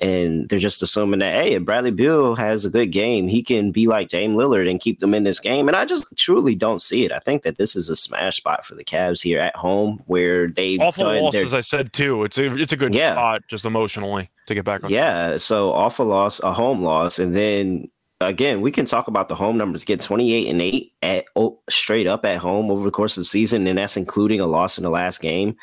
and 0.00 0.48
they're 0.48 0.58
just 0.58 0.82
assuming 0.82 1.20
that 1.20 1.34
hey, 1.34 1.52
if 1.54 1.64
Bradley 1.64 1.90
Beal 1.90 2.34
has 2.34 2.64
a 2.64 2.70
good 2.70 2.86
game, 2.86 3.28
he 3.28 3.42
can 3.42 3.70
be 3.70 3.86
like 3.86 4.08
Dame 4.08 4.34
Lillard 4.34 4.68
and 4.68 4.80
keep 4.80 5.00
them 5.00 5.14
in 5.14 5.24
this 5.24 5.40
game. 5.40 5.68
And 5.68 5.76
I 5.76 5.84
just 5.84 6.06
truly 6.16 6.54
don't 6.54 6.80
see 6.80 7.04
it. 7.04 7.12
I 7.12 7.18
think 7.18 7.42
that 7.42 7.58
this 7.58 7.76
is 7.76 7.88
a 7.88 7.96
smash 7.96 8.38
spot 8.38 8.64
for 8.64 8.74
the 8.74 8.84
Cavs 8.84 9.22
here 9.22 9.38
at 9.38 9.54
home, 9.56 10.02
where 10.06 10.48
they 10.48 10.78
Awful 10.78 11.04
loss, 11.04 11.34
as 11.34 11.54
I 11.54 11.60
said 11.60 11.92
too. 11.92 12.24
It's 12.24 12.38
a 12.38 12.54
it's 12.54 12.72
a 12.72 12.76
good 12.76 12.94
Yeah. 12.94 13.12
spot 13.12 13.42
just 13.48 13.64
emotionally 13.64 14.30
to 14.46 14.54
get 14.54 14.64
back 14.64 14.84
on. 14.84 14.90
Yeah, 14.90 15.36
so 15.36 15.70
awful 15.70 16.06
loss, 16.06 16.40
a 16.40 16.52
home 16.52 16.82
loss, 16.82 17.18
and 17.18 17.34
then 17.34 17.88
again, 18.20 18.60
we 18.60 18.70
can 18.70 18.86
talk 18.86 19.08
about 19.08 19.28
the 19.28 19.34
home 19.34 19.56
numbers. 19.56 19.84
Get 19.84 20.00
twenty 20.00 20.32
eight 20.32 20.48
and 20.48 20.60
eight 20.62 20.92
at 21.02 21.24
oh, 21.36 21.58
straight 21.68 22.06
up 22.06 22.24
at 22.24 22.38
home 22.38 22.70
over 22.70 22.84
the 22.84 22.90
course 22.90 23.16
of 23.16 23.22
the 23.22 23.24
season, 23.26 23.66
and 23.66 23.78
that's 23.78 23.96
including 23.96 24.40
a 24.40 24.46
loss 24.46 24.78
in 24.78 24.84
the 24.84 24.90
last 24.90 25.20
game. 25.20 25.56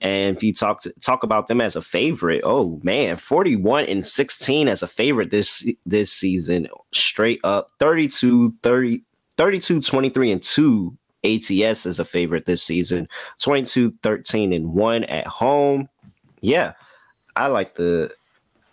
And 0.00 0.36
if 0.36 0.42
you 0.42 0.52
talk 0.52 0.82
to, 0.82 0.92
talk 1.00 1.22
about 1.22 1.48
them 1.48 1.60
as 1.60 1.74
a 1.74 1.82
favorite, 1.82 2.42
oh 2.44 2.80
man, 2.82 3.16
41 3.16 3.86
and 3.86 4.06
16 4.06 4.68
as 4.68 4.82
a 4.82 4.86
favorite 4.86 5.30
this 5.30 5.68
this 5.86 6.12
season, 6.12 6.68
straight 6.92 7.40
up 7.42 7.72
32 7.80 8.54
30 8.62 9.02
32 9.36 9.80
23 9.80 10.32
and 10.32 10.42
2 10.42 10.96
ATS 11.24 11.86
as 11.86 11.98
a 11.98 12.04
favorite 12.04 12.46
this 12.46 12.62
season, 12.62 13.08
22 13.38 13.92
13 14.02 14.52
and 14.52 14.72
1 14.72 15.04
at 15.04 15.26
home. 15.26 15.88
Yeah. 16.40 16.74
I 17.34 17.48
like 17.48 17.74
the 17.74 18.12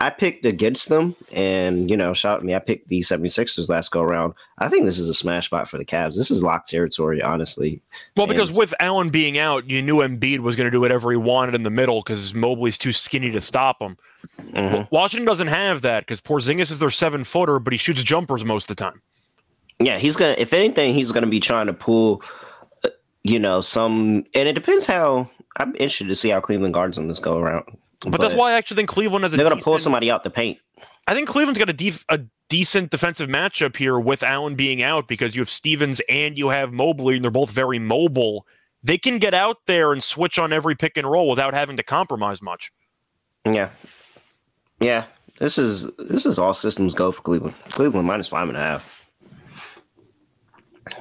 I 0.01 0.09
picked 0.09 0.45
against 0.45 0.89
them 0.89 1.15
and 1.31 1.89
you 1.89 1.95
know, 1.95 2.13
shout 2.13 2.39
at 2.39 2.43
me. 2.45 2.53
I 2.53 2.59
picked 2.59 2.89
the 2.89 2.99
76ers 2.99 3.69
last 3.69 3.91
go 3.91 4.01
around. 4.01 4.33
I 4.59 4.67
think 4.67 4.85
this 4.85 4.99
is 4.99 5.07
a 5.07 5.13
smash 5.13 5.45
spot 5.45 5.69
for 5.69 5.77
the 5.77 5.85
Cavs. 5.85 6.15
This 6.15 6.29
is 6.29 6.43
locked 6.43 6.69
territory, 6.69 7.21
honestly. 7.21 7.81
Well, 8.17 8.27
because 8.27 8.49
And- 8.49 8.57
with 8.57 8.73
Allen 8.81 9.09
being 9.09 9.37
out, 9.37 9.69
you 9.69 9.81
knew 9.81 9.97
Embiid 9.97 10.39
was 10.39 10.55
going 10.57 10.65
to 10.65 10.71
do 10.71 10.81
whatever 10.81 11.11
he 11.11 11.17
wanted 11.17 11.55
in 11.55 11.63
the 11.63 11.69
middle 11.69 12.01
because 12.01 12.33
Mobley's 12.33 12.77
too 12.77 12.91
skinny 12.91 13.31
to 13.31 13.39
stop 13.41 13.81
him. 13.81 13.95
Mhm. 14.53 14.89
Washington 14.91 15.25
doesn't 15.25 15.47
have 15.47 15.81
that 15.83 16.01
because 16.01 16.19
Porzingis 16.19 16.71
is 16.71 16.79
their 16.79 16.91
seven 16.91 17.23
footer, 17.23 17.57
but 17.59 17.71
he 17.73 17.77
shoots 17.77 18.03
jumpers 18.03 18.43
most 18.43 18.69
of 18.69 18.75
the 18.75 18.83
time. 18.83 19.01
Yeah, 19.79 19.97
he's 19.97 20.15
gonna. 20.17 20.35
If 20.37 20.53
anything, 20.53 20.93
he's 20.93 21.11
gonna 21.11 21.27
be 21.27 21.39
trying 21.39 21.67
to 21.67 21.73
pull, 21.73 22.21
uh, 22.83 22.89
you 23.23 23.39
know, 23.39 23.61
some. 23.61 24.25
And 24.33 24.47
it 24.49 24.53
depends 24.53 24.87
how. 24.87 25.29
I'm 25.57 25.71
interested 25.75 26.07
to 26.09 26.15
see 26.15 26.29
how 26.29 26.41
Cleveland 26.41 26.73
guards 26.73 26.97
on 26.97 27.07
this 27.07 27.19
go 27.19 27.37
around. 27.37 27.63
But, 28.01 28.11
but, 28.11 28.21
that's 28.21 28.35
why 28.35 28.51
I 28.51 28.53
actually 28.55 28.77
think 28.77 28.89
Cleveland 28.89 29.23
has 29.23 29.33
a. 29.33 29.37
They're 29.37 29.49
gonna 29.49 29.61
pull 29.61 29.79
somebody 29.79 30.11
out 30.11 30.23
the 30.23 30.29
paint. 30.29 30.59
I 31.07 31.13
think 31.13 31.29
Cleveland's 31.29 31.59
got 31.59 31.69
a, 31.69 31.73
def- 31.73 32.05
a 32.09 32.19
decent 32.49 32.89
defensive 32.89 33.29
matchup 33.29 33.75
here 33.75 33.99
with 33.99 34.23
Allen 34.23 34.55
being 34.55 34.81
out 34.81 35.07
because 35.07 35.35
you 35.35 35.41
have 35.41 35.49
Stevens 35.49 36.01
and 36.09 36.37
you 36.37 36.49
have 36.49 36.73
Mobley, 36.73 37.15
and 37.15 37.23
they're 37.23 37.31
both 37.31 37.51
very 37.51 37.79
mobile. 37.79 38.45
They 38.83 38.97
can 38.97 39.17
get 39.17 39.33
out 39.33 39.57
there 39.67 39.91
and 39.91 40.03
switch 40.03 40.37
on 40.37 40.53
every 40.53 40.75
pick 40.75 40.97
and 40.97 41.09
roll 41.09 41.29
without 41.29 41.53
having 41.53 41.77
to 41.77 41.83
compromise 41.83 42.41
much. 42.41 42.71
Yeah, 43.45 43.69
yeah. 44.79 45.05
This 45.39 45.57
is 45.57 45.87
this 45.97 46.25
is 46.25 46.39
all 46.39 46.53
systems 46.53 46.93
go 46.93 47.11
for 47.11 47.21
Cleveland. 47.21 47.55
Cleveland 47.69 48.07
minus 48.07 48.27
five 48.27 48.47
and 48.47 48.57
a 48.57 48.61
half. 48.61 49.09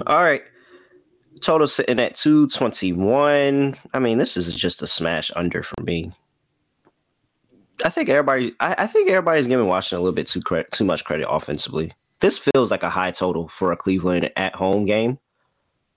All 0.07 0.23
right. 0.23 0.43
Total 1.41 1.69
sitting 1.69 2.01
at 2.01 2.15
221. 2.15 3.77
I 3.93 3.99
mean, 3.99 4.19
this 4.19 4.37
is 4.37 4.55
just 4.55 4.83
a 4.83 4.87
smash 4.87 5.31
under 5.37 5.63
for 5.63 5.83
me. 5.83 6.13
I 7.85 7.91
think 7.91 8.09
everybody 8.09 8.55
I, 8.61 8.75
I 8.79 8.87
think 8.87 9.09
everybody's 9.09 9.47
giving 9.47 9.67
Washington 9.67 9.99
a 9.99 10.03
little 10.03 10.15
bit 10.15 10.27
too 10.27 10.43
too 10.71 10.85
much 10.85 11.05
credit 11.05 11.29
offensively. 11.29 11.93
This 12.21 12.39
feels 12.39 12.71
like 12.71 12.83
a 12.83 12.91
high 12.91 13.11
total 13.11 13.49
for 13.49 13.73
a 13.73 13.77
Cleveland 13.77 14.31
at 14.37 14.55
home 14.55 14.85
game. 14.85 15.19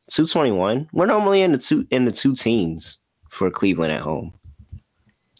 221. 0.09 0.89
We're 0.93 1.05
normally 1.05 1.41
in 1.41 1.51
the 1.51 1.57
two 1.57 1.85
in 1.91 2.05
the 2.05 2.11
two 2.11 2.33
teams 2.33 2.99
for 3.29 3.51
Cleveland 3.51 3.91
at 3.91 4.01
home. 4.01 4.33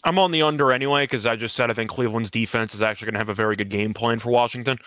I'm 0.04 0.19
on 0.19 0.32
the 0.32 0.43
under 0.43 0.71
anyway 0.71 1.04
because 1.04 1.26
I 1.26 1.36
just 1.36 1.56
said 1.56 1.71
I 1.71 1.73
think 1.73 1.89
Cleveland's 1.89 2.32
defense 2.32 2.76
is 2.76 2.82
actually 2.82 3.08
going 3.08 3.13
to 3.13 3.19
have 3.19 3.30
a 3.30 3.34
very 3.34 3.56
good 3.56 3.69
game 3.69 3.93
plan 3.93 4.19
for 4.19 4.30
Washington. 4.30 4.78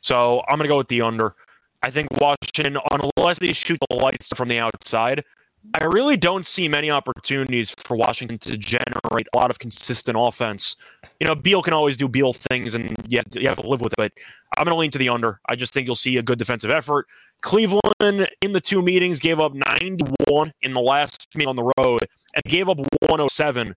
So 0.00 0.42
I'm 0.48 0.56
going 0.56 0.64
to 0.64 0.68
go 0.68 0.78
with 0.78 0.88
the 0.88 1.02
under. 1.02 1.34
I 1.82 1.90
think 1.90 2.08
Washington, 2.20 2.78
unless 3.16 3.38
they 3.38 3.52
shoot 3.52 3.78
the 3.88 3.96
lights 3.96 4.28
from 4.34 4.48
the 4.48 4.58
outside, 4.58 5.24
I 5.74 5.84
really 5.84 6.16
don't 6.16 6.46
see 6.46 6.68
many 6.68 6.90
opportunities 6.90 7.70
for 7.70 7.96
Washington 7.96 8.38
to 8.38 8.56
generate 8.56 9.28
a 9.32 9.36
lot 9.36 9.50
of 9.50 9.58
consistent 9.58 10.16
offense. 10.18 10.76
You 11.20 11.26
know, 11.26 11.34
Beal 11.34 11.62
can 11.62 11.74
always 11.74 11.96
do 11.96 12.08
Beal 12.08 12.32
things, 12.32 12.74
and 12.74 12.96
you 13.06 13.18
have 13.18 13.30
to, 13.30 13.40
you 13.40 13.48
have 13.48 13.60
to 13.60 13.68
live 13.68 13.80
with 13.80 13.92
it. 13.92 13.96
But 13.96 14.12
I'm 14.56 14.64
going 14.64 14.74
to 14.74 14.78
lean 14.78 14.90
to 14.92 14.98
the 14.98 15.10
under. 15.10 15.38
I 15.48 15.56
just 15.56 15.72
think 15.72 15.86
you'll 15.86 15.96
see 15.96 16.16
a 16.16 16.22
good 16.22 16.38
defensive 16.38 16.70
effort. 16.70 17.06
Cleveland 17.42 18.28
in 18.40 18.52
the 18.52 18.60
two 18.60 18.82
meetings 18.82 19.20
gave 19.20 19.38
up 19.38 19.52
91 19.54 20.52
in 20.62 20.72
the 20.72 20.80
last 20.80 21.28
meeting 21.34 21.48
on 21.48 21.56
the 21.56 21.72
road 21.78 22.06
and 22.34 22.44
gave 22.44 22.68
up 22.68 22.78
107, 22.78 23.74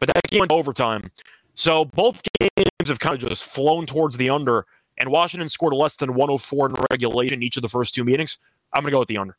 but 0.00 0.08
that 0.12 0.22
game 0.28 0.40
went 0.40 0.52
overtime. 0.52 1.10
So 1.54 1.84
both 1.84 2.22
games 2.40 2.88
have 2.88 2.98
kind 2.98 3.14
of 3.14 3.28
just 3.28 3.44
flown 3.44 3.86
towards 3.86 4.16
the 4.16 4.30
under, 4.30 4.66
and 4.98 5.10
Washington 5.10 5.48
scored 5.48 5.74
less 5.74 5.96
than 5.96 6.14
104 6.14 6.70
in 6.70 6.76
regulation 6.90 7.42
each 7.42 7.56
of 7.56 7.62
the 7.62 7.68
first 7.68 7.94
two 7.94 8.04
meetings. 8.04 8.38
I'm 8.72 8.82
going 8.82 8.90
to 8.90 8.96
go 8.96 8.98
with 9.00 9.08
the 9.08 9.18
under. 9.18 9.36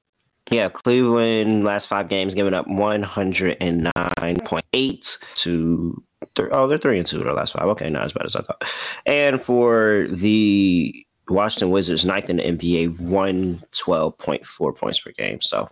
Yeah, 0.51 0.69
Cleveland 0.69 1.63
last 1.63 1.87
five 1.87 2.07
games 2.07 2.35
giving 2.35 2.53
up 2.53 2.67
109.8 2.67 5.17
to 5.35 6.03
th- 6.35 6.49
oh 6.51 6.67
they're 6.67 6.77
three 6.77 6.99
and 6.99 7.07
two 7.07 7.23
their 7.23 7.33
last 7.33 7.53
five. 7.53 7.67
Okay, 7.69 7.89
not 7.89 8.05
as 8.05 8.13
bad 8.13 8.27
as 8.27 8.35
I 8.35 8.41
thought. 8.41 8.63
And 9.05 9.41
for 9.41 10.05
the 10.09 11.05
Washington 11.29 11.71
Wizards, 11.71 12.05
ninth 12.05 12.29
in 12.29 12.37
the 12.37 12.43
NBA, 12.43 12.97
112.4 12.97 14.77
points 14.77 14.99
per 14.99 15.11
game. 15.11 15.41
So 15.41 15.67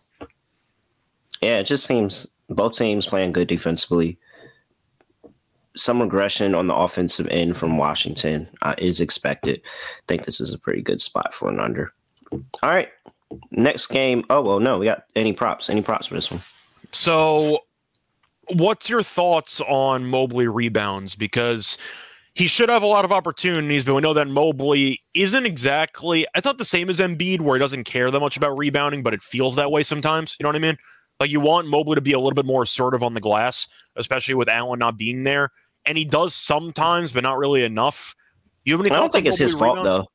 yeah, 1.41 1.59
it 1.59 1.65
just 1.65 1.86
seems 1.86 2.27
both 2.49 2.77
teams 2.77 3.05
playing 3.05 3.33
good 3.33 3.47
defensively. 3.47 4.17
Some 5.75 6.01
regression 6.01 6.55
on 6.55 6.67
the 6.67 6.75
offensive 6.75 7.27
end 7.27 7.57
from 7.57 7.77
Washington 7.77 8.49
uh, 8.62 8.75
is 8.77 9.01
expected. 9.01 9.62
I 9.65 10.01
think 10.07 10.25
this 10.25 10.39
is 10.39 10.53
a 10.53 10.59
pretty 10.59 10.81
good 10.81 11.01
spot 11.01 11.33
for 11.33 11.49
an 11.49 11.59
under. 11.59 11.91
All 12.31 12.41
right, 12.63 12.89
next 13.52 13.88
game. 13.88 14.24
Oh 14.30 14.41
well, 14.41 14.60
no, 14.60 14.80
we 14.80 14.86
got 14.86 15.04
any 15.15 15.34
props? 15.34 15.69
Any 15.69 15.82
props 15.82 16.08
for 16.08 16.15
this 16.15 16.32
one? 16.32 16.41
So, 16.91 17.60
what's 18.50 18.89
your 18.89 19.04
thoughts 19.04 19.62
on 19.62 20.06
Mobley 20.06 20.48
rebounds? 20.48 21.15
Because 21.15 21.78
he 22.36 22.48
should 22.48 22.69
have 22.69 22.84
a 22.84 22.88
lot 22.88 23.06
of 23.06 23.12
opportunities, 23.12 23.86
but 23.86 23.93
we 23.93 24.02
know 24.02 24.13
that 24.13 24.28
Mobley 24.28 25.02
isn't 25.13 25.46
exactly. 25.46 26.26
I 26.36 26.41
thought 26.41 26.58
the 26.58 26.65
same 26.65 26.89
as 26.89 27.00
Embiid, 27.00 27.41
where 27.41 27.56
he 27.56 27.60
doesn't 27.60 27.84
care 27.84 28.10
that 28.10 28.19
much 28.19 28.38
about 28.38 28.58
rebounding, 28.58 29.04
but 29.04 29.13
it 29.13 29.22
feels 29.22 29.56
that 29.56 29.72
way 29.72 29.84
sometimes. 29.84 30.36
You 30.39 30.43
know 30.43 30.50
what 30.50 30.56
I 30.56 30.60
mean? 30.60 30.78
Like 31.19 31.30
you 31.30 31.39
want 31.39 31.67
Mobley 31.67 31.96
to 31.96 32.02
be 32.02 32.13
a 32.13 32.19
little 32.19 32.36
bit 32.36 32.46
more 32.46 32.63
assertive 32.63 33.04
on 33.04 33.13
the 33.13 33.22
glass, 33.22 33.67
especially 33.96 34.34
with 34.34 34.50
Allen 34.50 34.80
not 34.80 34.98
being 34.98 35.24
there, 35.24 35.52
and 35.86 35.98
he 35.98 36.06
does 36.06 36.34
sometimes, 36.34 37.12
but 37.12 37.24
not 37.24 37.38
really 37.38 37.63
enough. 37.63 38.15
You 38.65 38.78
have 38.78 38.86
any 38.86 38.95
I 38.95 38.99
don't 38.99 39.12
think 39.12 39.26
it's 39.26 39.38
his 39.38 39.54
fault 39.54 39.84
though. 39.84 40.06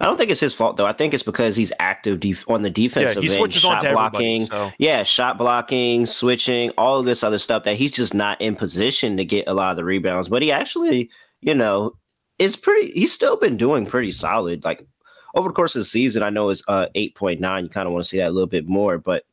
I 0.00 0.04
don't 0.06 0.16
think 0.16 0.30
it's 0.30 0.40
his 0.40 0.54
fault 0.54 0.76
though. 0.76 0.86
I 0.86 0.92
think 0.92 1.12
it's 1.12 1.22
because 1.22 1.56
he's 1.56 1.72
active 1.78 2.20
def- 2.20 2.48
on 2.48 2.62
the 2.62 2.70
defensive 2.70 3.22
yeah, 3.22 3.38
end, 3.38 3.52
shot 3.52 3.82
blocking. 3.82 4.46
So. 4.46 4.72
Yeah, 4.78 5.02
shot 5.02 5.36
blocking, 5.36 6.06
switching, 6.06 6.70
all 6.78 6.98
of 6.98 7.04
this 7.04 7.22
other 7.22 7.38
stuff 7.38 7.64
that 7.64 7.76
he's 7.76 7.92
just 7.92 8.14
not 8.14 8.40
in 8.40 8.56
position 8.56 9.18
to 9.18 9.24
get 9.24 9.46
a 9.46 9.52
lot 9.52 9.72
of 9.72 9.76
the 9.76 9.84
rebounds. 9.84 10.28
But 10.28 10.42
he 10.42 10.50
actually, 10.50 11.10
you 11.42 11.54
know, 11.54 11.96
is 12.38 12.56
pretty. 12.56 12.92
He's 12.92 13.12
still 13.12 13.36
been 13.36 13.58
doing 13.58 13.84
pretty 13.84 14.10
solid. 14.10 14.64
Like 14.64 14.86
over 15.34 15.48
the 15.48 15.54
course 15.54 15.76
of 15.76 15.80
the 15.80 15.84
season, 15.84 16.22
I 16.22 16.30
know 16.30 16.48
it's 16.48 16.62
uh, 16.66 16.86
eight 16.94 17.14
point 17.14 17.40
nine. 17.40 17.64
You 17.64 17.70
kind 17.70 17.86
of 17.86 17.92
want 17.92 18.04
to 18.04 18.08
see 18.08 18.18
that 18.18 18.28
a 18.28 18.32
little 18.32 18.46
bit 18.46 18.66
more, 18.66 18.96
but 18.96 19.24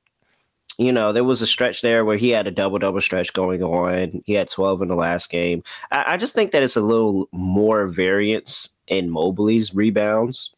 you 0.78 0.92
know, 0.92 1.12
there 1.12 1.24
was 1.24 1.42
a 1.42 1.48
stretch 1.48 1.82
there 1.82 2.04
where 2.04 2.18
he 2.18 2.30
had 2.30 2.48
a 2.48 2.52
double 2.52 2.80
double 2.80 3.02
stretch 3.02 3.34
going 3.34 3.64
on. 3.64 4.22
He 4.26 4.34
had 4.34 4.50
12 4.50 4.82
in 4.82 4.88
the 4.90 4.96
last 4.96 5.30
game. 5.30 5.64
I, 5.92 6.14
I, 6.14 6.18
just 6.18 6.36
think 6.36 6.52
that 6.52 6.64
it's 6.64 6.76
a 6.76 6.82
little 6.82 7.30
more 7.32 7.88
variance 7.88 8.70
in 8.88 9.10
Mobley's 9.10 9.74
rebounds 9.74 10.56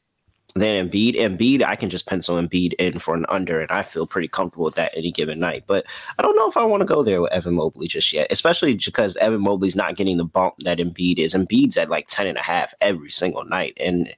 than 0.55 0.89
Embiid. 0.89 1.15
Embiid, 1.15 1.63
I 1.63 1.75
can 1.75 1.89
just 1.89 2.07
pencil 2.07 2.37
Embiid 2.37 2.73
in 2.73 2.99
for 2.99 3.13
an 3.13 3.25
under, 3.29 3.59
and 3.61 3.71
I 3.71 3.83
feel 3.83 4.07
pretty 4.07 4.27
comfortable 4.27 4.65
with 4.65 4.75
that 4.75 4.93
any 4.95 5.11
given 5.11 5.39
night. 5.39 5.65
But 5.67 5.85
I 6.17 6.21
don't 6.21 6.35
know 6.35 6.49
if 6.49 6.57
I 6.57 6.63
want 6.63 6.81
to 6.81 6.85
go 6.85 7.03
there 7.03 7.21
with 7.21 7.31
Evan 7.31 7.55
Mobley 7.55 7.87
just 7.87 8.11
yet, 8.11 8.27
especially 8.31 8.75
because 8.75 9.17
Evan 9.17 9.41
Mobley's 9.41 9.75
not 9.75 9.95
getting 9.95 10.17
the 10.17 10.25
bump 10.25 10.55
that 10.59 10.79
Embiid 10.79 11.19
is. 11.19 11.33
Embiid's 11.33 11.77
at 11.77 11.89
like 11.89 12.07
10 12.07 12.27
and 12.27 12.37
a 12.37 12.43
half 12.43 12.73
every 12.81 13.11
single 13.11 13.45
night. 13.45 13.77
And 13.79 14.13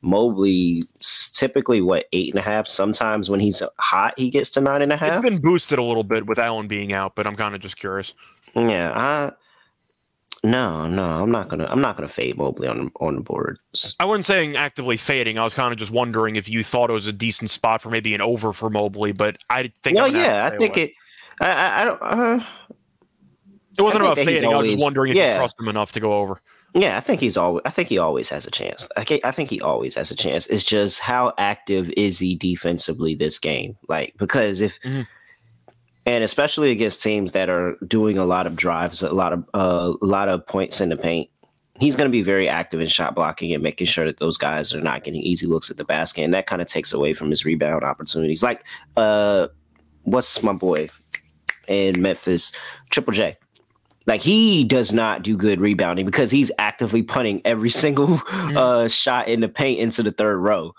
Mobley 0.00 0.84
typically 1.32 1.80
what 1.80 2.06
eight 2.12 2.32
and 2.32 2.38
a 2.38 2.42
half. 2.42 2.66
Sometimes 2.66 3.30
when 3.30 3.40
he's 3.40 3.62
hot, 3.78 4.14
he 4.16 4.30
gets 4.30 4.50
to 4.50 4.60
nine 4.60 4.82
and 4.82 4.92
a 4.92 4.96
half. 4.96 5.24
It's 5.24 5.30
been 5.30 5.40
boosted 5.40 5.78
a 5.78 5.82
little 5.82 6.04
bit 6.04 6.26
with 6.26 6.38
Allen 6.38 6.68
being 6.68 6.92
out, 6.92 7.14
but 7.14 7.26
I'm 7.26 7.36
kind 7.36 7.54
of 7.54 7.60
just 7.60 7.76
curious. 7.76 8.14
Yeah, 8.54 8.92
I 8.94 9.32
no, 10.44 10.86
no, 10.86 11.02
I'm 11.02 11.32
not 11.32 11.48
gonna 11.48 11.66
I'm 11.66 11.80
not 11.80 11.96
gonna 11.96 12.08
fade 12.08 12.38
Mobley 12.38 12.68
on 12.68 12.92
on 13.00 13.16
the 13.16 13.20
boards. 13.20 13.96
I 13.98 14.04
wasn't 14.04 14.24
saying 14.24 14.56
actively 14.56 14.96
fading. 14.96 15.38
I 15.38 15.42
was 15.42 15.52
kind 15.52 15.72
of 15.72 15.78
just 15.78 15.90
wondering 15.90 16.36
if 16.36 16.48
you 16.48 16.62
thought 16.62 16.90
it 16.90 16.92
was 16.92 17.08
a 17.08 17.12
decent 17.12 17.50
spot 17.50 17.82
for 17.82 17.90
maybe 17.90 18.14
an 18.14 18.20
over 18.20 18.52
for 18.52 18.70
Mobley, 18.70 19.10
but 19.12 19.38
I 19.50 19.72
think. 19.82 19.96
No, 19.96 20.06
yeah, 20.06 20.46
I 20.46 20.56
think 20.56 20.76
away. 20.76 20.84
it. 20.84 20.92
I, 21.40 21.50
I, 21.50 21.80
I 21.80 21.84
don't. 21.84 22.02
Uh, 22.02 22.44
it 23.76 23.82
wasn't 23.82 24.02
about 24.02 24.16
fading. 24.16 24.44
Always, 24.44 24.54
I 24.54 24.58
was 24.58 24.70
just 24.70 24.82
wondering 24.82 25.10
if 25.10 25.16
yeah. 25.16 25.32
you 25.32 25.38
trust 25.38 25.58
him 25.58 25.68
enough 25.68 25.92
to 25.92 26.00
go 26.00 26.12
over. 26.12 26.40
Yeah, 26.74 26.96
I 26.96 27.00
think 27.00 27.20
he's 27.20 27.36
always. 27.36 27.62
I 27.64 27.70
think 27.70 27.88
he 27.88 27.98
always 27.98 28.28
has 28.28 28.46
a 28.46 28.50
chance. 28.50 28.88
I, 28.96 29.20
I 29.24 29.30
think 29.30 29.48
he 29.48 29.60
always 29.60 29.94
has 29.94 30.10
a 30.10 30.14
chance. 30.14 30.46
It's 30.48 30.64
just 30.64 31.00
how 31.00 31.32
active 31.38 31.90
is 31.96 32.18
he 32.18 32.34
defensively 32.34 33.14
this 33.14 33.38
game? 33.38 33.76
Like 33.88 34.14
because 34.18 34.60
if, 34.60 34.78
mm-hmm. 34.82 35.02
and 36.04 36.24
especially 36.24 36.70
against 36.70 37.02
teams 37.02 37.32
that 37.32 37.48
are 37.48 37.76
doing 37.86 38.18
a 38.18 38.26
lot 38.26 38.46
of 38.46 38.54
drives, 38.54 39.02
a 39.02 39.10
lot 39.10 39.32
of 39.32 39.44
uh, 39.54 39.94
a 40.00 40.06
lot 40.06 40.28
of 40.28 40.46
points 40.46 40.80
in 40.82 40.90
the 40.90 40.96
paint, 40.96 41.30
he's 41.80 41.96
going 41.96 42.08
to 42.08 42.12
be 42.12 42.22
very 42.22 42.48
active 42.50 42.80
in 42.80 42.86
shot 42.86 43.14
blocking 43.14 43.54
and 43.54 43.62
making 43.62 43.86
sure 43.86 44.04
that 44.04 44.18
those 44.18 44.36
guys 44.36 44.74
are 44.74 44.82
not 44.82 45.04
getting 45.04 45.22
easy 45.22 45.46
looks 45.46 45.70
at 45.70 45.78
the 45.78 45.84
basket, 45.84 46.22
and 46.22 46.34
that 46.34 46.46
kind 46.46 46.60
of 46.60 46.68
takes 46.68 46.92
away 46.92 47.14
from 47.14 47.30
his 47.30 47.46
rebound 47.46 47.82
opportunities. 47.82 48.42
Like, 48.42 48.62
uh, 48.96 49.48
what's 50.02 50.42
my 50.42 50.52
boy 50.52 50.90
in 51.66 52.02
Memphis, 52.02 52.52
Triple 52.90 53.14
J 53.14 53.38
like 54.08 54.22
he 54.22 54.64
does 54.64 54.90
not 54.90 55.22
do 55.22 55.36
good 55.36 55.60
rebounding 55.60 56.06
because 56.06 56.30
he's 56.30 56.50
actively 56.58 57.02
punting 57.02 57.42
every 57.44 57.68
single 57.84 58.20
uh, 58.56 58.88
shot 58.88 59.28
in 59.28 59.40
the 59.40 59.48
paint 59.48 59.78
into 59.78 60.02
the 60.02 60.10
third 60.10 60.38
row. 60.38 60.72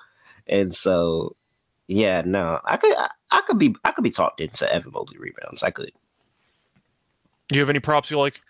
And 0.47 0.73
so, 0.73 1.35
yeah, 1.87 2.23
no, 2.25 2.59
I 2.65 2.77
could, 2.77 2.95
I, 2.97 3.07
I 3.29 3.41
could 3.41 3.59
be, 3.59 3.75
I 3.85 3.91
could 3.91 4.03
be 4.03 4.09
talked 4.09 4.41
into 4.41 4.71
Evan 4.73 4.91
Mobley 4.91 5.19
rebounds. 5.19 5.61
I 5.61 5.69
could. 5.69 5.91
You 7.51 7.59
have 7.59 7.69
any 7.69 7.79
props 7.79 8.09
you 8.09 8.17
like? 8.17 8.41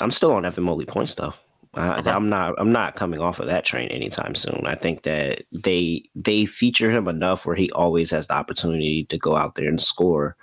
I'm 0.00 0.10
still 0.10 0.32
on 0.32 0.44
Evan 0.44 0.64
Mobley 0.64 0.86
points 0.86 1.14
though. 1.14 1.34
I, 1.74 1.98
okay. 1.98 2.10
I'm 2.10 2.28
not. 2.28 2.54
I'm 2.58 2.70
not 2.70 2.94
coming 2.94 3.20
off 3.20 3.40
of 3.40 3.46
that 3.46 3.64
train 3.64 3.88
anytime 3.88 4.36
soon. 4.36 4.62
I 4.64 4.76
think 4.76 5.02
that 5.02 5.42
they 5.52 6.04
they 6.14 6.46
feature 6.46 6.90
him 6.90 7.08
enough 7.08 7.46
where 7.46 7.56
he 7.56 7.70
always 7.72 8.12
has 8.12 8.28
the 8.28 8.34
opportunity 8.34 9.04
to 9.06 9.18
go 9.18 9.34
out 9.34 9.56
there 9.56 9.68
and 9.68 9.82
score, 9.82 10.36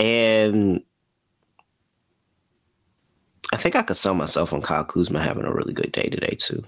and 0.00 0.82
I 3.52 3.56
think 3.56 3.76
I 3.76 3.82
could 3.82 3.96
sell 3.96 4.14
myself 4.14 4.52
on 4.52 4.62
Kyle 4.62 4.84
Kuzma 4.84 5.22
having 5.22 5.44
a 5.44 5.52
really 5.52 5.72
good 5.72 5.92
day 5.92 6.08
today 6.08 6.36
too. 6.38 6.62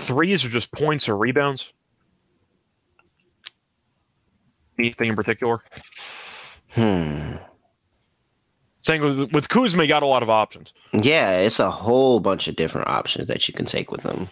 Threes 0.00 0.44
are 0.44 0.48
just 0.48 0.72
points 0.72 1.08
or 1.08 1.16
rebounds? 1.16 1.72
Anything 4.78 5.10
in 5.10 5.16
particular? 5.16 5.60
Hmm. 6.70 7.36
Saying 8.82 9.02
with, 9.02 9.32
with 9.32 9.48
Kuzma, 9.48 9.84
you 9.84 9.88
got 9.88 10.02
a 10.02 10.06
lot 10.06 10.22
of 10.22 10.30
options. 10.30 10.72
Yeah, 10.92 11.38
it's 11.38 11.60
a 11.60 11.70
whole 11.70 12.18
bunch 12.20 12.48
of 12.48 12.56
different 12.56 12.88
options 12.88 13.28
that 13.28 13.46
you 13.46 13.54
can 13.54 13.66
take 13.66 13.92
with 13.92 14.02
him. 14.02 14.28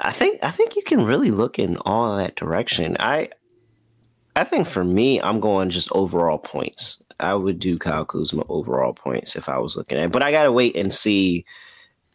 I 0.00 0.12
think 0.12 0.38
I 0.42 0.52
think 0.52 0.76
you 0.76 0.82
can 0.82 1.04
really 1.04 1.32
look 1.32 1.58
in 1.58 1.76
all 1.78 2.16
that 2.16 2.36
direction. 2.36 2.96
I 3.00 3.30
I 4.36 4.44
think 4.44 4.68
for 4.68 4.84
me, 4.84 5.20
I'm 5.20 5.40
going 5.40 5.70
just 5.70 5.90
overall 5.92 6.38
points. 6.38 7.02
I 7.20 7.34
would 7.34 7.58
do 7.58 7.78
Kyle 7.78 8.04
Kuzma 8.04 8.44
overall 8.48 8.92
points 8.92 9.36
if 9.36 9.48
I 9.48 9.58
was 9.58 9.76
looking 9.76 9.98
at, 9.98 10.12
but 10.12 10.22
I 10.22 10.30
gotta 10.30 10.52
wait 10.52 10.76
and 10.76 10.92
see 10.92 11.44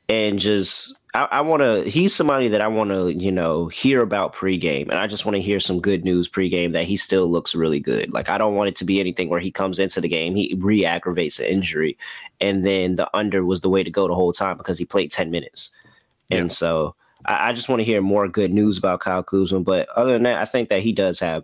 and 0.09 0.39
just 0.39 0.95
I, 1.13 1.27
I 1.31 1.41
want 1.41 1.61
to. 1.61 1.87
He's 1.89 2.13
somebody 2.13 2.47
that 2.47 2.61
I 2.61 2.67
want 2.67 2.89
to, 2.89 3.13
you 3.13 3.31
know, 3.31 3.67
hear 3.67 4.01
about 4.01 4.33
pregame, 4.33 4.83
and 4.83 4.95
I 4.95 5.07
just 5.07 5.25
want 5.25 5.35
to 5.35 5.41
hear 5.41 5.59
some 5.59 5.79
good 5.79 6.03
news 6.03 6.27
pregame 6.27 6.73
that 6.73 6.85
he 6.85 6.95
still 6.95 7.27
looks 7.27 7.55
really 7.55 7.79
good. 7.79 8.11
Like 8.11 8.29
I 8.29 8.37
don't 8.37 8.55
want 8.55 8.69
it 8.69 8.75
to 8.77 8.85
be 8.85 8.99
anything 8.99 9.29
where 9.29 9.39
he 9.39 9.51
comes 9.51 9.79
into 9.79 10.01
the 10.01 10.07
game, 10.07 10.35
he 10.35 10.55
re-aggravates 10.57 11.39
an 11.39 11.45
injury, 11.45 11.97
and 12.41 12.65
then 12.65 12.95
the 12.95 13.09
under 13.15 13.45
was 13.45 13.61
the 13.61 13.69
way 13.69 13.83
to 13.83 13.91
go 13.91 14.07
the 14.07 14.15
whole 14.15 14.33
time 14.33 14.57
because 14.57 14.77
he 14.77 14.85
played 14.85 15.11
ten 15.11 15.31
minutes, 15.31 15.71
and 16.31 16.51
so 16.51 16.95
I, 17.25 17.49
I 17.49 17.53
just 17.53 17.69
want 17.69 17.79
to 17.79 17.85
hear 17.85 18.01
more 18.01 18.27
good 18.27 18.53
news 18.53 18.77
about 18.77 18.99
Kyle 18.99 19.23
Kuzma. 19.23 19.59
But 19.61 19.87
other 19.89 20.13
than 20.13 20.23
that, 20.23 20.41
I 20.41 20.45
think 20.45 20.69
that 20.69 20.81
he 20.81 20.91
does 20.91 21.19
have 21.19 21.43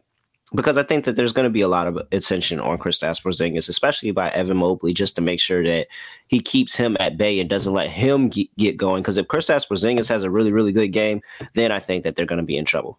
because 0.54 0.78
I 0.78 0.84
think 0.84 1.06
that 1.06 1.16
there's 1.16 1.34
going 1.34 1.46
to 1.46 1.52
be 1.52 1.62
a 1.62 1.68
lot 1.68 1.88
of 1.88 1.98
attention 2.12 2.60
on 2.60 2.78
Kristaps 2.78 3.22
Porzingis, 3.22 3.70
especially 3.70 4.12
by 4.12 4.30
Evan 4.30 4.58
Mobley, 4.58 4.94
just 4.94 5.16
to 5.16 5.22
make 5.22 5.40
sure 5.40 5.64
that 5.64 5.88
he 6.28 6.40
keeps 6.40 6.76
him 6.76 6.98
at 7.00 7.18
bay 7.18 7.40
and 7.40 7.50
doesn't 7.50 7.74
let 7.74 7.90
him 7.90 8.30
get 8.30 8.78
going. 8.78 9.02
Because 9.02 9.18
if 9.18 9.28
Kristaps 9.28 9.68
Porzingis 9.68 10.10
has 10.10 10.24
a 10.24 10.32
really, 10.32 10.52
really 10.52 10.72
good 10.72 10.90
game, 10.90 11.22
then 11.54 11.72
I 11.72 11.80
think 11.80 12.04
that 12.04 12.16
they're 12.16 12.26
going 12.26 12.38
to 12.38 12.46
be 12.46 12.58
in 12.58 12.66
trouble. 12.66 12.98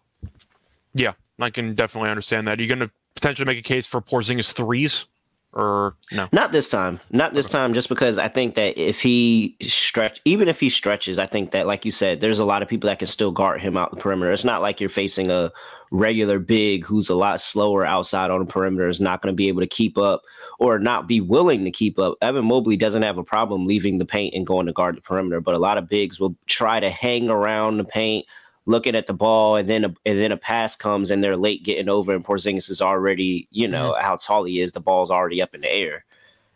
Yeah, 0.93 1.13
I 1.39 1.49
can 1.49 1.75
definitely 1.75 2.09
understand 2.09 2.47
that. 2.47 2.59
Are 2.59 2.61
you 2.61 2.67
going 2.67 2.79
to 2.79 2.91
potentially 3.15 3.45
make 3.45 3.59
a 3.59 3.61
case 3.61 3.85
for 3.85 4.01
Porzingis 4.01 4.53
threes? 4.53 5.05
or 5.53 5.95
no? 6.11 6.27
Not 6.31 6.51
this 6.51 6.69
time. 6.69 6.99
Not 7.11 7.33
this 7.33 7.47
time. 7.47 7.73
Just 7.73 7.89
because 7.89 8.17
I 8.17 8.27
think 8.27 8.55
that 8.55 8.77
if 8.79 9.01
he 9.01 9.57
stretch, 9.61 10.21
even 10.25 10.47
if 10.47 10.59
he 10.59 10.69
stretches, 10.69 11.19
I 11.19 11.25
think 11.25 11.51
that, 11.51 11.67
like 11.67 11.85
you 11.85 11.91
said, 11.91 12.21
there's 12.21 12.39
a 12.39 12.45
lot 12.45 12.61
of 12.61 12.69
people 12.69 12.87
that 12.87 12.99
can 12.99 13.07
still 13.07 13.31
guard 13.31 13.61
him 13.61 13.77
out 13.77 13.91
the 13.91 13.97
perimeter. 13.97 14.31
It's 14.31 14.45
not 14.45 14.61
like 14.61 14.79
you're 14.79 14.89
facing 14.89 15.29
a 15.29 15.51
regular 15.91 16.39
big 16.39 16.85
who's 16.85 17.09
a 17.09 17.15
lot 17.15 17.39
slower 17.39 17.85
outside 17.85 18.31
on 18.31 18.39
the 18.39 18.45
perimeter 18.45 18.87
is 18.87 19.01
not 19.01 19.21
going 19.21 19.31
to 19.31 19.35
be 19.35 19.49
able 19.49 19.59
to 19.59 19.67
keep 19.67 19.97
up 19.97 20.23
or 20.57 20.79
not 20.79 21.07
be 21.07 21.19
willing 21.19 21.65
to 21.65 21.71
keep 21.71 21.99
up. 21.99 22.17
Evan 22.21 22.45
Mobley 22.45 22.77
doesn't 22.77 23.03
have 23.03 23.17
a 23.17 23.23
problem 23.23 23.65
leaving 23.65 23.97
the 23.97 24.05
paint 24.05 24.33
and 24.33 24.47
going 24.47 24.65
to 24.65 24.73
guard 24.73 24.95
the 24.95 25.01
perimeter, 25.01 25.41
but 25.41 25.53
a 25.53 25.59
lot 25.59 25.77
of 25.77 25.89
bigs 25.89 26.19
will 26.19 26.35
try 26.47 26.79
to 26.79 26.89
hang 26.89 27.29
around 27.29 27.77
the 27.77 27.83
paint 27.83 28.25
looking 28.67 28.95
at 28.95 29.07
the 29.07 29.13
ball, 29.13 29.55
and 29.55 29.67
then 29.67 29.83
a, 29.85 29.93
and 30.05 30.19
then 30.19 30.31
a 30.31 30.37
pass 30.37 30.75
comes, 30.75 31.09
and 31.09 31.23
they're 31.23 31.35
late 31.35 31.63
getting 31.63 31.89
over, 31.89 32.13
and 32.13 32.23
Porzingis 32.23 32.69
is 32.69 32.79
already, 32.79 33.47
you 33.49 33.67
know, 33.67 33.91
mm-hmm. 33.91 34.05
how 34.05 34.15
tall 34.17 34.43
he 34.43 34.61
is. 34.61 34.71
The 34.71 34.79
ball's 34.79 35.09
already 35.09 35.41
up 35.41 35.55
in 35.55 35.61
the 35.61 35.71
air, 35.71 36.05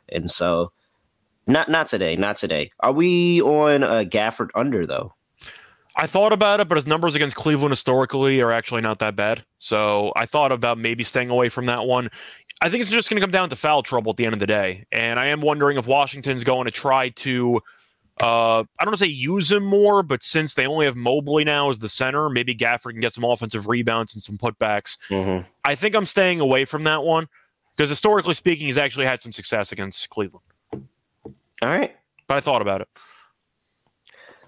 and 0.09 0.29
so 0.29 0.71
not 1.47 1.69
not 1.69 1.88
today, 1.88 2.15
not 2.15 2.38
today. 2.38 2.69
Are 2.81 2.91
we 2.91 3.41
on 3.41 3.81
a 3.81 4.05
Gafford 4.05 4.49
under 4.53 4.86
though? 4.86 5.14
I 5.97 6.07
thought 6.07 6.33
about 6.33 6.59
it, 6.59 6.67
but 6.67 6.75
his 6.75 6.87
numbers 6.87 7.15
against 7.15 7.35
Cleveland 7.35 7.71
historically 7.71 8.41
are 8.41 8.51
actually 8.51 8.81
not 8.81 8.99
that 8.99 9.15
bad. 9.15 9.45
So 9.59 10.11
I 10.15 10.25
thought 10.25 10.51
about 10.51 10.77
maybe 10.77 11.03
staying 11.03 11.29
away 11.29 11.49
from 11.49 11.67
that 11.67 11.85
one. 11.85 12.09
I 12.61 12.69
think 12.69 12.81
it's 12.81 12.89
just 12.89 13.09
going 13.09 13.19
to 13.19 13.21
come 13.21 13.31
down 13.31 13.49
to 13.49 13.55
foul 13.55 13.83
trouble 13.83 14.11
at 14.11 14.17
the 14.17 14.25
end 14.25 14.33
of 14.33 14.39
the 14.39 14.47
day. 14.47 14.85
And 14.91 15.19
I 15.19 15.27
am 15.27 15.41
wondering 15.41 15.77
if 15.77 15.87
Washington's 15.87 16.43
going 16.43 16.65
to 16.65 16.71
try 16.71 17.09
to 17.09 17.61
uh, 18.21 18.63
I 18.79 18.83
don't 18.83 18.87
want 18.87 18.99
to 18.99 19.05
say 19.05 19.11
use 19.11 19.51
him 19.51 19.65
more, 19.65 20.01
but 20.01 20.23
since 20.23 20.53
they 20.53 20.65
only 20.65 20.85
have 20.85 20.95
Mobley 20.95 21.43
now 21.43 21.69
as 21.69 21.79
the 21.79 21.89
center, 21.89 22.29
maybe 22.29 22.55
Gafford 22.55 22.91
can 22.91 23.01
get 23.01 23.11
some 23.13 23.25
offensive 23.25 23.67
rebounds 23.67 24.13
and 24.13 24.23
some 24.23 24.37
putbacks. 24.37 24.97
Mm-hmm. 25.09 25.45
I 25.65 25.75
think 25.75 25.95
I'm 25.95 26.05
staying 26.05 26.39
away 26.39 26.63
from 26.63 26.83
that 26.85 27.03
one 27.03 27.27
because 27.75 27.89
historically 27.89 28.33
speaking, 28.33 28.67
he's 28.67 28.77
actually 28.77 29.05
had 29.05 29.19
some 29.19 29.33
success 29.33 29.73
against 29.73 30.09
Cleveland. 30.09 30.45
All 30.71 30.81
right. 31.63 31.93
But 32.27 32.37
I 32.37 32.39
thought 32.39 32.61
about 32.61 32.81
it. 32.81 32.87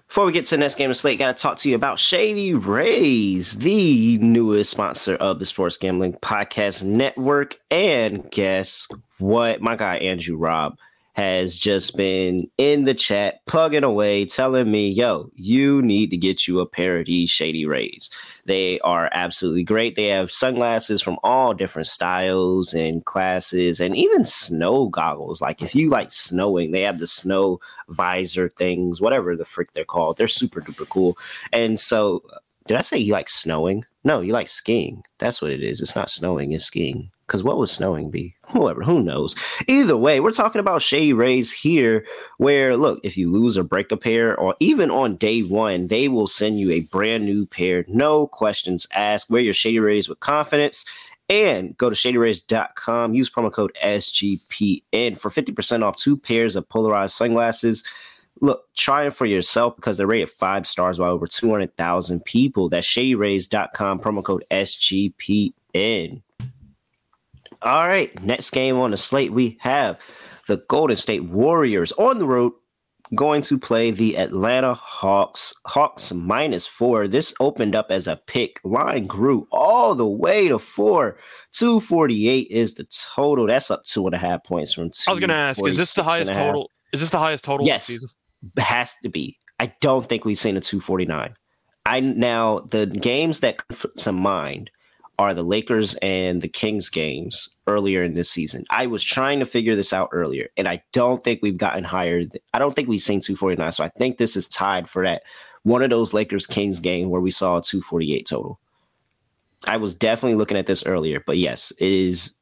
Before 0.08 0.24
we 0.24 0.32
get 0.32 0.46
to 0.46 0.56
the 0.56 0.60
next 0.60 0.76
game 0.76 0.90
of 0.90 0.96
slate, 0.96 1.18
got 1.18 1.36
to 1.36 1.42
talk 1.42 1.58
to 1.58 1.68
you 1.68 1.74
about 1.74 1.98
Shady 1.98 2.54
Rays, 2.54 3.58
the 3.58 4.16
newest 4.18 4.70
sponsor 4.70 5.16
of 5.16 5.38
the 5.38 5.44
Sports 5.44 5.76
Gambling 5.76 6.14
Podcast 6.14 6.82
Network. 6.82 7.58
And 7.70 8.28
guess 8.30 8.88
what? 9.18 9.60
My 9.60 9.76
guy, 9.76 9.98
Andrew 9.98 10.38
Robb 10.38 10.78
has 11.18 11.58
just 11.58 11.96
been 11.96 12.48
in 12.58 12.84
the 12.84 12.94
chat 12.94 13.44
plugging 13.46 13.82
away, 13.82 14.24
telling 14.24 14.70
me, 14.70 14.88
yo, 14.88 15.28
you 15.34 15.82
need 15.82 16.10
to 16.10 16.16
get 16.16 16.46
you 16.46 16.60
a 16.60 16.66
pair 16.66 17.00
of 17.00 17.06
these 17.06 17.28
Shady 17.28 17.66
Rays. 17.66 18.08
They 18.44 18.78
are 18.80 19.10
absolutely 19.10 19.64
great. 19.64 19.96
They 19.96 20.06
have 20.06 20.30
sunglasses 20.30 21.02
from 21.02 21.18
all 21.24 21.54
different 21.54 21.88
styles 21.88 22.72
and 22.72 23.04
classes, 23.04 23.80
and 23.80 23.96
even 23.96 24.24
snow 24.24 24.90
goggles. 24.90 25.40
Like 25.40 25.60
if 25.60 25.74
you 25.74 25.90
like 25.90 26.12
snowing, 26.12 26.70
they 26.70 26.82
have 26.82 27.00
the 27.00 27.08
snow 27.08 27.58
visor 27.88 28.48
things, 28.48 29.00
whatever 29.00 29.34
the 29.34 29.44
frick 29.44 29.72
they're 29.72 29.84
called. 29.84 30.18
They're 30.18 30.28
super 30.28 30.60
duper 30.60 30.88
cool. 30.88 31.18
And 31.52 31.80
so, 31.80 32.22
did 32.68 32.76
I 32.76 32.82
say 32.82 32.98
you 32.98 33.12
like 33.12 33.28
snowing? 33.28 33.84
No, 34.04 34.20
you 34.20 34.32
like 34.32 34.46
skiing. 34.46 35.02
That's 35.18 35.42
what 35.42 35.50
it 35.50 35.62
is. 35.62 35.80
It's 35.80 35.96
not 35.96 36.10
snowing, 36.10 36.52
it's 36.52 36.64
skiing. 36.64 37.10
Because 37.26 37.42
what 37.42 37.58
would 37.58 37.68
snowing 37.68 38.10
be? 38.10 38.34
Whoever, 38.50 38.82
who 38.82 39.02
knows? 39.02 39.34
Either 39.66 39.96
way, 39.96 40.20
we're 40.20 40.30
talking 40.30 40.60
about 40.60 40.82
Shady 40.82 41.12
Rays 41.12 41.50
here, 41.50 42.06
where 42.38 42.76
look, 42.76 43.00
if 43.02 43.16
you 43.16 43.30
lose 43.30 43.58
or 43.58 43.62
break 43.62 43.90
a 43.90 43.96
pair, 43.96 44.38
or 44.38 44.54
even 44.60 44.90
on 44.90 45.16
day 45.16 45.42
one, 45.42 45.88
they 45.88 46.08
will 46.08 46.26
send 46.26 46.60
you 46.60 46.70
a 46.70 46.80
brand 46.80 47.24
new 47.24 47.44
pair, 47.44 47.84
no 47.88 48.26
questions 48.26 48.86
asked. 48.94 49.30
Wear 49.30 49.42
your 49.42 49.54
Shady 49.54 49.78
Rays 49.78 50.08
with 50.08 50.20
confidence. 50.20 50.84
And 51.30 51.76
go 51.76 51.90
to 51.90 51.96
shadyrays.com, 51.96 53.12
use 53.12 53.28
promo 53.28 53.52
code 53.52 53.76
SGPN 53.84 55.18
for 55.18 55.28
50% 55.30 55.82
off 55.82 55.96
two 55.96 56.16
pairs 56.16 56.56
of 56.56 56.66
polarized 56.70 57.14
sunglasses. 57.14 57.84
Look, 58.40 58.64
try 58.76 59.06
it 59.06 59.14
for 59.14 59.26
yourself 59.26 59.76
because 59.76 59.96
they're 59.96 60.06
rated 60.06 60.30
five 60.30 60.66
stars 60.66 60.98
by 60.98 61.08
over 61.08 61.26
200,000 61.26 62.24
people. 62.24 62.68
That's 62.68 62.86
shadyrays.com, 62.86 64.00
promo 64.00 64.22
code 64.22 64.44
SGPN. 64.50 66.22
All 67.62 67.88
right, 67.88 68.22
next 68.22 68.50
game 68.50 68.76
on 68.76 68.92
the 68.92 68.96
slate, 68.96 69.32
we 69.32 69.58
have 69.60 69.98
the 70.46 70.58
Golden 70.68 70.96
State 70.96 71.24
Warriors 71.24 71.92
on 71.92 72.18
the 72.18 72.26
road 72.26 72.52
going 73.14 73.42
to 73.42 73.58
play 73.58 73.90
the 73.90 74.18
Atlanta 74.18 74.74
Hawks. 74.74 75.54
Hawks 75.66 76.12
minus 76.12 76.66
four. 76.66 77.08
This 77.08 77.34
opened 77.40 77.74
up 77.74 77.86
as 77.90 78.06
a 78.06 78.16
pick. 78.26 78.60
Line 78.64 79.06
grew 79.06 79.46
all 79.50 79.94
the 79.94 80.06
way 80.06 80.48
to 80.48 80.58
four. 80.58 81.18
248 81.52 82.48
is 82.50 82.74
the 82.74 82.84
total. 82.84 83.46
That's 83.46 83.70
up 83.70 83.84
two 83.84 84.06
and 84.06 84.14
a 84.14 84.18
half 84.18 84.44
points 84.44 84.72
from 84.72 84.90
two. 84.90 85.04
I 85.08 85.10
was 85.10 85.20
going 85.20 85.30
to 85.30 85.36
ask, 85.36 85.64
is 85.64 85.76
this 85.76 85.94
the 85.94 86.02
highest 86.02 86.32
total? 86.32 86.70
Is 86.92 87.00
this 87.00 87.10
the 87.10 87.18
highest 87.18 87.44
total? 87.44 87.66
Yes, 87.66 88.04
has 88.56 88.94
to 89.02 89.08
be. 89.08 89.38
I 89.60 89.72
don't 89.80 90.08
think 90.08 90.24
we've 90.24 90.38
seen 90.38 90.56
a 90.56 90.60
249. 90.60 91.34
I 91.86 92.00
now 92.00 92.60
the 92.70 92.86
games 92.86 93.40
that 93.40 93.66
come 93.68 93.90
to 93.96 94.12
mind 94.12 94.70
are 95.18 95.34
the 95.34 95.42
Lakers 95.42 95.96
and 95.96 96.42
the 96.42 96.48
Kings 96.48 96.88
games 96.88 97.48
earlier 97.66 98.04
in 98.04 98.14
this 98.14 98.30
season. 98.30 98.64
I 98.70 98.86
was 98.86 99.02
trying 99.02 99.40
to 99.40 99.46
figure 99.46 99.74
this 99.74 99.92
out 99.92 100.10
earlier, 100.12 100.48
and 100.56 100.68
I 100.68 100.82
don't 100.92 101.24
think 101.24 101.40
we've 101.42 101.58
gotten 101.58 101.82
higher. 101.82 102.22
I 102.54 102.58
don't 102.58 102.74
think 102.74 102.88
we've 102.88 103.00
seen 103.00 103.20
249. 103.20 103.72
So 103.72 103.84
I 103.84 103.88
think 103.88 104.18
this 104.18 104.36
is 104.36 104.46
tied 104.46 104.88
for 104.88 105.04
that 105.04 105.22
one 105.64 105.82
of 105.82 105.90
those 105.90 106.14
Lakers 106.14 106.46
Kings 106.46 106.78
game 106.78 107.10
where 107.10 107.20
we 107.20 107.30
saw 107.30 107.58
a 107.58 107.62
248 107.62 108.26
total. 108.26 108.60
I 109.66 109.76
was 109.76 109.94
definitely 109.94 110.36
looking 110.36 110.56
at 110.56 110.66
this 110.66 110.86
earlier, 110.86 111.22
but 111.26 111.36
yes, 111.36 111.72
it 111.78 111.88
is. 111.88 112.34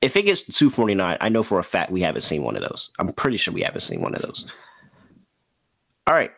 If 0.00 0.16
it 0.16 0.22
gets 0.22 0.42
249, 0.42 1.16
I 1.20 1.28
know 1.28 1.42
for 1.42 1.58
a 1.58 1.64
fact 1.64 1.90
we 1.90 2.02
haven't 2.02 2.20
seen 2.20 2.44
one 2.44 2.54
of 2.54 2.62
those. 2.62 2.92
I'm 2.98 3.12
pretty 3.14 3.36
sure 3.38 3.54
we 3.54 3.62
haven't 3.62 3.80
seen 3.80 4.00
one 4.00 4.14
of 4.14 4.22
those. 4.22 4.46
All 6.08 6.14
right. 6.14 6.32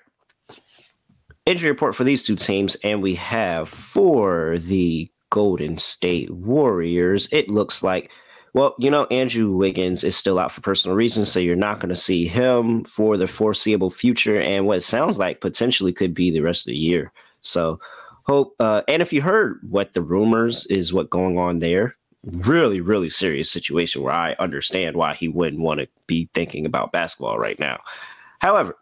Injury 1.47 1.71
report 1.71 1.95
for 1.95 2.03
these 2.03 2.25
two 2.25 2.35
teams, 2.35 2.77
and 2.83 3.01
we 3.01 3.15
have 3.15 3.69
for 3.69 4.59
the 4.59 5.09
Golden 5.31 5.79
State 5.79 6.29
Warriors, 6.33 7.29
it 7.31 7.49
looks 7.49 7.85
like, 7.85 8.11
well, 8.53 8.75
you 8.81 8.91
know, 8.91 9.05
Andrew 9.13 9.53
Wiggins 9.53 10.03
is 10.03 10.17
still 10.17 10.41
out 10.41 10.51
for 10.51 10.61
personal 10.61 10.97
reasons, 10.97 11.31
so 11.31 11.39
you're 11.39 11.55
not 11.55 11.79
going 11.79 11.91
to 11.91 11.97
see 11.97 12.27
him 12.27 12.83
for 12.83 13.17
the 13.17 13.29
foreseeable 13.29 13.93
future, 13.93 14.41
and 14.41 14.67
what 14.67 14.83
sounds 14.83 15.21
like 15.21 15.41
potentially 15.41 15.93
could 15.93 16.15
be 16.15 16.33
the 16.33 16.41
rest 16.41 16.67
of 16.67 16.73
the 16.73 16.77
year. 16.77 17.13
So, 17.41 17.79
hope. 18.25 18.57
Uh, 18.59 18.83
and 18.89 19.01
if 19.03 19.13
you 19.13 19.23
heard 19.23 19.61
what 19.71 19.95
the 19.95 20.03
rumors 20.03 20.67
is, 20.67 20.93
what 20.93 21.11
going 21.11 21.39
on 21.39 21.61
there, 21.61 21.97
really, 22.25 22.81
really 22.81 23.09
serious 23.09 23.53
situation 23.53 24.03
where 24.03 24.13
I 24.13 24.35
understand 24.41 24.97
why 24.97 25.15
he 25.15 25.29
wouldn't 25.29 25.63
want 25.63 25.79
to 25.79 25.87
be 26.09 26.29
thinking 26.35 26.67
about 26.67 26.91
basketball 26.91 27.39
right 27.39 27.59
now. 27.61 27.79
However, 28.41 28.77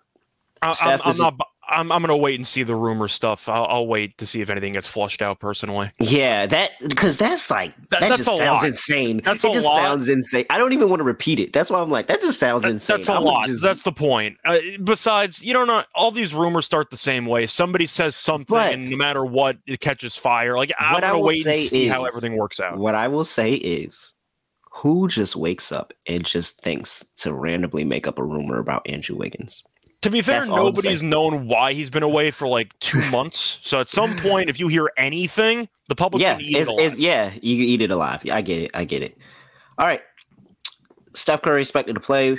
I, 0.63 0.75
am 1.07 1.17
not. 1.19 1.35
I'm 1.69 1.93
I'm 1.93 2.01
gonna 2.01 2.17
wait 2.17 2.39
and 2.39 2.47
see 2.47 2.63
the 2.63 2.75
rumor 2.75 3.09
stuff. 3.09 3.49
I'll, 3.49 3.67
I'll, 3.67 3.87
wait 3.87 4.17
to 4.19 4.27
see 4.27 4.41
if 4.41 4.49
anything 4.49 4.73
gets 4.73 4.89
flushed 4.89 5.21
out 5.21 5.39
personally. 5.39 5.91
Yeah, 6.01 6.47
that 6.47 6.73
because 6.87 7.19
that's 7.19 7.51
like 7.51 7.77
that, 7.91 8.01
that 8.01 8.17
just 8.17 8.25
sounds 8.25 8.41
lot. 8.41 8.65
insane. 8.65 9.21
That's 9.23 9.45
it 9.45 9.53
just 9.53 9.67
lot. 9.67 9.77
sounds 9.77 10.09
insane. 10.09 10.47
I 10.49 10.57
don't 10.57 10.73
even 10.73 10.89
want 10.89 11.01
to 11.01 11.05
repeat 11.05 11.39
it. 11.39 11.53
That's 11.53 11.71
why 11.71 11.81
I'm 11.81 11.91
like 11.91 12.07
that 12.09 12.21
just 12.21 12.41
sounds 12.41 12.63
that, 12.63 12.71
insane. 12.71 12.99
That's 12.99 13.09
a 13.09 13.21
lot. 13.21 13.47
Just... 13.47 13.63
That's 13.63 13.83
the 13.83 13.93
point. 13.93 14.39
Uh, 14.45 14.59
besides, 14.83 15.43
you 15.43 15.53
don't 15.53 15.67
know 15.67 15.85
all 15.95 16.11
these 16.11 16.35
rumors 16.35 16.65
start 16.65 16.91
the 16.91 16.97
same 16.97 17.27
way. 17.27 17.47
Somebody 17.47 17.87
says 17.87 18.17
something, 18.17 18.47
but, 18.49 18.73
and 18.73 18.89
no 18.89 18.97
matter 18.97 19.25
what, 19.25 19.59
it 19.67 19.81
catches 19.81 20.17
fire. 20.17 20.57
Like 20.57 20.73
I'm 20.79 21.01
gonna 21.01 21.19
wait 21.19 21.45
and 21.45 21.55
see 21.57 21.87
is, 21.87 21.93
how 21.93 22.05
everything 22.05 22.37
works 22.37 22.61
out. 22.61 22.79
What 22.79 22.95
I 22.95 23.09
will 23.09 23.25
say 23.25 23.55
is, 23.55 24.15
who 24.71 25.07
just 25.07 25.37
wakes 25.37 25.71
up 25.71 25.93
and 26.07 26.25
just 26.25 26.63
thinks 26.63 27.05
to 27.17 27.35
randomly 27.35 27.85
make 27.85 28.07
up 28.07 28.19
a 28.19 28.25
rumor 28.25 28.59
about 28.59 28.89
Andrew 28.89 29.17
Wiggins? 29.17 29.65
To 30.03 30.11
be 30.11 30.23
fair, 30.23 30.37
That's 30.37 30.49
all 30.49 30.59
I'm 30.59 30.65
nobody's 30.67 31.03
known 31.03 31.49
why 31.49 31.73
he's 31.73 31.91
been 31.91 32.05
away 32.05 32.31
for 32.31 32.47
like 32.47 32.79
two 32.79 33.01
months. 33.11 33.59
So 33.63 33.81
at 33.81 33.89
some 33.89 34.17
point, 34.19 34.49
if 34.49 34.61
you 34.61 34.69
hear 34.69 34.91
anything, 34.97 35.69
the 35.89 35.97
public 35.97 36.23
yeah, 36.23 36.39
it's, 36.41 36.69
it 36.69 36.73
alive. 36.73 36.87
it's, 36.87 36.99
yeah, 36.99 37.33
you 37.43 37.65
eat 37.65 37.81
it 37.81 37.91
alive. 37.91 38.23
I 38.31 38.41
get 38.43 38.63
it. 38.63 38.71
I 38.75 38.85
get 38.85 39.03
it. 39.03 39.19
All 39.77 39.87
right. 39.87 40.03
Steph 41.15 41.43
Curry 41.43 41.63
expected 41.63 41.95
to 41.95 42.01
play. 42.01 42.39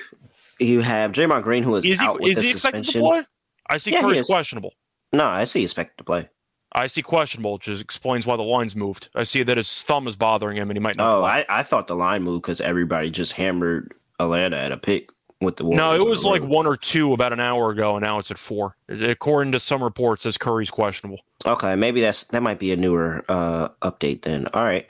You 0.60 0.82
have 0.82 1.12
Draymond 1.12 1.43
Green, 1.43 1.64
who 1.64 1.76
is, 1.76 1.84
Is 1.86 1.99
he 1.99 2.05
out 2.05 2.20
with 2.22 2.30
is 2.30 2.36
the 2.38 2.41
he 2.43 2.51
expected 2.51 2.86
suspension. 2.86 3.01
to 3.10 3.16
play? 3.24 3.26
I 3.70 3.78
see 3.78 3.91
Yeah, 3.91 4.01
Curry's 4.01 4.26
questionable. 4.26 4.74
No, 5.12 5.26
I 5.26 5.43
see 5.43 5.64
expected 5.64 5.97
to 5.97 6.03
play. 6.03 6.30
I 6.74 6.88
see 6.88 7.01
questionable, 7.01 7.53
which 7.53 7.68
is, 7.68 7.82
explains 7.82 8.26
why 8.26 8.36
the 8.38 8.43
line's 8.43 8.76
moved. 8.76 9.10
I 9.16 9.24
see 9.24 9.41
that 9.43 9.57
his 9.57 9.84
thumb 9.84 10.07
is 10.07 10.16
bothering 10.16 10.55
him, 10.57 10.70
and 10.70 10.78
he 10.78 10.82
might 10.82 10.95
not. 10.97 11.18
Oh, 11.18 11.22
play. 11.22 11.45
I, 11.49 11.60
I 11.60 11.64
thought 11.64 11.88
the 11.88 11.95
line 11.95 12.24
moved 12.24 12.43
because 12.43 12.62
everybody 12.62 13.10
just 13.10 13.34
hammered 13.34 13.93
Atlanta 14.20 14.57
at 14.57 14.72
a 14.72 14.78
pick 14.78 15.07
with 15.42 15.56
the 15.58 15.64
Warriors. 15.64 15.78
no, 15.78 15.94
it 15.96 16.08
was 16.08 16.26
like 16.26 16.44
one 16.44 16.68
or 16.68 16.76
two 16.76 17.14
about 17.14 17.32
an 17.34 17.40
hour 17.40 17.72
ago, 17.72 17.96
and 17.96 18.04
now 18.04 18.20
it's 18.20 18.32
at 18.32 18.38
four. 18.38 18.76
According 18.90 19.52
to 19.54 19.60
some 19.60 19.84
reports, 19.84 20.24
says 20.24 20.38
Curry's 20.38 20.70
questionable. 20.70 21.20
Okay, 21.46 21.76
maybe 21.76 22.02
that's 22.02 22.26
that 22.26 22.44
might 22.44 22.60
be 22.60 22.72
a 22.72 22.76
newer 22.76 23.24
uh 23.30 23.70
update 23.82 24.24
then. 24.24 24.48
All 24.48 24.64
right. 24.64 24.90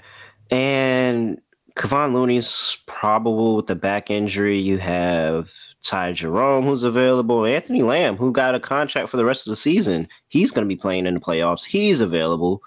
And 0.51 1.39
Kevon 1.75 2.13
Looney's 2.13 2.77
probable 2.87 3.55
with 3.55 3.67
the 3.67 3.75
back 3.75 4.09
injury. 4.09 4.57
You 4.57 4.79
have 4.79 5.51
Ty 5.81 6.13
Jerome, 6.13 6.65
who's 6.65 6.83
available. 6.83 7.45
Anthony 7.45 7.83
Lamb, 7.83 8.17
who 8.17 8.31
got 8.31 8.55
a 8.55 8.59
contract 8.59 9.09
for 9.09 9.17
the 9.17 9.25
rest 9.25 9.45
of 9.47 9.51
the 9.51 9.55
season. 9.55 10.07
He's 10.27 10.51
going 10.51 10.65
to 10.67 10.67
be 10.67 10.79
playing 10.79 11.05
in 11.05 11.13
the 11.13 11.19
playoffs. 11.19 11.63
He's 11.63 12.01
available. 12.01 12.61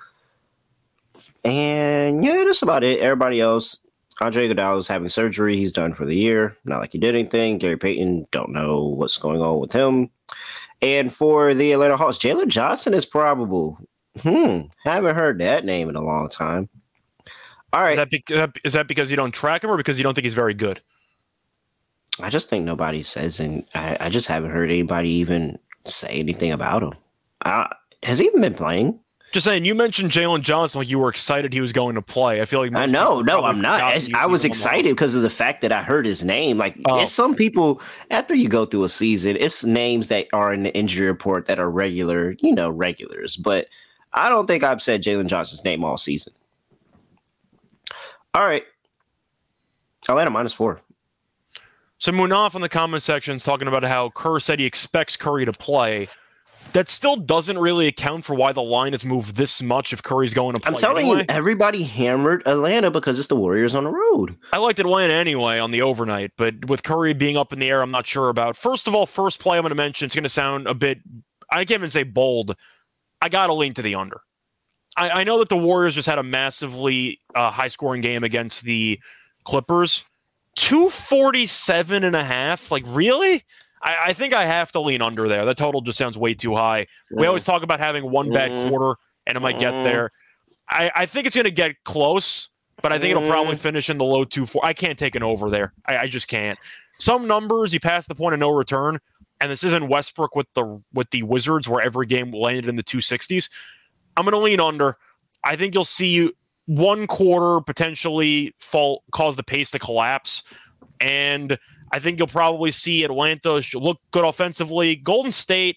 And 1.44 2.24
yeah, 2.24 2.44
that's 2.46 2.62
about 2.62 2.84
it. 2.84 3.00
Everybody 3.00 3.40
else, 3.40 3.78
Andre 4.20 4.48
Iguodala 4.48 4.78
is 4.78 4.88
having 4.88 5.08
surgery. 5.08 5.56
He's 5.56 5.72
done 5.72 5.94
for 5.94 6.04
the 6.04 6.14
year. 6.16 6.56
Not 6.64 6.80
like 6.80 6.92
he 6.92 6.98
did 6.98 7.14
anything. 7.14 7.58
Gary 7.58 7.76
Payton, 7.76 8.26
don't 8.30 8.50
know 8.50 8.84
what's 8.84 9.18
going 9.18 9.40
on 9.40 9.58
with 9.58 9.72
him. 9.72 10.10
And 10.80 11.12
for 11.12 11.54
the 11.54 11.72
Atlanta 11.72 11.96
Hawks, 11.96 12.18
Jalen 12.18 12.48
Johnson 12.48 12.92
is 12.94 13.06
probable. 13.06 13.78
Hmm, 14.20 14.62
haven't 14.84 15.14
heard 15.14 15.38
that 15.40 15.64
name 15.64 15.88
in 15.88 15.96
a 15.96 16.02
long 16.02 16.28
time. 16.28 16.68
All 17.72 17.80
right, 17.82 17.92
Is 17.92 17.96
that, 17.96 18.10
be- 18.10 18.60
is 18.64 18.74
that 18.74 18.86
because 18.86 19.10
you 19.10 19.16
don't 19.16 19.32
track 19.32 19.64
him, 19.64 19.70
or 19.70 19.78
because 19.78 19.96
you 19.96 20.04
don't 20.04 20.12
think 20.12 20.26
he's 20.26 20.34
very 20.34 20.52
good? 20.52 20.80
I 22.20 22.28
just 22.28 22.50
think 22.50 22.66
nobody 22.66 23.02
says, 23.02 23.40
and 23.40 23.64
I, 23.74 23.96
I 23.98 24.08
just 24.10 24.26
haven't 24.26 24.50
heard 24.50 24.70
anybody 24.70 25.08
even 25.08 25.58
say 25.86 26.08
anything 26.10 26.52
about 26.52 26.82
him. 26.82 26.92
Uh, 27.46 27.68
has 28.02 28.18
he 28.18 28.26
even 28.26 28.42
been 28.42 28.54
playing? 28.54 29.00
Just 29.32 29.46
saying, 29.46 29.64
you 29.64 29.74
mentioned 29.74 30.10
Jalen 30.10 30.42
Johnson 30.42 30.78
like 30.80 30.90
you 30.90 30.98
were 30.98 31.08
excited 31.08 31.54
he 31.54 31.62
was 31.62 31.72
going 31.72 31.94
to 31.94 32.02
play. 32.02 32.42
I 32.42 32.44
feel 32.44 32.60
like 32.60 32.74
I 32.74 32.84
know, 32.84 33.22
no, 33.22 33.44
I'm 33.44 33.62
not. 33.62 33.80
forgot 33.80 33.92
I 33.92 33.94
was 33.94 34.08
even 34.08 34.20
on 34.20 34.30
the 34.30 34.46
excited 34.46 34.90
because 34.90 35.14
of 35.14 35.22
the 35.22 35.30
fact 35.30 35.62
that 35.62 35.72
I 35.72 35.82
heard 35.82 36.04
his 36.04 36.22
name. 36.22 36.58
Like, 36.58 36.76
Oh. 36.84 37.00
it's 37.00 37.12
some 37.12 37.34
people 37.34 37.80
after 38.10 38.34
you 38.34 38.48
go 38.50 38.66
through 38.66 38.84
a 38.84 38.90
season, 38.90 39.36
it's 39.40 39.64
names 39.64 40.08
that 40.08 40.26
are 40.34 40.52
in 40.52 40.64
the 40.64 40.74
injury 40.76 41.06
report 41.06 41.46
that 41.46 41.58
are 41.58 41.70
regular, 41.70 42.36
you 42.40 42.52
know, 42.54 42.68
regulars. 42.68 43.36
But 43.36 43.68
I 44.12 44.28
don't 44.28 44.46
think 44.46 44.62
I've 44.64 44.82
said 44.82 45.02
Jalen 45.02 45.28
Johnson's 45.28 45.64
name 45.64 45.82
all 45.82 45.96
season. 45.96 46.34
All 48.34 48.44
right, 48.46 48.64
Atlanta 50.08 50.28
minus 50.30 50.52
four. 50.52 50.80
So 51.96 52.12
Munaf 52.12 52.54
in 52.54 52.60
the 52.60 52.68
comment 52.68 53.02
section 53.02 53.36
is 53.36 53.44
talking 53.44 53.68
about 53.68 53.82
how 53.84 54.10
Kerr 54.10 54.40
said 54.40 54.58
he 54.58 54.66
expects 54.66 55.16
Curry 55.16 55.46
to 55.46 55.52
play. 55.52 56.08
That 56.72 56.88
still 56.88 57.16
doesn't 57.16 57.58
really 57.58 57.86
account 57.86 58.24
for 58.24 58.34
why 58.34 58.52
the 58.52 58.62
line 58.62 58.92
has 58.92 59.04
moved 59.04 59.36
this 59.36 59.60
much 59.62 59.92
if 59.92 60.02
Curry's 60.02 60.32
going 60.32 60.54
to 60.54 60.60
play. 60.60 60.70
I'm 60.70 60.76
telling 60.76 61.06
anyway. 61.06 61.20
you, 61.20 61.26
everybody 61.28 61.82
hammered 61.82 62.42
Atlanta 62.46 62.90
because 62.90 63.18
it's 63.18 63.28
the 63.28 63.36
Warriors 63.36 63.74
on 63.74 63.84
the 63.84 63.90
road. 63.90 64.36
I 64.52 64.58
liked 64.58 64.78
Atlanta 64.78 65.12
anyway 65.12 65.58
on 65.58 65.70
the 65.70 65.82
overnight, 65.82 66.32
but 66.36 66.66
with 66.66 66.82
Curry 66.82 67.12
being 67.12 67.36
up 67.36 67.52
in 67.52 67.58
the 67.58 67.68
air, 67.68 67.82
I'm 67.82 67.90
not 67.90 68.06
sure 68.06 68.28
about. 68.28 68.56
First 68.56 68.88
of 68.88 68.94
all, 68.94 69.06
first 69.06 69.38
play 69.38 69.58
I'm 69.58 69.62
going 69.62 69.70
to 69.70 69.74
mention, 69.74 70.06
it's 70.06 70.14
going 70.14 70.22
to 70.22 70.30
sound 70.30 70.66
a 70.66 70.74
bit, 70.74 71.00
I 71.50 71.64
can't 71.64 71.80
even 71.80 71.90
say 71.90 72.04
bold. 72.04 72.56
I 73.20 73.28
got 73.28 73.48
to 73.48 73.54
lean 73.54 73.74
to 73.74 73.82
the 73.82 73.94
under. 73.94 74.20
I, 74.96 75.10
I 75.10 75.24
know 75.24 75.38
that 75.38 75.48
the 75.48 75.56
Warriors 75.56 75.94
just 75.94 76.08
had 76.08 76.18
a 76.18 76.22
massively 76.22 77.20
uh, 77.34 77.50
high 77.50 77.68
scoring 77.68 78.00
game 78.00 78.24
against 78.24 78.62
the 78.62 78.98
Clippers. 79.44 80.04
247 80.56 82.04
and 82.04 82.16
a 82.16 82.24
half. 82.24 82.70
Like, 82.70 82.84
really? 82.86 83.42
I, 83.82 83.96
I 84.06 84.12
think 84.12 84.32
I 84.32 84.44
have 84.44 84.70
to 84.72 84.80
lean 84.80 85.02
under 85.02 85.28
there. 85.28 85.44
That 85.44 85.56
total 85.56 85.80
just 85.80 85.98
sounds 85.98 86.16
way 86.16 86.34
too 86.34 86.54
high. 86.54 86.86
We 87.10 87.26
always 87.26 87.44
talk 87.44 87.62
about 87.62 87.80
having 87.80 88.10
one 88.10 88.30
bad 88.30 88.50
Mm. 88.50 88.68
quarter, 88.68 89.00
and 89.26 89.36
it 89.36 89.40
might 89.40 89.58
get 89.58 89.72
Mm. 89.74 89.84
there. 89.84 90.10
I, 90.70 90.90
I 90.94 91.06
think 91.06 91.26
it's 91.26 91.34
going 91.34 91.44
to 91.44 91.50
get 91.50 91.82
close, 91.84 92.48
but 92.80 92.92
I 92.92 92.98
think 92.98 93.10
it'll 93.16 93.28
probably 93.28 93.56
finish 93.56 93.90
in 93.90 93.98
the 93.98 94.04
low 94.04 94.24
two 94.24 94.46
four. 94.46 94.64
I 94.64 94.72
can't 94.72 94.98
take 94.98 95.14
an 95.14 95.22
over 95.22 95.50
there. 95.50 95.72
I, 95.86 95.98
I 95.98 96.06
just 96.06 96.28
can't. 96.28 96.58
Some 96.98 97.26
numbers 97.26 97.72
you 97.74 97.80
pass 97.80 98.06
the 98.06 98.14
point 98.14 98.34
of 98.34 98.40
no 98.40 98.50
return, 98.50 98.98
and 99.40 99.50
this 99.50 99.64
isn't 99.64 99.88
Westbrook 99.88 100.36
with 100.36 100.46
the 100.54 100.80
with 100.92 101.10
the 101.10 101.24
Wizards 101.24 101.68
where 101.68 101.82
every 101.82 102.06
game 102.06 102.30
landed 102.30 102.68
in 102.68 102.76
the 102.76 102.82
two 102.82 103.00
sixties. 103.00 103.50
I'm 104.16 104.24
going 104.24 104.32
to 104.32 104.38
lean 104.38 104.60
under. 104.60 104.96
I 105.44 105.56
think 105.56 105.74
you'll 105.74 105.84
see 105.84 106.30
one 106.66 107.08
quarter 107.08 107.60
potentially 107.64 108.54
fall 108.60 109.02
cause 109.12 109.34
the 109.34 109.42
pace 109.42 109.72
to 109.72 109.80
collapse, 109.80 110.44
and 111.00 111.58
I 111.92 111.98
think 111.98 112.18
you'll 112.18 112.26
probably 112.26 112.72
see 112.72 113.04
Atlanta 113.04 113.62
look 113.74 114.00
good 114.10 114.24
offensively. 114.24 114.96
Golden 114.96 115.32
State. 115.32 115.76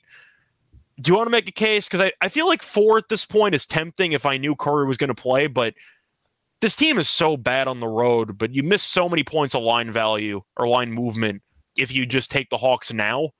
Do 1.02 1.12
you 1.12 1.18
want 1.18 1.28
to 1.28 1.32
make 1.32 1.50
a 1.50 1.52
case? 1.52 1.88
Because 1.88 2.00
I, 2.00 2.14
I 2.22 2.30
feel 2.30 2.48
like 2.48 2.64
four 2.64 2.98
at 2.98 3.10
this 3.10 3.26
point 3.26 3.54
is 3.54 3.66
tempting 3.66 4.14
if 4.14 4.26
I 4.26 4.38
knew 4.38 4.56
Curry 4.56 4.88
was 4.88 4.98
going 4.98 5.10
to 5.10 5.14
play, 5.14 5.48
but 5.48 5.74
this 6.62 6.76
team 6.76 6.98
is 6.98 7.10
so 7.10 7.36
bad 7.36 7.68
on 7.68 7.82
the 7.82 7.88
road, 7.88 8.38
but 8.38 8.56
you 8.56 8.64
miss 8.64 8.82
so 8.82 9.10
many 9.10 9.24
points 9.24 9.54
of 9.56 9.62
line 9.62 9.92
value 9.92 10.42
or 10.56 10.68
line 10.68 10.92
movement 10.92 11.42
if 11.78 11.94
you 11.94 12.06
just 12.06 12.32
take 12.32 12.50
the 12.50 12.58
Hawks 12.58 12.94
now. 12.94 13.32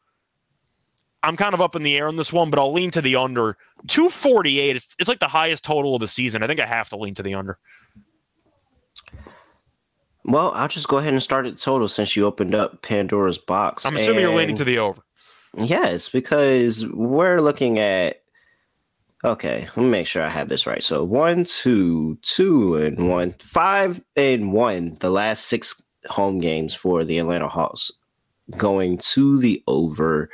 I'm 1.24 1.38
kind 1.38 1.54
of 1.54 1.62
up 1.62 1.76
in 1.76 1.82
the 1.82 1.98
air 1.98 2.08
on 2.08 2.18
this 2.18 2.32
one, 2.32 2.50
but 2.50 2.60
I'll 2.60 2.74
lean 2.74 2.92
to 2.92 3.02
the 3.02 3.16
under. 3.16 3.58
248, 3.88 4.76
it's, 4.76 4.96
it's 5.00 5.10
like 5.10 5.20
the 5.20 5.28
highest 5.28 5.64
total 5.64 5.96
of 5.96 6.02
the 6.02 6.08
season. 6.08 6.44
I 6.44 6.48
think 6.48 6.60
I 6.60 6.68
have 6.68 6.90
to 6.90 6.98
lean 6.98 7.16
to 7.16 7.24
the 7.24 7.34
under. 7.34 7.58
Well, 10.26 10.52
I'll 10.56 10.68
just 10.68 10.88
go 10.88 10.98
ahead 10.98 11.14
and 11.14 11.22
start 11.22 11.46
at 11.46 11.58
total 11.58 11.88
since 11.88 12.16
you 12.16 12.26
opened 12.26 12.56
up 12.56 12.82
Pandora's 12.82 13.38
box. 13.38 13.86
I'm 13.86 13.96
assuming 13.96 14.22
you're 14.22 14.36
leaning 14.36 14.56
to 14.56 14.64
the 14.64 14.80
over. 14.80 15.02
Yes, 15.56 16.10
because 16.10 16.86
we're 16.88 17.42
looking 17.42 17.80
at. 17.80 18.22
Okay, 19.24 19.62
let 19.62 19.78
me 19.78 19.90
make 19.90 20.08
sure 20.08 20.24
I 20.24 20.30
have 20.30 20.50
this 20.50 20.68
right. 20.68 20.84
So 20.84 21.04
one, 21.04 21.46
two, 21.46 22.18
two, 22.22 22.76
and 22.78 23.08
one, 23.08 23.32
five 23.42 24.04
and 24.16 24.52
one. 24.52 24.98
The 25.00 25.10
last 25.10 25.46
six 25.46 25.82
home 26.08 26.40
games 26.40 26.74
for 26.74 27.06
the 27.06 27.20
Atlanta 27.20 27.48
Hawks 27.48 27.92
going 28.58 28.98
to 28.98 29.40
the 29.40 29.64
over, 29.68 30.30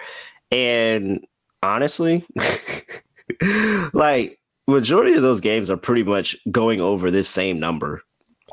and 0.51 1.25
honestly, 1.63 2.25
like 3.93 4.39
majority 4.67 5.13
of 5.13 5.21
those 5.21 5.41
games 5.41 5.69
are 5.69 5.77
pretty 5.77 6.03
much 6.03 6.37
going 6.49 6.79
over 6.79 7.11
this 7.11 7.29
same 7.29 7.59
number. 7.59 8.01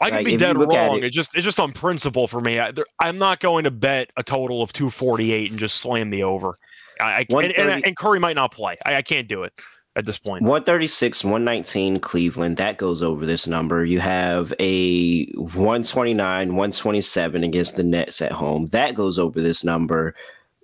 I 0.01 0.07
can 0.11 0.17
Like, 0.19 0.27
be 0.27 0.37
dead 0.37 0.57
wrong. 0.57 0.99
it- 0.99 1.05
It, 1.05 1.11
just 1.11 1.35
it's 1.35 1.45
just 1.45 1.59
on 1.61 1.73
principle 1.73 2.29
for 2.29 2.41
me. 2.41 2.59
I, 2.61 2.73
I'm 3.01 3.19
not 3.19 3.41
going 3.41 3.65
to 3.65 3.71
bet 3.71 4.11
a 4.17 4.23
total 4.23 4.63
of 4.63 4.73
248 4.73 5.51
and 5.51 5.59
just 5.59 5.77
slam 5.79 6.11
the 6.11 6.23
over. 6.23 6.55
I, 7.01 7.05
I 7.05 7.27
and, 7.29 7.53
and, 7.57 7.87
and 7.87 7.97
Curry 7.97 8.19
might 8.21 8.37
not 8.37 8.53
play. 8.53 8.77
I, 8.87 8.97
I 8.97 9.03
can't 9.03 9.29
do 9.29 9.43
it 9.45 9.53
at 9.97 10.07
this 10.07 10.19
point. 10.19 10.43
136, 10.43 11.25
119 11.25 11.99
Cleveland. 12.01 12.57
That 12.57 12.77
goes 12.77 13.03
over 13.03 13.27
this 13.27 13.47
number. 13.47 13.85
You 13.85 14.01
have 14.01 14.53
a 14.61 15.27
129, 15.33 16.49
127 16.49 17.45
against 17.45 17.77
the 17.77 17.83
Nets 17.83 18.23
at 18.23 18.33
home. 18.33 18.67
That 18.67 18.95
goes 18.95 19.19
over 19.19 19.41
this 19.41 19.65
number. 19.65 20.15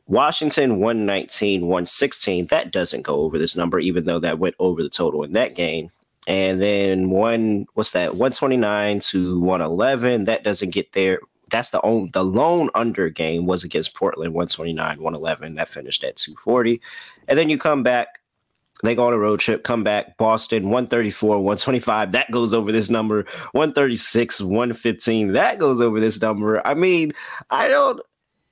Washington 0.06 0.80
119, 0.80 1.62
116. 1.62 2.46
That 2.46 2.70
doesn't 2.72 3.02
go 3.02 3.20
over 3.20 3.38
this 3.38 3.56
number, 3.56 3.78
even 3.78 4.04
though 4.04 4.18
that 4.18 4.38
went 4.38 4.54
over 4.58 4.82
the 4.82 4.90
total 4.90 5.22
in 5.24 5.32
that 5.32 5.54
game. 5.54 5.90
And 6.26 6.60
then 6.60 7.10
one, 7.10 7.66
what's 7.74 7.92
that? 7.92 8.12
129 8.12 9.00
to 9.00 9.40
111. 9.40 10.24
That 10.24 10.44
doesn't 10.44 10.70
get 10.70 10.92
there. 10.92 11.20
That's 11.50 11.70
the 11.70 11.80
only 11.82 12.10
the 12.12 12.24
lone 12.24 12.70
under 12.74 13.10
game 13.10 13.46
was 13.46 13.62
against 13.62 13.94
Portland 13.94 14.32
129, 14.32 15.02
111. 15.02 15.54
That 15.56 15.68
finished 15.68 16.02
at 16.02 16.16
240. 16.16 16.80
And 17.28 17.38
then 17.38 17.50
you 17.50 17.58
come 17.58 17.82
back 17.82 18.20
they 18.82 18.94
go 18.94 19.06
on 19.06 19.12
a 19.12 19.18
road 19.18 19.40
trip, 19.40 19.64
come 19.64 19.82
back, 19.82 20.16
Boston 20.18 20.64
134, 20.64 21.36
125. 21.36 22.12
That 22.12 22.30
goes 22.30 22.52
over 22.52 22.72
this 22.72 22.90
number. 22.90 23.24
136, 23.52 24.42
115. 24.42 25.28
That 25.28 25.58
goes 25.58 25.80
over 25.80 26.00
this 26.00 26.20
number. 26.20 26.64
I 26.66 26.74
mean, 26.74 27.12
I 27.50 27.68
don't. 27.68 28.00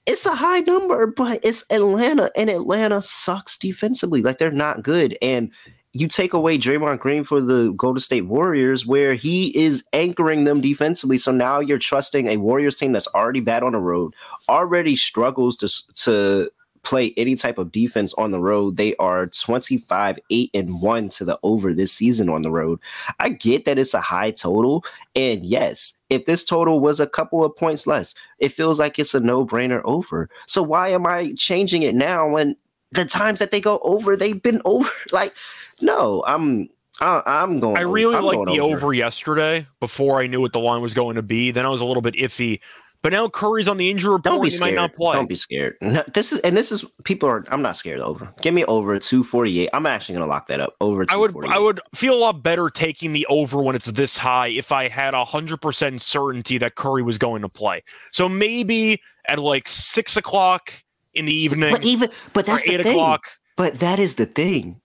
It's 0.07 0.27
a 0.27 0.35
high 0.35 0.61
number, 0.61 1.07
but 1.07 1.41
it's 1.45 1.64
Atlanta, 1.70 2.31
and 2.37 2.51
Atlanta 2.51 3.03
sucks 3.03 3.57
defensively. 3.57 4.23
Like 4.23 4.39
they're 4.39 4.51
not 4.51 4.83
good. 4.83 5.16
And 5.23 5.53
you 5.95 6.09
take 6.09 6.32
away 6.32 6.57
Draymond 6.59 7.01
Green 7.01 7.22
for 7.24 7.40
the 7.40 7.72
Golden 7.72 8.01
State 8.01 8.26
Warriors, 8.26 8.86
where 8.86 9.14
he 9.14 9.57
is 9.57 9.84
anchoring 9.93 10.45
them 10.45 10.61
defensively. 10.61 11.18
So 11.18 11.32
now 11.32 11.61
you're 11.61 11.78
trusting 11.78 12.28
a 12.28 12.38
Warriors 12.38 12.76
team 12.76 12.93
that's 12.93 13.09
already 13.09 13.40
bad 13.40 13.62
on 13.62 13.72
the 13.72 13.80
road, 13.80 14.14
already 14.49 14.97
struggles 14.97 15.57
to 15.59 15.68
to 16.05 16.51
play 16.82 17.14
any 17.16 17.36
type 17.36 17.59
of 17.59 17.70
defense 17.70 18.12
on 18.14 18.32
the 18.32 18.40
road. 18.40 18.76
They 18.76 18.97
are 18.97 19.28
25, 19.28 20.18
8, 20.30 20.51
and 20.53 20.82
1 20.82 21.09
to 21.11 21.24
the 21.24 21.38
over 21.45 21.72
this 21.72 21.93
season 21.93 22.28
on 22.28 22.43
the 22.43 22.51
road. 22.51 22.80
I 23.20 23.28
get 23.28 23.66
that 23.66 23.78
it's 23.78 23.95
a 23.95 24.01
high 24.01 24.32
total. 24.32 24.84
And 25.14 25.47
yes, 25.47 25.97
if 26.11 26.26
this 26.26 26.45
total 26.45 26.80
was 26.80 26.99
a 26.99 27.07
couple 27.07 27.45
of 27.45 27.57
points 27.57 27.86
less, 27.86 28.16
it 28.38 28.49
feels 28.49 28.80
like 28.80 28.99
it's 28.99 29.14
a 29.14 29.20
no 29.20 29.47
brainer 29.47 29.80
over. 29.84 30.28
So 30.47 30.61
why 30.61 30.88
am 30.88 31.07
I 31.07 31.34
changing 31.36 31.84
it 31.84 31.95
now 31.95 32.28
when 32.28 32.57
the 32.93 33.05
times 33.05 33.38
that 33.38 33.51
they 33.51 33.61
go 33.61 33.80
over, 33.82 34.16
they've 34.16 34.43
been 34.43 34.62
over. 34.64 34.90
Like, 35.12 35.34
no, 35.83 36.24
I'm 36.26 36.68
I, 37.01 37.43
am 37.43 37.59
going. 37.61 37.76
I 37.76 37.83
really 37.83 38.14
I'm 38.16 38.24
liked 38.24 38.47
the 38.47 38.61
over. 38.61 38.76
over 38.76 38.95
yesterday 38.95 39.66
before 39.80 40.20
I 40.20 40.26
knew 40.26 40.41
what 40.41 40.53
the 40.53 40.61
line 40.61 40.80
was 40.83 40.95
going 40.95 41.16
to 41.16 41.22
be. 41.22 41.51
Then 41.51 41.66
I 41.66 41.68
was 41.68 41.80
a 41.80 41.85
little 41.85 42.03
bit 42.03 42.14
iffy. 42.14 42.61
But 43.03 43.12
now 43.12 43.28
Curry's 43.28 43.66
on 43.66 43.78
the 43.78 43.91
injury 43.91 44.12
report. 44.12 44.22
Don't 44.35 44.41
be 44.43 44.47
he 44.47 44.51
scared. 44.51 44.74
might 44.76 44.80
not 44.80 44.95
play. 44.95 45.14
Don't 45.14 45.28
be 45.28 45.35
scared. 45.35 45.74
No, 45.80 46.05
this 46.14 46.33
is 46.33 46.39
and 46.41 46.57
this 46.57 46.70
is 46.70 46.85
people 47.03 47.28
are. 47.28 47.45
I'm 47.51 47.61
not 47.61 47.76
scared 47.76 47.99
over. 47.99 48.33
Give 48.43 48.55
me 48.55 48.64
over 48.66 48.97
two 49.01 49.24
forty 49.24 49.59
eight. 49.59 49.70
I'm 49.72 49.87
actually 49.87 50.14
gonna 50.14 50.28
lock 50.28 50.47
that 50.47 50.61
up 50.61 50.74
over. 50.80 51.05
I 51.09 51.16
would 51.16 51.35
I 51.47 51.59
would 51.59 51.80
feel 51.97 52.14
a 52.14 52.20
lot 52.20 52.45
better 52.45 52.70
taking 52.70 53.12
the 53.12 53.26
over 53.26 53.61
when 53.61 53.74
it's 53.74 53.87
this 53.87 54.16
high 54.16 54.49
if 54.49 54.70
I 54.70 54.87
had 54.87 55.14
hundred 55.14 55.61
percent 55.61 56.01
certainty 56.01 56.59
that 56.59 56.76
Curry 56.76 57.03
was 57.03 57.18
going 57.18 57.43
to 57.43 57.49
play. 57.49 57.83
So 58.12 58.28
maybe 58.28 59.01
at 59.26 59.41
like 59.41 59.66
six 59.66 60.16
o'clock 60.16 60.72
in 61.14 61.24
the 61.24 61.35
evening, 61.35 61.72
But 61.72 61.85
even 61.85 62.09
but 62.35 62.47
that's 62.47 62.62
or 62.62 62.68
the 62.68 62.74
eight 62.76 62.83
thing. 62.85 62.93
o'clock. 62.93 63.24
But 63.57 63.80
that 63.80 63.99
is 63.99 64.14
the 64.14 64.26
thing. 64.26 64.80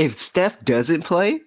If 0.00 0.14
Steph 0.14 0.64
doesn't 0.64 1.02
play, 1.02 1.42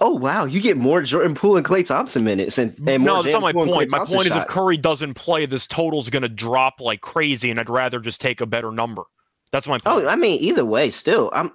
oh 0.00 0.10
wow, 0.10 0.44
you 0.44 0.60
get 0.60 0.76
more 0.76 1.02
Jordan 1.02 1.34
Poole 1.34 1.56
and 1.56 1.64
Klay 1.64 1.86
Thompson 1.86 2.24
minutes 2.24 2.58
and, 2.58 2.76
and 2.88 3.04
no, 3.04 3.22
that's 3.22 3.32
not 3.32 3.42
my 3.42 3.52
Poole 3.52 3.66
point. 3.66 3.90
My 3.92 3.98
Thompson 3.98 4.16
point 4.16 4.28
is 4.28 4.34
if. 4.34 4.48
Curry 4.48 4.76
doesn't 4.76 5.14
play, 5.14 5.46
this 5.46 5.66
total's 5.66 6.10
going 6.10 6.22
to 6.22 6.28
drop 6.28 6.80
like 6.80 7.00
crazy, 7.00 7.50
and 7.50 7.60
I'd 7.60 7.70
rather 7.70 8.00
just 8.00 8.20
take 8.20 8.40
a 8.40 8.46
better 8.46 8.72
number. 8.72 9.04
That's 9.52 9.68
my 9.68 9.78
point. 9.78 10.04
Oh, 10.04 10.08
I 10.08 10.16
mean, 10.16 10.40
either 10.40 10.64
way, 10.64 10.90
still, 10.90 11.30
I'm 11.32 11.52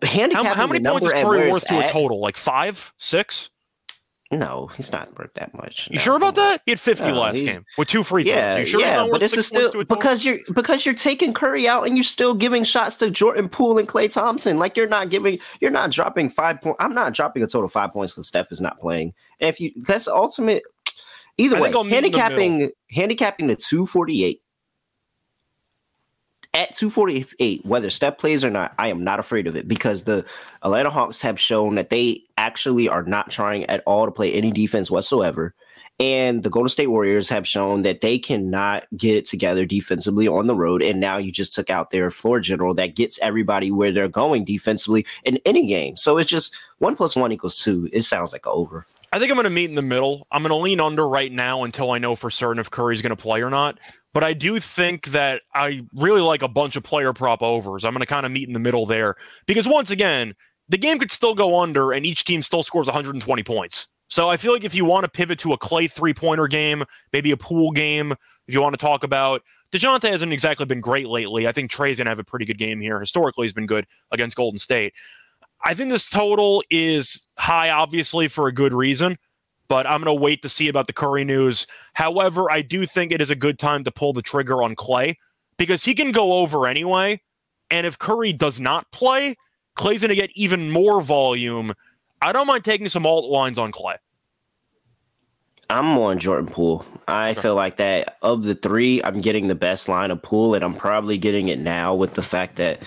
handicapping 0.00 0.48
how, 0.48 0.54
how 0.54 0.66
many 0.66 0.82
the 0.82 0.90
points 0.90 1.06
is 1.06 1.12
Curry 1.12 1.50
worth 1.50 1.66
to 1.66 1.86
a 1.86 1.90
total? 1.90 2.18
Like 2.20 2.38
five, 2.38 2.92
six? 2.96 3.50
No, 4.38 4.70
he's 4.76 4.92
not 4.92 5.16
worth 5.18 5.32
that 5.34 5.54
much. 5.54 5.88
You 5.88 5.96
No, 5.96 6.00
sure 6.00 6.16
about 6.16 6.34
that? 6.34 6.62
He 6.66 6.72
had 6.72 6.80
50 6.80 7.06
No, 7.06 7.20
last 7.20 7.40
game 7.40 7.64
with 7.78 7.88
two 7.88 8.04
free 8.04 8.24
throws. 8.24 8.34
Yeah, 8.34 8.58
you 8.58 8.66
sure 8.66 8.80
yeah, 8.80 9.06
but 9.10 9.20
this 9.20 9.36
is 9.36 9.46
still 9.46 9.70
to 9.72 9.80
a 9.80 9.84
total? 9.84 9.96
because 9.96 10.24
you're 10.24 10.38
because 10.54 10.84
you're 10.84 10.94
taking 10.94 11.32
Curry 11.32 11.68
out 11.68 11.86
and 11.86 11.96
you're 11.96 12.04
still 12.04 12.34
giving 12.34 12.64
shots 12.64 12.96
to 12.96 13.10
Jordan 13.10 13.48
Poole 13.48 13.78
and 13.78 13.88
Klay 13.88 14.12
Thompson. 14.12 14.58
Like 14.58 14.76
you're 14.76 14.88
not 14.88 15.10
giving, 15.10 15.38
you're 15.60 15.70
not 15.70 15.90
dropping 15.90 16.30
five 16.30 16.60
points. 16.60 16.76
I'm 16.80 16.94
not 16.94 17.14
dropping 17.14 17.42
a 17.42 17.46
total 17.46 17.64
of 17.64 17.72
five 17.72 17.92
points 17.92 18.14
because 18.14 18.28
Steph 18.28 18.52
is 18.52 18.60
not 18.60 18.80
playing. 18.80 19.14
And 19.40 19.48
if 19.48 19.60
you, 19.60 19.72
that's 19.86 20.08
ultimate. 20.08 20.62
Either 21.36 21.56
I 21.56 21.60
way, 21.60 21.66
think 21.68 21.76
I'll 21.76 21.84
meet 21.84 21.96
in 21.96 22.12
the 22.12 22.18
handicapping 22.18 22.70
handicapping 22.90 23.46
the 23.48 23.56
two 23.56 23.86
forty 23.86 24.24
eight 24.24 24.42
at 26.54 26.72
248, 26.74 27.66
whether 27.66 27.90
Steph 27.90 28.18
plays 28.18 28.44
or 28.44 28.50
not, 28.50 28.74
I 28.78 28.88
am 28.88 29.02
not 29.02 29.18
afraid 29.18 29.46
of 29.48 29.56
it 29.56 29.66
because 29.66 30.04
the 30.04 30.24
Atlanta 30.62 30.88
Hawks 30.88 31.20
have 31.20 31.38
shown 31.38 31.74
that 31.74 31.90
they 31.90 32.22
actually 32.38 32.88
are 32.88 33.02
not 33.02 33.30
trying 33.30 33.64
at 33.66 33.82
all 33.86 34.06
to 34.06 34.12
play 34.12 34.32
any 34.32 34.52
defense 34.52 34.90
whatsoever. 34.90 35.52
And 36.00 36.42
the 36.42 36.50
Golden 36.50 36.68
State 36.68 36.88
Warriors 36.88 37.28
have 37.28 37.46
shown 37.46 37.82
that 37.82 38.00
they 38.00 38.18
cannot 38.18 38.86
get 38.96 39.16
it 39.16 39.24
together 39.26 39.64
defensively 39.64 40.26
on 40.26 40.46
the 40.46 40.54
road. 40.54 40.82
And 40.82 40.98
now 41.00 41.18
you 41.18 41.30
just 41.30 41.54
took 41.54 41.70
out 41.70 41.90
their 41.90 42.10
floor 42.10 42.40
general 42.40 42.74
that 42.74 42.96
gets 42.96 43.18
everybody 43.20 43.70
where 43.70 43.92
they're 43.92 44.08
going 44.08 44.44
defensively 44.44 45.06
in 45.24 45.38
any 45.44 45.66
game. 45.68 45.96
So 45.96 46.18
it's 46.18 46.30
just 46.30 46.54
one 46.78 46.96
plus 46.96 47.14
one 47.14 47.30
equals 47.30 47.60
two. 47.60 47.88
It 47.92 48.02
sounds 48.02 48.32
like 48.32 48.46
over. 48.46 48.86
I 49.12 49.20
think 49.20 49.30
I'm 49.30 49.36
going 49.36 49.44
to 49.44 49.50
meet 49.50 49.68
in 49.68 49.76
the 49.76 49.82
middle. 49.82 50.26
I'm 50.32 50.42
going 50.42 50.50
to 50.50 50.56
lean 50.56 50.80
under 50.80 51.08
right 51.08 51.30
now 51.30 51.62
until 51.62 51.92
I 51.92 51.98
know 51.98 52.16
for 52.16 52.30
certain 52.30 52.58
if 52.58 52.70
Curry's 52.70 53.00
going 53.00 53.10
to 53.10 53.16
play 53.16 53.42
or 53.42 53.50
not. 53.50 53.78
But 54.14 54.24
I 54.24 54.32
do 54.32 54.58
think 54.58 55.08
that 55.08 55.42
I 55.54 55.84
really 55.92 56.22
like 56.22 56.42
a 56.42 56.48
bunch 56.48 56.76
of 56.76 56.84
player 56.84 57.12
prop 57.12 57.42
overs. 57.42 57.84
I'm 57.84 57.92
going 57.92 58.00
to 58.00 58.06
kind 58.06 58.24
of 58.24 58.32
meet 58.32 58.48
in 58.48 58.54
the 58.54 58.60
middle 58.60 58.86
there 58.86 59.16
because 59.46 59.68
once 59.68 59.90
again, 59.90 60.34
the 60.68 60.78
game 60.78 60.98
could 60.98 61.10
still 61.10 61.34
go 61.34 61.60
under 61.60 61.92
and 61.92 62.06
each 62.06 62.24
team 62.24 62.42
still 62.42 62.62
scores 62.62 62.86
120 62.86 63.42
points. 63.42 63.88
So 64.08 64.30
I 64.30 64.36
feel 64.36 64.52
like 64.52 64.64
if 64.64 64.74
you 64.74 64.84
want 64.84 65.04
to 65.04 65.10
pivot 65.10 65.38
to 65.40 65.52
a 65.52 65.58
Klay 65.58 65.90
three 65.90 66.14
pointer 66.14 66.46
game, 66.46 66.84
maybe 67.12 67.32
a 67.32 67.36
Poole 67.36 67.72
game, 67.72 68.12
if 68.46 68.54
you 68.54 68.62
want 68.62 68.74
to 68.74 68.78
talk 68.78 69.02
about 69.02 69.42
Dejounte 69.72 70.08
hasn't 70.08 70.32
exactly 70.32 70.64
been 70.66 70.80
great 70.80 71.08
lately. 71.08 71.48
I 71.48 71.52
think 71.52 71.68
Trae's 71.68 71.96
going 71.96 72.06
to 72.06 72.10
have 72.10 72.20
a 72.20 72.24
pretty 72.24 72.44
good 72.44 72.58
game 72.58 72.80
here. 72.80 73.00
Historically, 73.00 73.46
he's 73.46 73.52
been 73.52 73.66
good 73.66 73.86
against 74.12 74.36
Golden 74.36 74.60
State. 74.60 74.94
I 75.64 75.74
think 75.74 75.90
this 75.90 76.08
total 76.08 76.62
is 76.70 77.26
high, 77.38 77.70
obviously, 77.70 78.28
for 78.28 78.46
a 78.46 78.52
good 78.52 78.72
reason, 78.72 79.16
but 79.68 79.86
I'm 79.86 80.02
going 80.02 80.16
to 80.16 80.22
wait 80.22 80.42
to 80.42 80.48
see 80.48 80.68
about 80.68 80.86
the 80.86 80.92
Curry 80.92 81.24
news. 81.24 81.66
However, 81.94 82.50
I 82.50 82.62
do 82.62 82.86
think 82.86 83.12
it 83.12 83.20
is 83.20 83.30
a 83.30 83.36
good 83.36 83.58
time 83.58 83.84
to 83.84 83.90
pull 83.90 84.12
the 84.12 84.22
trigger 84.22 84.62
on 84.62 84.74
Klay 84.76 85.16
because 85.56 85.84
he 85.84 85.94
can 85.94 86.12
go 86.12 86.34
over 86.34 86.66
anyway. 86.66 87.20
And 87.70 87.86
if 87.86 87.98
Curry 87.98 88.32
does 88.32 88.60
not 88.60 88.90
play, 88.92 89.36
Klay's 89.76 90.00
going 90.02 90.10
to 90.10 90.14
get 90.14 90.30
even 90.34 90.70
more 90.70 91.00
volume. 91.00 91.72
I 92.22 92.32
don't 92.32 92.46
mind 92.46 92.64
taking 92.64 92.88
some 92.88 93.06
alt 93.06 93.30
lines 93.30 93.58
on 93.58 93.72
Klay. 93.72 93.96
I'm 95.70 95.86
more 95.86 96.10
on 96.10 96.18
Jordan 96.18 96.46
Poole. 96.46 96.84
I 97.08 97.30
Okay. 97.30 97.40
feel 97.40 97.54
like 97.54 97.76
that 97.76 98.18
of 98.22 98.44
the 98.44 98.54
three, 98.54 99.02
I'm 99.02 99.20
getting 99.20 99.48
the 99.48 99.54
best 99.54 99.88
line 99.88 100.10
of 100.10 100.22
Poole, 100.22 100.54
and 100.54 100.62
I'm 100.64 100.74
probably 100.74 101.16
getting 101.18 101.48
it 101.48 101.58
now 101.58 101.94
with 101.94 102.14
the 102.14 102.22
fact 102.22 102.56
that 102.56 102.80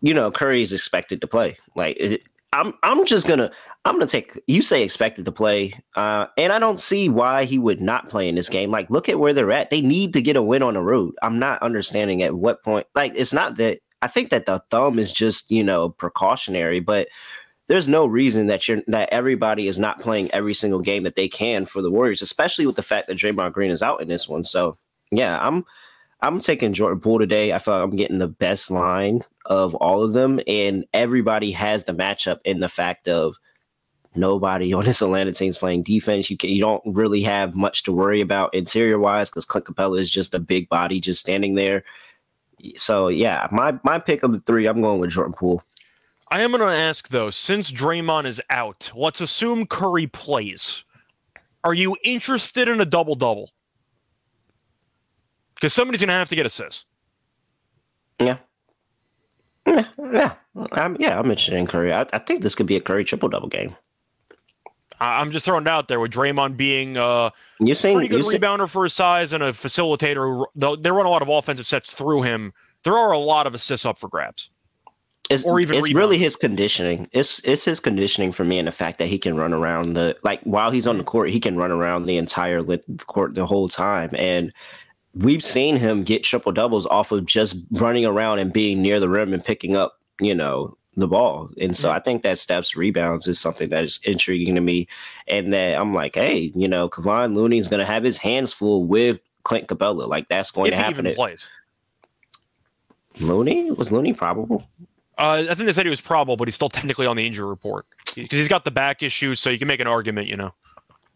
you 0.00 0.14
know 0.14 0.30
Curry 0.30 0.62
is 0.62 0.72
expected 0.72 1.20
to 1.20 1.26
play. 1.26 1.58
Like 1.76 1.96
it, 2.00 2.22
I'm, 2.52 2.72
I'm 2.82 3.04
just 3.04 3.28
gonna, 3.28 3.50
I'm 3.84 3.94
gonna 3.94 4.06
take. 4.06 4.38
You 4.46 4.60
say 4.60 4.82
expected 4.82 5.24
to 5.24 5.32
play, 5.32 5.72
uh, 5.96 6.26
and 6.36 6.52
I 6.52 6.58
don't 6.58 6.78
see 6.78 7.08
why 7.08 7.44
he 7.44 7.58
would 7.58 7.80
not 7.80 8.10
play 8.10 8.28
in 8.28 8.34
this 8.34 8.50
game. 8.50 8.70
Like, 8.70 8.90
look 8.90 9.08
at 9.08 9.18
where 9.18 9.32
they're 9.32 9.52
at. 9.52 9.70
They 9.70 9.80
need 9.80 10.12
to 10.12 10.22
get 10.22 10.36
a 10.36 10.42
win 10.42 10.62
on 10.62 10.74
the 10.74 10.82
road. 10.82 11.14
I'm 11.22 11.38
not 11.38 11.62
understanding 11.62 12.22
at 12.22 12.34
what 12.34 12.62
point. 12.62 12.86
Like, 12.94 13.12
it's 13.14 13.32
not 13.32 13.56
that. 13.56 13.78
I 14.02 14.06
think 14.06 14.30
that 14.30 14.46
the 14.46 14.62
thumb 14.70 14.98
is 14.98 15.12
just 15.12 15.50
you 15.50 15.64
know 15.64 15.88
precautionary, 15.88 16.80
but 16.80 17.08
there's 17.68 17.88
no 17.88 18.04
reason 18.04 18.48
that 18.48 18.68
you're 18.68 18.82
that 18.88 19.08
everybody 19.12 19.66
is 19.66 19.78
not 19.78 20.00
playing 20.00 20.30
every 20.32 20.54
single 20.54 20.80
game 20.80 21.04
that 21.04 21.16
they 21.16 21.28
can 21.28 21.64
for 21.64 21.80
the 21.80 21.90
Warriors, 21.90 22.20
especially 22.20 22.66
with 22.66 22.76
the 22.76 22.82
fact 22.82 23.08
that 23.08 23.16
Draymond 23.16 23.52
Green 23.52 23.70
is 23.70 23.82
out 23.82 24.02
in 24.02 24.08
this 24.08 24.28
one. 24.28 24.44
So 24.44 24.76
yeah, 25.10 25.38
I'm 25.40 25.64
I'm 26.20 26.40
taking 26.40 26.74
Jordan 26.74 27.00
Poole 27.00 27.18
today. 27.18 27.54
I 27.54 27.58
feel 27.58 27.74
like 27.74 27.84
I'm 27.84 27.96
getting 27.96 28.18
the 28.18 28.28
best 28.28 28.70
line 28.70 29.22
of 29.46 29.74
all 29.76 30.02
of 30.02 30.12
them, 30.12 30.38
and 30.46 30.84
everybody 30.92 31.50
has 31.52 31.84
the 31.84 31.94
matchup 31.94 32.40
in 32.44 32.60
the 32.60 32.68
fact 32.68 33.08
of 33.08 33.36
nobody 34.14 34.72
on 34.72 34.84
this 34.84 35.02
Atlanta 35.02 35.32
team's 35.32 35.58
playing 35.58 35.82
defense. 35.82 36.30
You 36.30 36.36
can 36.36 36.50
you 36.50 36.60
don't 36.60 36.82
really 36.84 37.22
have 37.22 37.54
much 37.54 37.82
to 37.84 37.92
worry 37.92 38.20
about 38.20 38.54
interior 38.54 38.98
wise 38.98 39.30
because 39.30 39.44
Clint 39.44 39.66
Capela 39.66 39.98
is 39.98 40.10
just 40.10 40.34
a 40.34 40.38
big 40.38 40.68
body 40.68 41.00
just 41.00 41.20
standing 41.20 41.54
there. 41.54 41.84
So 42.76 43.08
yeah, 43.08 43.48
my 43.50 43.78
my 43.84 43.98
pick 43.98 44.22
of 44.22 44.32
the 44.32 44.40
three, 44.40 44.66
I'm 44.66 44.82
going 44.82 45.00
with 45.00 45.10
Jordan 45.10 45.34
Poole. 45.34 45.62
I 46.32 46.42
am 46.42 46.52
going 46.52 46.60
to 46.60 46.66
ask 46.66 47.08
though, 47.08 47.30
since 47.30 47.72
Draymond 47.72 48.26
is 48.26 48.40
out, 48.50 48.92
let's 48.94 49.20
assume 49.20 49.66
Curry 49.66 50.06
plays. 50.06 50.84
Are 51.64 51.74
you 51.74 51.96
interested 52.04 52.68
in 52.68 52.80
a 52.80 52.84
double 52.84 53.16
double? 53.16 53.50
Because 55.54 55.74
somebody's 55.74 56.00
going 56.00 56.08
to 56.08 56.14
have 56.14 56.28
to 56.28 56.36
get 56.36 56.46
assists. 56.46 56.84
Yeah. 58.18 58.38
Yeah, 59.66 59.84
yeah, 60.12 60.34
I'm, 60.72 60.96
yeah, 60.98 61.18
I'm 61.18 61.26
interested 61.26 61.54
in 61.54 61.66
Curry. 61.66 61.92
I, 61.92 62.06
I 62.12 62.18
think 62.18 62.42
this 62.42 62.54
could 62.54 62.66
be 62.66 62.76
a 62.76 62.80
Curry 62.80 63.04
triple 63.04 63.28
double 63.28 63.48
game. 63.48 63.76
I- 65.00 65.20
I'm 65.20 65.30
just 65.30 65.44
throwing 65.46 65.62
it 65.62 65.68
out 65.68 65.88
there 65.88 66.00
with 66.00 66.12
Draymond 66.12 66.56
being 66.56 66.96
uh, 66.96 67.02
a 67.04 67.32
You 67.58 67.74
seen, 67.74 67.96
pretty 67.96 68.08
good 68.08 68.24
rebounder 68.24 68.68
for 68.68 68.84
his 68.84 68.92
size 68.94 69.32
and 69.32 69.42
a 69.42 69.52
facilitator. 69.52 70.44
though 70.54 70.76
They 70.76 70.90
run 70.90 71.06
a 71.06 71.10
lot 71.10 71.22
of 71.22 71.28
offensive 71.28 71.66
sets 71.66 71.94
through 71.94 72.22
him. 72.22 72.52
There 72.84 72.96
are 72.96 73.12
a 73.12 73.18
lot 73.18 73.46
of 73.46 73.54
assists 73.54 73.84
up 73.86 73.98
for 73.98 74.08
grabs. 74.08 74.50
it's, 75.30 75.44
or 75.44 75.60
even 75.60 75.76
it's 75.76 75.84
rebound. 75.86 75.98
really 75.98 76.18
his 76.18 76.34
conditioning. 76.36 77.08
It's 77.12 77.40
it's 77.44 77.64
his 77.64 77.78
conditioning 77.80 78.32
for 78.32 78.44
me, 78.44 78.58
and 78.58 78.66
the 78.68 78.72
fact 78.72 78.98
that 78.98 79.06
he 79.08 79.18
can 79.18 79.36
run 79.36 79.52
around 79.52 79.94
the 79.94 80.16
like 80.22 80.40
while 80.42 80.70
he's 80.70 80.86
on 80.86 80.98
the 80.98 81.04
court, 81.04 81.30
he 81.30 81.40
can 81.40 81.56
run 81.56 81.70
around 81.70 82.06
the 82.06 82.16
entire 82.16 82.62
court 83.06 83.34
the 83.34 83.46
whole 83.46 83.68
time, 83.68 84.10
and 84.14 84.52
we've 85.14 85.42
seen 85.44 85.76
him 85.76 86.04
get 86.04 86.22
triple 86.24 86.52
doubles 86.52 86.86
off 86.86 87.10
of 87.12 87.26
just 87.26 87.56
running 87.72 88.06
around 88.06 88.38
and 88.38 88.52
being 88.52 88.80
near 88.80 88.98
the 89.00 89.08
rim 89.08 89.34
and 89.34 89.44
picking 89.44 89.76
up, 89.76 89.98
you 90.20 90.34
know, 90.34 90.76
the 90.96 91.08
ball. 91.08 91.50
And 91.60 91.76
so 91.76 91.90
I 91.90 92.00
think 92.00 92.22
that 92.22 92.38
Steph's 92.38 92.74
rebounds 92.76 93.26
is 93.26 93.38
something 93.38 93.68
that 93.70 93.84
is 93.84 94.00
intriguing 94.04 94.54
to 94.56 94.60
me, 94.60 94.86
and 95.28 95.52
that 95.52 95.80
I'm 95.80 95.94
like, 95.94 96.14
hey, 96.16 96.52
you 96.54 96.68
know, 96.68 96.88
Kevon 96.88 97.34
Looney 97.34 97.58
is 97.58 97.68
going 97.68 97.80
to 97.80 97.86
have 97.86 98.02
his 98.02 98.18
hands 98.18 98.52
full 98.52 98.84
with 98.84 99.20
Clint 99.44 99.68
Capela. 99.68 100.08
Like 100.08 100.28
that's 100.28 100.50
going 100.50 100.68
if 100.68 100.72
to 100.72 100.76
he 100.76 100.82
happen. 100.82 101.06
even 101.06 101.14
plays. 101.14 101.48
Looney 103.20 103.70
was 103.70 103.90
Looney 103.92 104.12
probable. 104.12 104.68
Uh, 105.18 105.46
I 105.50 105.54
think 105.54 105.66
they 105.66 105.72
said 105.72 105.84
he 105.84 105.90
was 105.90 106.00
probable, 106.00 106.36
but 106.36 106.48
he's 106.48 106.54
still 106.54 106.70
technically 106.70 107.06
on 107.06 107.16
the 107.16 107.26
injury 107.26 107.46
report 107.46 107.84
because 108.14 108.38
he's 108.38 108.48
got 108.48 108.64
the 108.64 108.70
back 108.70 109.02
issue. 109.02 109.34
So 109.34 109.50
you 109.50 109.58
can 109.58 109.68
make 109.68 109.80
an 109.80 109.86
argument, 109.86 110.28
you 110.28 110.36
know. 110.36 110.54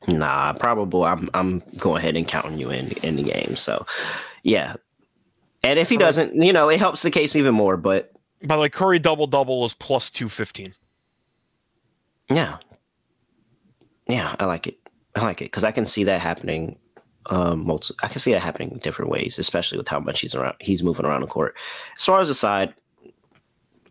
Nah, 0.06 0.52
probable. 0.52 1.04
I'm 1.04 1.30
I'm 1.32 1.62
going 1.78 2.00
ahead 2.00 2.16
and 2.16 2.28
counting 2.28 2.58
you 2.58 2.70
in 2.70 2.90
in 3.02 3.16
the 3.16 3.22
game. 3.22 3.56
So, 3.56 3.86
yeah. 4.42 4.74
And 5.62 5.78
if 5.78 5.88
he 5.88 5.96
doesn't, 5.96 6.40
you 6.42 6.52
know, 6.52 6.68
it 6.68 6.78
helps 6.78 7.00
the 7.00 7.10
case 7.10 7.34
even 7.34 7.54
more. 7.54 7.78
But 7.78 8.12
By 8.46 8.56
the 8.56 8.62
way, 8.62 8.68
Curry 8.68 8.98
double 8.98 9.26
double 9.26 9.64
is 9.64 9.74
plus 9.74 10.10
two 10.10 10.28
fifteen. 10.28 10.74
yeah, 12.30 12.58
yeah, 14.08 14.34
I 14.38 14.44
like 14.46 14.66
it. 14.66 14.78
I 15.14 15.22
like 15.22 15.40
it 15.40 15.46
because 15.46 15.64
I 15.64 15.72
can 15.72 15.86
see 15.86 16.04
that 16.04 16.20
happening. 16.20 16.76
Um, 17.30 17.64
multi- 17.66 17.94
I 18.02 18.08
can 18.08 18.20
see 18.20 18.32
that 18.32 18.40
happening 18.40 18.70
in 18.72 18.78
different 18.78 19.10
ways, 19.10 19.38
especially 19.38 19.78
with 19.78 19.88
how 19.88 19.98
much 20.00 20.20
he's 20.20 20.34
around. 20.34 20.56
He's 20.60 20.82
moving 20.82 21.06
around 21.06 21.22
the 21.22 21.26
court. 21.26 21.56
As 21.96 22.04
far 22.04 22.20
as 22.20 22.28
the 22.28 22.34
side, 22.34 22.74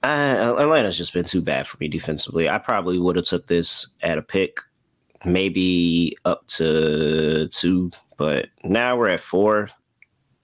uh, 0.03 0.55
Atlanta's 0.59 0.97
just 0.97 1.13
been 1.13 1.25
too 1.25 1.41
bad 1.41 1.65
for 1.65 1.77
me 1.79 1.87
defensively. 1.87 2.47
I 2.47 2.59
probably 2.59 2.99
would 2.99 3.15
have 3.15 3.25
took 3.25 3.47
this 3.47 3.87
at 4.03 4.19
a 4.19 4.21
pick, 4.21 4.59
maybe 5.25 6.15
up 6.25 6.45
to 6.47 7.47
two, 7.47 7.89
but 8.17 8.49
now 8.63 8.97
we're 8.97 9.09
at 9.09 9.19
four. 9.21 9.69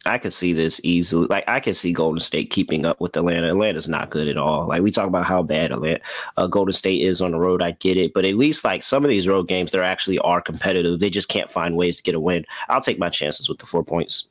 I 0.05 0.17
could 0.17 0.31
see 0.31 0.53
this 0.53 0.79
easily. 0.83 1.27
Like 1.27 1.43
I 1.47 1.59
could 1.59 1.75
see 1.75 1.91
Golden 1.91 2.21
State 2.21 2.49
keeping 2.51 2.85
up 2.85 3.01
with 3.01 3.17
Atlanta. 3.17 3.47
Atlanta's 3.47 3.89
not 3.89 4.09
good 4.09 4.27
at 4.29 4.37
all. 4.37 4.67
Like 4.67 4.81
we 4.81 4.91
talk 4.91 5.07
about 5.07 5.25
how 5.25 5.43
bad 5.43 5.71
Atlanta, 5.71 5.99
uh, 6.37 6.47
Golden 6.47 6.71
State 6.71 7.01
is 7.01 7.21
on 7.21 7.31
the 7.31 7.37
road. 7.37 7.61
I 7.61 7.71
get 7.71 7.97
it, 7.97 8.13
but 8.13 8.23
at 8.23 8.35
least 8.35 8.63
like 8.63 8.81
some 8.81 9.03
of 9.03 9.09
these 9.09 9.27
road 9.27 9.47
games, 9.47 9.71
they 9.71 9.79
actually 9.79 10.17
are 10.19 10.41
competitive. 10.41 10.99
They 10.99 11.09
just 11.09 11.27
can't 11.27 11.51
find 11.51 11.75
ways 11.75 11.97
to 11.97 12.03
get 12.03 12.15
a 12.15 12.19
win. 12.19 12.45
I'll 12.69 12.81
take 12.81 12.97
my 12.97 13.09
chances 13.09 13.49
with 13.49 13.59
the 13.59 13.65
four 13.65 13.83
points. 13.83 14.29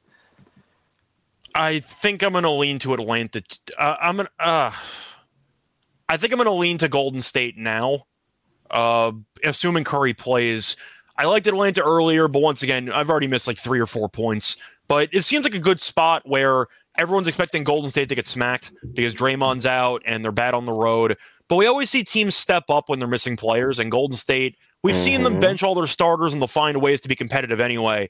I 1.54 1.80
think 1.80 2.22
I'm 2.22 2.32
going 2.32 2.44
to 2.44 2.50
lean 2.50 2.78
to 2.80 2.94
Atlanta. 2.94 3.42
Uh, 3.76 3.96
I'm 4.00 4.16
going. 4.16 4.28
Uh, 4.38 4.70
I 6.08 6.16
think 6.16 6.32
I'm 6.32 6.38
going 6.38 6.46
to 6.46 6.52
lean 6.52 6.78
to 6.78 6.88
Golden 6.88 7.20
State 7.20 7.58
now, 7.58 8.06
uh, 8.70 9.12
assuming 9.44 9.84
Curry 9.84 10.14
plays. 10.14 10.76
I 11.18 11.24
liked 11.24 11.46
Atlanta 11.46 11.82
earlier, 11.82 12.28
but 12.28 12.40
once 12.40 12.62
again, 12.62 12.90
I've 12.90 13.10
already 13.10 13.26
missed 13.26 13.46
like 13.46 13.58
three 13.58 13.80
or 13.80 13.86
four 13.86 14.08
points. 14.08 14.56
But 14.88 15.10
it 15.12 15.22
seems 15.22 15.44
like 15.44 15.54
a 15.54 15.58
good 15.58 15.80
spot 15.80 16.22
where 16.24 16.66
everyone's 16.98 17.28
expecting 17.28 17.62
Golden 17.62 17.90
State 17.90 18.08
to 18.08 18.14
get 18.14 18.26
smacked 18.26 18.72
because 18.94 19.14
Draymond's 19.14 19.66
out 19.66 20.02
and 20.06 20.24
they're 20.24 20.32
bad 20.32 20.54
on 20.54 20.66
the 20.66 20.72
road. 20.72 21.16
But 21.48 21.56
we 21.56 21.66
always 21.66 21.90
see 21.90 22.04
teams 22.04 22.34
step 22.34 22.64
up 22.68 22.88
when 22.88 22.98
they're 22.98 23.08
missing 23.08 23.36
players, 23.36 23.78
and 23.78 23.90
Golden 23.90 24.16
State, 24.16 24.56
we've 24.82 24.94
mm-hmm. 24.94 25.04
seen 25.04 25.22
them 25.22 25.34
mm-hmm. 25.34 25.40
bench 25.40 25.62
all 25.62 25.74
their 25.74 25.86
starters 25.86 26.32
and 26.32 26.42
they'll 26.42 26.46
find 26.46 26.80
ways 26.80 27.00
to 27.02 27.08
be 27.08 27.16
competitive 27.16 27.60
anyway. 27.60 28.08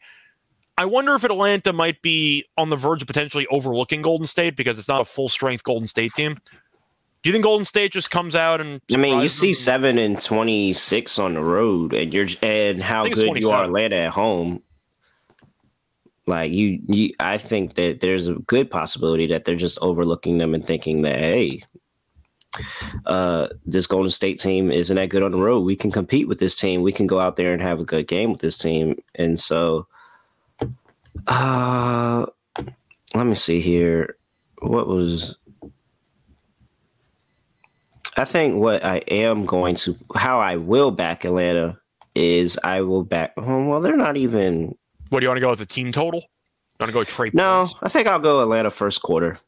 I 0.77 0.85
wonder 0.85 1.15
if 1.17 1.25
Atlanta 1.25 1.73
might 1.73 2.01
be 2.03 2.45
on 2.57 2.71
the 2.71 2.77
verge 2.77 3.03
of 3.03 3.09
potentially 3.09 3.49
overlooking 3.49 4.01
Golden 4.01 4.29
State 4.29 4.57
because 4.57 4.79
it's 4.79 4.89
not 4.89 5.01
a 5.01 5.05
full 5.05 5.29
strength 5.29 5.65
Golden 5.65 5.89
State 5.89 6.13
team. 6.15 6.37
Do 7.23 7.29
you 7.29 7.33
think 7.33 7.45
Golden 7.45 7.65
State 7.65 7.93
just 7.93 8.13
comes 8.13 8.37
out 8.37 8.61
and? 8.61 8.81
I 8.93 8.97
mean, 8.97 9.21
you 9.21 9.29
see 9.29 9.49
them? 9.49 9.55
seven 9.55 9.99
and 9.99 10.21
twenty 10.21 10.73
six 10.73 11.19
on 11.19 11.35
the 11.35 11.41
road, 11.41 11.93
and 11.93 12.15
you're 12.15 12.29
and 12.43 12.81
how 12.81 13.09
good 13.09 13.41
you 13.41 13.51
are 13.51 13.65
Atlanta 13.65 13.97
at 13.97 14.11
home. 14.11 14.63
Like 16.29 16.53
you, 16.53 16.81
you, 16.87 17.15
I 17.19 17.39
think 17.39 17.75
that 17.75 18.01
there's 18.01 18.29
a 18.29 18.35
good 18.35 18.71
possibility 18.71 19.27
that 19.29 19.45
they're 19.45 19.57
just 19.57 19.79
overlooking 19.81 20.39
them 20.39 20.55
and 20.55 20.65
thinking 20.65 21.03
that 21.03 21.19
hey, 21.19 21.63
uh, 23.07 23.49
this 23.67 23.87
Golden 23.87 24.11
State 24.11 24.39
team 24.39 24.71
isn't 24.71 24.97
that 24.97 25.09
good 25.09 25.23
on 25.23 25.33
the 25.33 25.39
road. 25.39 25.61
We 25.61 25.77
can 25.77 25.91
compete 25.91 26.29
with 26.29 26.39
this 26.39 26.55
team. 26.55 26.83
We 26.83 26.93
can 26.93 27.07
go 27.07 27.19
out 27.19 27.37
there 27.37 27.53
and 27.53 27.63
have 27.63 27.81
a 27.81 27.85
good 27.85 28.07
game 28.07 28.33
with 28.33 28.41
this 28.41 28.59
team. 28.59 29.01
And 29.15 29.41
so, 29.41 29.87
uh, 31.27 32.27
let 33.15 33.27
me 33.27 33.35
see 33.35 33.61
here. 33.61 34.17
What 34.61 34.87
was 34.87 35.37
I 38.19 38.25
think 38.25 38.57
what 38.57 38.85
I 38.85 38.97
am 39.09 39.47
going 39.47 39.77
to, 39.77 39.97
how 40.17 40.41
I 40.41 40.57
will 40.57 40.91
back 40.91 41.25
Atlanta 41.25 41.79
is 42.17 42.59
I 42.65 42.81
will 42.81 43.05
back. 43.05 43.33
Well, 43.37 43.81
they're 43.81 43.97
not 43.97 44.17
even 44.17 44.77
what 45.11 45.21
do 45.21 45.25
you 45.25 45.29
want 45.29 45.39
to 45.39 45.43
go 45.43 45.51
with 45.51 45.59
the 45.59 45.67
team 45.67 45.93
total? 45.93 46.21
You 46.21 46.87
want 46.87 46.93
to 46.93 46.93
go 46.93 47.05
Trae? 47.05 47.35
No, 47.35 47.65
points? 47.65 47.75
I 47.83 47.89
think 47.89 48.09
I'll 48.09 48.19
go 48.19 48.43
Atlanta 48.43 48.71
first 48.71 49.03
quarter. 49.03 49.39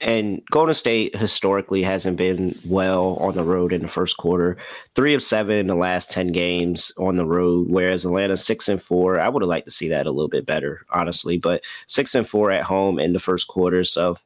And 0.00 0.40
Golden 0.52 0.74
State 0.76 1.16
historically 1.16 1.82
hasn't 1.82 2.16
been 2.16 2.56
well 2.64 3.16
on 3.16 3.34
the 3.34 3.42
road 3.42 3.72
in 3.72 3.82
the 3.82 3.88
first 3.88 4.16
quarter. 4.16 4.56
Three 4.94 5.12
of 5.12 5.24
seven 5.24 5.56
in 5.58 5.66
the 5.66 5.74
last 5.74 6.12
ten 6.12 6.28
games 6.28 6.92
on 6.98 7.16
the 7.16 7.24
road, 7.24 7.66
whereas 7.68 8.04
Atlanta 8.04 8.36
six 8.36 8.68
and 8.68 8.80
four. 8.80 9.18
I 9.18 9.28
would 9.28 9.42
have 9.42 9.48
liked 9.48 9.66
to 9.66 9.72
see 9.72 9.88
that 9.88 10.06
a 10.06 10.12
little 10.12 10.28
bit 10.28 10.46
better, 10.46 10.86
honestly. 10.90 11.36
But 11.36 11.64
six 11.86 12.14
and 12.14 12.28
four 12.28 12.52
at 12.52 12.62
home 12.62 13.00
in 13.00 13.12
the 13.12 13.18
first 13.18 13.48
quarter. 13.48 13.82
So 13.82 14.16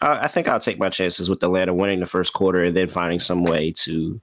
I 0.00 0.28
think 0.28 0.46
I'll 0.46 0.60
take 0.60 0.78
my 0.78 0.90
chances 0.90 1.28
with 1.28 1.42
Atlanta 1.42 1.74
winning 1.74 1.98
the 1.98 2.06
first 2.06 2.32
quarter 2.32 2.62
and 2.62 2.76
then 2.76 2.88
finding 2.88 3.18
some 3.18 3.42
way 3.42 3.72
to, 3.78 4.20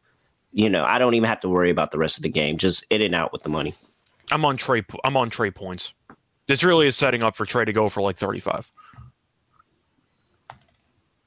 you 0.51 0.69
know, 0.69 0.85
I 0.85 0.99
don't 0.99 1.15
even 1.15 1.27
have 1.27 1.41
to 1.41 1.49
worry 1.49 1.69
about 1.69 1.91
the 1.91 1.97
rest 1.97 2.17
of 2.17 2.23
the 2.23 2.29
game. 2.29 2.57
Just 2.57 2.85
in 2.89 3.01
and 3.01 3.13
out 3.13 3.33
with 3.33 3.43
the 3.43 3.49
money. 3.49 3.73
I'm 4.31 4.45
on 4.45 4.57
Trae. 4.57 4.85
I'm 5.03 5.17
on 5.17 5.29
Trae 5.29 5.53
points. 5.53 5.91
This 6.47 6.63
really 6.63 6.87
is 6.87 6.97
setting 6.97 7.23
up 7.23 7.35
for 7.35 7.45
Trae 7.45 7.65
to 7.65 7.73
go 7.73 7.89
for 7.89 8.01
like 8.01 8.17
35. 8.17 8.71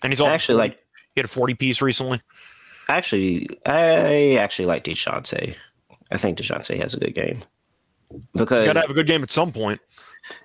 And 0.03 0.13
he's 0.13 0.21
actually 0.21 0.59
like 0.59 0.79
he 1.15 1.21
had 1.21 1.25
a 1.25 1.29
40 1.29 1.55
piece 1.55 1.81
recently. 1.81 2.21
Actually, 2.89 3.49
I 3.65 4.37
actually 4.37 4.67
like 4.67 4.85
Dejounte. 4.85 5.57
I 6.13 6.17
think 6.17 6.39
Dejounte 6.39 6.79
has 6.81 6.95
a 6.95 7.01
good 7.01 7.15
game 7.15 7.43
because 8.35 8.63
he's 8.63 8.69
got 8.69 8.75
to 8.75 8.81
have 8.83 8.91
a 8.91 8.95
good 8.95 9.07
game 9.07 9.23
at 9.23 9.31
some 9.31 9.53
point. 9.53 9.81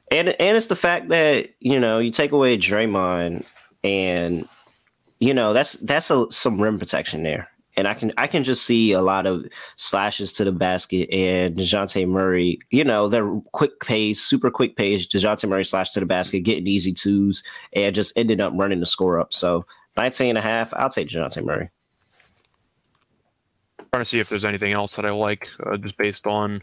And 0.10 0.30
and 0.30 0.58
it's 0.58 0.68
the 0.68 0.76
fact 0.76 1.10
that 1.10 1.50
you 1.60 1.80
know 1.80 2.00
you 2.00 2.12
take 2.12 2.32
away 2.32 2.58
Draymond, 2.58 3.46
and 3.84 4.48
you 5.20 5.34
know 5.34 5.54
that's 5.54 5.74
that's 5.74 6.10
a, 6.10 6.30
some 6.32 6.62
rim 6.62 6.80
protection 6.80 7.24
there 7.24 7.51
and 7.78 7.88
I 7.88 7.94
can 7.94 8.12
I 8.18 8.28
can 8.28 8.44
just 8.44 8.66
see 8.66 8.92
a 8.92 9.02
lot 9.02 9.26
of 9.26 9.46
slashes 9.76 10.34
to 10.34 10.44
the 10.44 10.52
basket 10.52 11.10
and 11.12 11.56
Dejounte 11.56 12.08
Murray, 12.08 12.60
you 12.70 12.84
know, 12.84 13.08
their 13.08 13.30
quick 13.54 13.80
pace, 13.80 14.22
super 14.22 14.52
quick 14.52 14.76
pace, 14.76 15.08
Dejounte 15.08 15.48
Murray 15.48 15.66
slash 15.66 15.92
to 15.92 16.00
the 16.00 16.06
basket, 16.06 16.42
getting 16.42 16.68
easy 16.68 16.94
twos, 16.94 17.44
and 17.74 17.96
just 17.96 18.18
ended 18.18 18.42
up 18.42 18.54
running 18.56 18.80
the 18.80 18.86
score 18.86 19.20
up. 19.20 19.34
So 19.34 19.66
19 19.98 20.30
and 20.30 20.38
a 20.38 20.42
half, 20.42 20.74
I'll 20.74 20.90
take 20.90 21.08
Dejounte 21.08 21.44
Murray. 21.44 21.70
Trying 23.92 24.02
to 24.02 24.06
see 24.06 24.20
if 24.20 24.30
there's 24.30 24.46
anything 24.46 24.72
else 24.72 24.96
that 24.96 25.06
I 25.06 25.12
like, 25.12 25.50
uh, 25.66 25.78
just 25.78 25.98
based 25.98 26.28
on 26.28 26.62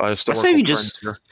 uh, 0.00 0.04
I 0.06 0.14
say 0.14 0.52
you 0.52 0.62
just 0.62 1.00
here. 1.00 1.18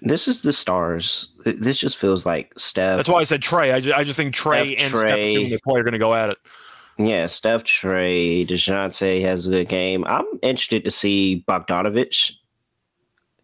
This 0.00 0.28
is 0.28 0.42
the 0.42 0.52
stars. 0.52 1.30
This 1.44 1.76
just 1.76 1.98
feels 1.98 2.24
like 2.24 2.52
Steph. 2.56 2.96
That's 2.96 3.08
why 3.08 3.18
I 3.18 3.24
said 3.24 3.42
Trae. 3.42 3.74
I 3.74 3.80
just, 3.80 3.98
I 3.98 4.04
just 4.04 4.16
think 4.16 4.34
Trae 4.34 4.76
and 4.78 4.94
Trae, 4.94 4.98
Steph, 4.98 5.18
assuming 5.18 5.50
the 5.50 5.60
play, 5.60 5.80
are 5.80 5.82
going 5.82 5.92
to 5.92 5.98
go 5.98 6.14
at 6.14 6.30
it. 6.30 6.38
Yeah, 6.98 7.26
Steph 7.26 7.64
Trae, 7.64 8.46
Dejounte 8.46 9.22
has 9.22 9.46
a 9.46 9.50
good 9.50 9.68
game. 9.68 10.04
I'm 10.06 10.26
interested 10.42 10.84
to 10.84 10.90
see 10.90 11.44
Bogdanovic. 11.48 12.32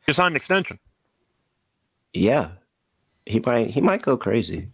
He 0.07 0.13
signed 0.13 0.33
an 0.33 0.37
extension. 0.37 0.79
Yeah, 2.13 2.51
he 3.27 3.41
might 3.41 3.71
he 3.71 3.81
might 3.81 4.03
go 4.03 4.17
crazy. 4.17 4.69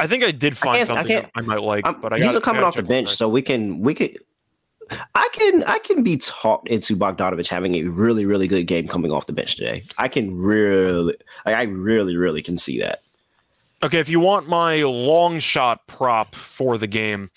I 0.00 0.06
think 0.06 0.24
I 0.24 0.30
did 0.30 0.56
find 0.56 0.80
I 0.80 0.84
something 0.84 1.16
I, 1.16 1.30
I, 1.36 1.40
might 1.42 1.62
like, 1.62 1.86
I'm, 1.86 2.00
but 2.00 2.12
I 2.12 2.18
these 2.18 2.34
are 2.34 2.40
coming 2.40 2.64
off 2.64 2.76
the 2.76 2.82
bench, 2.82 3.08
so 3.14 3.28
we 3.28 3.42
can 3.42 3.80
we 3.80 3.94
could. 3.94 4.18
I 5.14 5.28
can 5.32 5.64
I 5.64 5.78
can 5.78 6.02
be 6.02 6.16
talked 6.18 6.68
into 6.68 6.96
Bogdanovic 6.96 7.48
having 7.48 7.76
a 7.76 7.84
really 7.84 8.26
really 8.26 8.46
good 8.46 8.64
game 8.64 8.86
coming 8.86 9.12
off 9.12 9.26
the 9.26 9.32
bench 9.32 9.56
today. 9.56 9.82
I 9.98 10.08
can 10.08 10.36
really 10.36 11.16
I 11.46 11.62
really 11.62 12.16
really 12.16 12.42
can 12.42 12.58
see 12.58 12.80
that. 12.80 13.03
Okay, 13.82 13.98
if 13.98 14.08
you 14.08 14.20
want 14.20 14.48
my 14.48 14.82
long 14.82 15.38
shot 15.38 15.86
prop 15.86 16.34
for 16.34 16.78
the 16.78 16.86
game, 16.86 17.30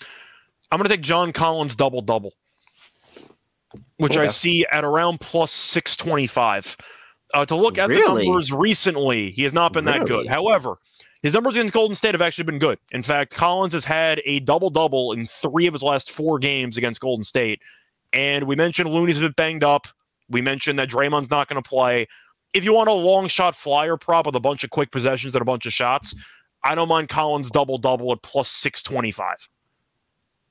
I'm 0.70 0.78
going 0.78 0.88
to 0.88 0.94
take 0.94 1.02
John 1.02 1.32
Collins 1.32 1.76
double 1.76 2.00
double, 2.00 2.32
which 3.98 4.16
okay. 4.16 4.24
I 4.24 4.26
see 4.28 4.66
at 4.70 4.84
around 4.84 5.20
plus 5.20 5.52
625. 5.52 6.76
Uh, 7.34 7.44
to 7.44 7.54
look 7.54 7.76
at 7.76 7.90
really? 7.90 8.22
the 8.22 8.28
numbers 8.28 8.50
recently, 8.52 9.30
he 9.32 9.42
has 9.42 9.52
not 9.52 9.72
been 9.72 9.84
really? 9.84 9.98
that 9.98 10.08
good. 10.08 10.26
However, 10.26 10.78
his 11.22 11.34
numbers 11.34 11.56
against 11.56 11.74
Golden 11.74 11.94
State 11.96 12.14
have 12.14 12.22
actually 12.22 12.44
been 12.44 12.58
good. 12.58 12.78
In 12.92 13.02
fact, 13.02 13.34
Collins 13.34 13.72
has 13.72 13.84
had 13.84 14.22
a 14.24 14.40
double 14.40 14.70
double 14.70 15.12
in 15.12 15.26
three 15.26 15.66
of 15.66 15.74
his 15.74 15.82
last 15.82 16.10
four 16.10 16.38
games 16.38 16.76
against 16.76 17.00
Golden 17.00 17.24
State. 17.24 17.60
And 18.12 18.44
we 18.46 18.56
mentioned 18.56 18.88
Looney's 18.88 19.18
a 19.18 19.22
bit 19.22 19.36
banged 19.36 19.64
up. 19.64 19.88
We 20.30 20.40
mentioned 20.40 20.78
that 20.78 20.88
Draymond's 20.88 21.30
not 21.30 21.48
going 21.48 21.60
to 21.62 21.68
play. 21.68 22.06
If 22.54 22.64
you 22.64 22.72
want 22.72 22.88
a 22.88 22.94
long 22.94 23.28
shot 23.28 23.54
flyer 23.54 23.96
prop 23.96 24.26
with 24.26 24.34
a 24.34 24.40
bunch 24.40 24.64
of 24.64 24.70
quick 24.70 24.90
possessions 24.90 25.34
and 25.34 25.42
a 25.42 25.44
bunch 25.44 25.66
of 25.66 25.72
shots, 25.72 26.14
I 26.64 26.74
don't 26.74 26.88
mind 26.88 27.08
Collins 27.08 27.50
double 27.50 27.78
double 27.78 28.12
at 28.12 28.22
plus 28.22 28.48
six 28.48 28.82
twenty 28.82 29.10
five. 29.10 29.36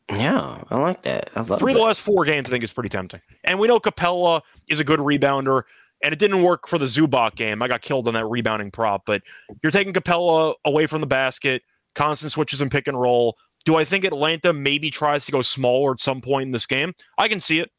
Yeah, 0.09 0.63
I 0.69 0.77
like 0.77 1.01
that. 1.01 1.29
I 1.35 1.41
love 1.41 1.59
Three 1.59 1.73
of 1.73 1.77
the 1.77 1.83
last 1.83 1.99
four 1.99 2.23
games, 2.23 2.47
I 2.47 2.51
think, 2.51 2.63
is 2.63 2.71
pretty 2.71 2.89
tempting. 2.89 3.19
And 3.43 3.59
we 3.59 3.67
know 3.67 3.79
Capela 3.79 4.41
is 4.69 4.79
a 4.79 4.83
good 4.85 5.01
rebounder, 5.01 5.63
and 6.01 6.13
it 6.13 6.19
didn't 6.19 6.43
work 6.43 6.67
for 6.67 6.77
the 6.77 6.85
Zubac 6.85 7.35
game. 7.35 7.61
I 7.61 7.67
got 7.67 7.81
killed 7.81 8.07
on 8.07 8.13
that 8.13 8.25
rebounding 8.25 8.71
prop, 8.71 9.05
but 9.05 9.21
you're 9.61 9.71
taking 9.71 9.91
Capela 9.91 10.55
away 10.63 10.85
from 10.85 11.01
the 11.01 11.07
basket, 11.07 11.61
constant 11.93 12.31
switches 12.31 12.61
and 12.61 12.71
pick 12.71 12.87
and 12.87 12.97
roll. 12.97 13.37
Do 13.65 13.75
I 13.75 13.83
think 13.83 14.05
Atlanta 14.05 14.53
maybe 14.53 14.89
tries 14.89 15.25
to 15.25 15.33
go 15.33 15.41
smaller 15.41 15.91
at 15.91 15.99
some 15.99 16.21
point 16.21 16.43
in 16.43 16.51
this 16.51 16.67
game? 16.67 16.93
I 17.17 17.27
can 17.27 17.41
see 17.41 17.59
it. 17.59 17.69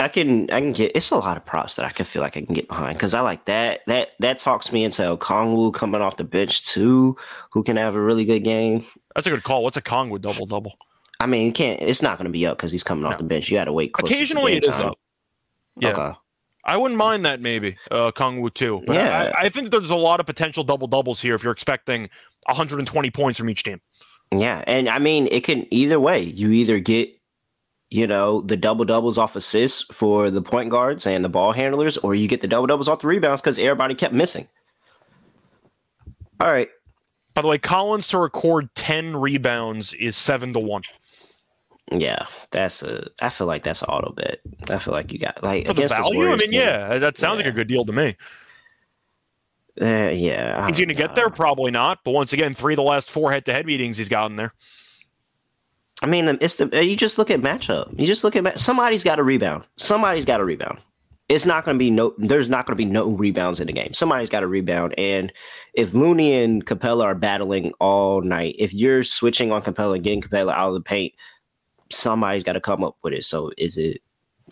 I 0.00 0.08
can 0.08 0.50
I 0.50 0.60
can 0.60 0.72
get 0.72 0.92
it's 0.94 1.10
a 1.10 1.16
lot 1.16 1.36
of 1.36 1.44
props 1.44 1.76
that 1.76 1.84
I 1.84 1.90
can 1.90 2.04
feel 2.04 2.20
like 2.20 2.36
I 2.36 2.40
can 2.42 2.54
get 2.54 2.68
behind 2.68 2.94
because 2.94 3.14
I 3.14 3.20
like 3.20 3.44
that 3.44 3.80
that 3.86 4.10
that 4.20 4.38
talks 4.38 4.72
me 4.72 4.84
into 4.84 5.02
Okongwu 5.02 5.72
coming 5.72 6.00
off 6.00 6.16
the 6.16 6.24
bench 6.24 6.66
too, 6.66 7.16
who 7.52 7.62
can 7.62 7.76
have 7.76 7.94
a 7.94 8.00
really 8.00 8.24
good 8.24 8.40
game. 8.40 8.84
That's 9.14 9.26
a 9.26 9.30
good 9.30 9.44
call. 9.44 9.62
What's 9.62 9.78
Okongwu 9.78 10.20
double 10.20 10.46
double? 10.46 10.74
I 11.20 11.26
mean, 11.26 11.46
you 11.46 11.52
can't. 11.52 11.80
It's 11.80 12.02
not 12.02 12.18
going 12.18 12.26
to 12.26 12.32
be 12.32 12.44
up 12.46 12.58
because 12.58 12.72
he's 12.72 12.82
coming 12.82 13.04
no. 13.04 13.10
off 13.10 13.18
the 13.18 13.24
bench. 13.24 13.50
You 13.50 13.56
got 13.56 13.64
to 13.64 13.72
wait. 13.72 13.92
Occasionally, 13.98 14.54
it 14.54 14.64
is 14.64 14.78
up. 14.78 14.98
Yeah. 15.76 15.90
Okay. 15.90 16.18
I 16.66 16.76
wouldn't 16.76 16.98
mind 16.98 17.24
that 17.24 17.40
maybe 17.40 17.76
uh, 17.90 18.10
Kongwu 18.10 18.52
too. 18.52 18.82
But 18.86 18.96
yeah. 18.96 19.32
I, 19.36 19.44
I 19.44 19.48
think 19.48 19.70
there's 19.70 19.90
a 19.90 19.96
lot 19.96 20.18
of 20.18 20.26
potential 20.26 20.64
double 20.64 20.86
doubles 20.86 21.20
here 21.20 21.34
if 21.34 21.42
you're 21.42 21.52
expecting 21.52 22.08
120 22.46 23.10
points 23.10 23.38
from 23.38 23.50
each 23.50 23.62
team. 23.62 23.80
Yeah, 24.32 24.64
and 24.66 24.88
I 24.88 24.98
mean, 24.98 25.28
it 25.30 25.44
can 25.44 25.72
either 25.72 26.00
way. 26.00 26.22
You 26.22 26.50
either 26.50 26.80
get 26.80 27.10
you 27.94 28.08
know, 28.08 28.40
the 28.40 28.56
double 28.56 28.84
doubles 28.84 29.18
off 29.18 29.36
assists 29.36 29.82
for 29.94 30.28
the 30.28 30.42
point 30.42 30.68
guards 30.68 31.06
and 31.06 31.24
the 31.24 31.28
ball 31.28 31.52
handlers, 31.52 31.96
or 31.98 32.12
you 32.12 32.26
get 32.26 32.40
the 32.40 32.48
double 32.48 32.66
doubles 32.66 32.88
off 32.88 32.98
the 32.98 33.06
rebounds 33.06 33.40
because 33.40 33.56
everybody 33.56 33.94
kept 33.94 34.12
missing. 34.12 34.48
All 36.40 36.50
right. 36.50 36.68
By 37.34 37.42
the 37.42 37.48
way, 37.48 37.56
Collins 37.56 38.08
to 38.08 38.18
record 38.18 38.74
10 38.74 39.16
rebounds 39.16 39.94
is 39.94 40.16
seven 40.16 40.52
to 40.54 40.58
one. 40.58 40.82
Yeah, 41.92 42.26
that's 42.50 42.82
a. 42.82 43.06
I 43.20 43.28
feel 43.28 43.46
like 43.46 43.62
that's 43.62 43.82
an 43.82 43.88
auto 43.90 44.12
bet. 44.12 44.40
I 44.68 44.78
feel 44.78 44.92
like 44.92 45.12
you 45.12 45.20
got 45.20 45.40
like 45.44 45.66
for 45.66 45.74
the 45.74 45.86
value. 45.86 46.32
I 46.32 46.36
mean, 46.36 46.50
yeah, 46.50 46.98
that 46.98 47.16
sounds 47.16 47.38
yeah. 47.38 47.44
like 47.44 47.52
a 47.52 47.56
good 47.56 47.68
deal 47.68 47.84
to 47.84 47.92
me. 47.92 48.16
Uh, 49.80 50.10
yeah. 50.10 50.66
He's 50.66 50.78
going 50.78 50.88
to 50.88 50.94
get 50.94 51.14
there? 51.14 51.30
Probably 51.30 51.70
not. 51.70 52.00
But 52.04 52.12
once 52.12 52.32
again, 52.32 52.54
three 52.54 52.72
of 52.72 52.76
the 52.76 52.82
last 52.82 53.10
four 53.10 53.30
head 53.30 53.44
to 53.44 53.52
head 53.52 53.66
meetings 53.66 53.98
he's 53.98 54.08
gotten 54.08 54.36
there. 54.36 54.52
I 56.04 56.06
mean, 56.06 56.28
um, 56.28 56.36
it's 56.42 56.56
the 56.56 56.68
uh, 56.76 56.82
you 56.82 56.96
just 56.96 57.16
look 57.16 57.30
at 57.30 57.40
matchup. 57.40 57.98
You 57.98 58.06
just 58.06 58.24
look 58.24 58.36
at 58.36 58.60
somebody's 58.60 59.02
got 59.02 59.18
a 59.18 59.22
rebound. 59.22 59.66
Somebody's 59.78 60.26
got 60.26 60.38
a 60.38 60.44
rebound. 60.44 60.78
It's 61.30 61.46
not 61.46 61.64
going 61.64 61.76
to 61.76 61.78
be 61.78 61.90
no. 61.90 62.12
There's 62.18 62.50
not 62.50 62.66
going 62.66 62.76
to 62.76 62.84
be 62.84 62.84
no 62.84 63.08
rebounds 63.08 63.58
in 63.58 63.68
the 63.68 63.72
game. 63.72 63.94
Somebody's 63.94 64.28
got 64.28 64.42
a 64.42 64.46
rebound, 64.46 64.94
and 64.98 65.32
if 65.72 65.94
Looney 65.94 66.34
and 66.34 66.66
Capela 66.66 67.04
are 67.04 67.14
battling 67.14 67.72
all 67.80 68.20
night, 68.20 68.54
if 68.58 68.74
you're 68.74 69.02
switching 69.02 69.50
on 69.50 69.62
Capela 69.62 69.94
and 69.94 70.04
getting 70.04 70.20
Capela 70.20 70.52
out 70.52 70.68
of 70.68 70.74
the 70.74 70.82
paint, 70.82 71.14
somebody's 71.90 72.44
got 72.44 72.52
to 72.52 72.60
come 72.60 72.84
up 72.84 72.98
with 73.02 73.14
it. 73.14 73.24
So 73.24 73.50
is 73.56 73.78
it 73.78 74.02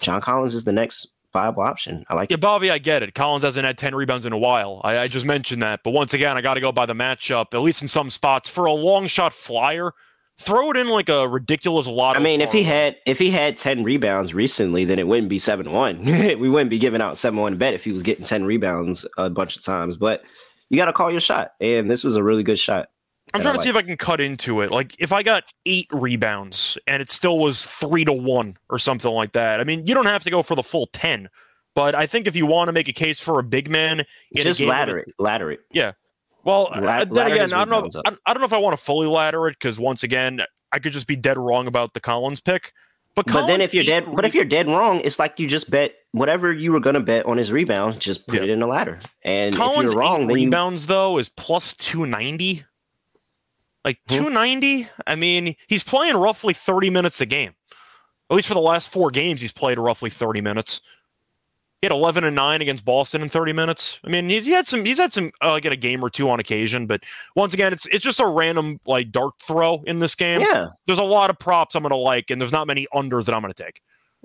John 0.01 0.23
Collins 0.23 0.55
is 0.55 0.65
the 0.65 0.73
next 0.73 1.07
viable 1.35 1.65
option? 1.65 2.03
I 2.09 2.15
like. 2.15 2.31
It. 2.31 2.33
Yeah, 2.33 2.37
it. 2.37 2.41
Bobby, 2.41 2.71
I 2.71 2.79
get 2.79 3.03
it. 3.03 3.15
Collins 3.15 3.45
hasn't 3.45 3.67
had 3.67 3.77
ten 3.77 3.95
rebounds 3.95 4.25
in 4.25 4.33
a 4.33 4.39
while. 4.39 4.81
I, 4.85 5.01
I 5.01 5.07
just 5.07 5.27
mentioned 5.27 5.63
that, 5.63 5.81
but 5.85 5.91
once 5.91 6.15
again, 6.15 6.39
I 6.39 6.41
got 6.41 6.55
to 6.55 6.63
go 6.63 6.73
by 6.73 6.87
the 6.87 6.95
matchup. 6.95 7.53
At 7.53 7.61
least 7.61 7.83
in 7.83 7.89
some 7.89 8.09
spots, 8.09 8.49
for 8.49 8.65
a 8.65 8.73
long 8.73 9.07
shot 9.07 9.35
flyer 9.35 9.93
throw 10.43 10.71
it 10.71 10.77
in 10.77 10.89
like 10.89 11.09
a 11.09 11.27
ridiculous 11.27 11.87
lot. 11.87 12.17
I 12.17 12.21
mean, 12.21 12.41
if 12.41 12.53
he 12.53 12.63
had 12.63 12.97
if 13.07 13.19
he 13.19 13.31
had 13.31 13.57
ten 13.57 13.83
rebounds 13.83 14.35
recently, 14.35 14.85
then 14.85 14.99
it 14.99 15.07
wouldn't 15.07 15.29
be 15.29 15.39
seven 15.39 15.73
one. 15.73 16.05
we 16.05 16.49
wouldn't 16.49 16.71
be 16.71 16.79
giving 16.79 17.01
out 17.01 17.19
seven 17.19 17.41
one 17.41 17.57
bet 17.57 17.75
if 17.75 17.85
he 17.85 17.93
was 17.93 18.03
getting 18.03 18.25
ten 18.25 18.45
rebounds 18.45 19.07
a 19.17 19.31
bunch 19.31 19.57
of 19.57 19.63
times. 19.63 19.97
But 19.97 20.23
you 20.71 20.77
got 20.77 20.87
to 20.87 20.93
call 20.93 21.11
your 21.11 21.21
shot, 21.21 21.53
and 21.61 21.91
this 21.91 22.05
is 22.05 22.17
a 22.17 22.23
really 22.23 22.43
good 22.43 22.59
shot. 22.59 22.89
I'm 23.35 23.41
trying 23.41 23.55
to 23.55 23.59
like. 23.59 23.65
see 23.65 23.71
if 23.71 23.77
I 23.77 23.83
can 23.83 23.97
cut 23.97 24.21
into 24.21 24.61
it. 24.61 24.71
Like 24.71 24.95
if 24.99 25.13
I 25.13 25.23
got 25.23 25.45
eight 25.65 25.89
rebounds 25.91 26.77
and 26.87 27.01
it 27.01 27.11
still 27.11 27.39
was 27.39 27.67
three 27.67 28.05
to 28.05 28.13
one 28.13 28.59
or 28.69 28.79
something 28.79 29.11
like 29.11 29.33
that. 29.33 29.61
I 29.61 29.65
mean, 29.65 29.87
you 29.87 29.95
don't 29.95 30.07
have 30.07 30.25
to 30.25 30.31
go 30.31 30.43
for 30.43 30.55
the 30.55 30.63
full 30.63 30.87
ten, 30.89 31.31
but 31.75 31.95
I 31.95 32.07
think 32.07 32.27
if 32.27 32.37
you 32.37 32.47
want 32.47 32.69
to 32.69 32.73
make 32.73 32.89
a 32.89 32.93
case 32.93 33.21
for 33.21 33.39
a 33.39 33.43
big 33.43 33.71
man, 33.71 34.05
just 34.35 34.61
ladder 34.61 34.99
it, 34.99 35.15
ladder 35.19 35.51
it. 35.51 35.61
Yeah, 35.73 35.93
well, 36.45 36.71
La- 36.77 37.05
then 37.05 37.33
again, 37.33 37.53
I 37.53 37.65
don't 37.65 37.95
know. 37.95 38.03
I, 38.05 38.17
I, 38.27 38.33
don't 38.33 38.41
know 38.41 38.47
if 38.47 38.53
I 38.53 38.59
want 38.59 38.77
to 38.77 38.83
fully 38.83 39.07
ladder 39.07 39.47
it 39.49 39.57
because 39.59 39.79
once 39.79 40.03
again, 40.03 40.43
I 40.73 40.79
could 40.79 40.93
just 40.93 41.07
be 41.07 41.17
dead 41.17 41.39
wrong 41.39 41.67
about 41.67 41.93
the 41.93 42.01
Collins 42.01 42.41
pick. 42.41 42.73
But, 43.15 43.27
but 43.27 43.47
then 43.47 43.61
if 43.61 43.75
you're 43.75 43.85
dead, 43.85 44.07
but 44.15 44.25
if 44.25 44.35
you're 44.35 44.45
dead 44.45 44.69
wrong, 44.69 45.01
it's 45.05 45.19
like 45.19 45.39
you 45.39 45.47
just 45.47 45.71
bet 45.71 45.95
whatever 46.13 46.51
you 46.51 46.73
were 46.73 46.81
going 46.81 46.95
to 46.95 47.01
bet 47.01 47.27
on 47.27 47.37
his 47.37 47.53
rebound, 47.53 48.01
just 48.01 48.27
put 48.27 48.37
yeah. 48.37 48.45
it 48.45 48.51
in 48.51 48.61
the 48.61 48.67
ladder. 48.67 49.01
And 49.23 49.55
Collins 49.55 49.91
if 49.91 49.93
you're 49.93 50.01
wrong, 50.01 50.27
then 50.27 50.35
rebounds 50.35 50.85
you... 50.85 50.89
though 50.89 51.19
is 51.19 51.29
plus 51.29 51.75
two 51.75 52.07
ninety. 52.07 52.65
Like 53.85 53.99
hmm. 54.09 54.17
two 54.17 54.31
ninety. 54.31 54.89
I 55.07 55.17
mean, 55.17 55.57
he's 55.67 55.83
playing 55.83 56.17
roughly 56.17 56.55
thirty 56.55 56.89
minutes 56.89 57.21
a 57.21 57.27
game. 57.27 57.53
At 58.31 58.37
least 58.37 58.49
for 58.49 58.55
the 58.55 58.61
last 58.61 58.89
four 58.89 59.11
games, 59.11 59.43
he's 59.43 59.53
played 59.53 59.79
roughly 59.79 60.09
thirty 60.09 60.41
minutes. 60.41 60.81
He 61.83 61.87
had 61.87 61.93
11 61.93 62.23
and 62.23 62.37
9 62.37 62.63
against 62.63 62.85
Boston 62.85 63.23
in 63.23 63.29
30 63.29 63.53
minutes. 63.53 63.99
I 64.05 64.09
mean, 64.09 64.29
he's 64.29 64.47
he 64.47 64.53
had 64.53 64.69
some 64.69 64.85
he's 64.85 64.99
had 64.99 65.13
some 65.13 65.33
uh, 65.43 65.51
like 65.51 65.65
a 65.65 65.75
game 65.75 66.05
or 66.05 66.11
two 66.11 66.31
on 66.31 66.39
occasion, 66.39 66.87
but 66.87 67.03
once 67.35 67.55
again, 67.55 67.73
it's 67.73 67.87
it's 67.87 68.05
just 68.05 68.21
a 68.21 68.27
random 68.27 68.79
like 68.87 69.11
dart 69.11 69.35
throw 69.41 69.83
in 69.85 69.99
this 69.99 70.15
game. 70.15 70.41
Yeah. 70.41 70.69
There's 70.87 71.01
a 71.01 71.03
lot 71.03 71.29
of 71.29 71.41
props 71.41 71.75
I'm 71.75 71.83
going 71.83 71.91
to 71.91 71.97
like 71.97 72.31
and 72.31 72.41
there's 72.41 72.53
not 72.53 72.69
many 72.69 72.87
unders 72.95 73.27
that 73.27 73.35
I'm 73.35 73.43
going 73.43 73.53
to 73.53 73.65
take. 73.65 73.83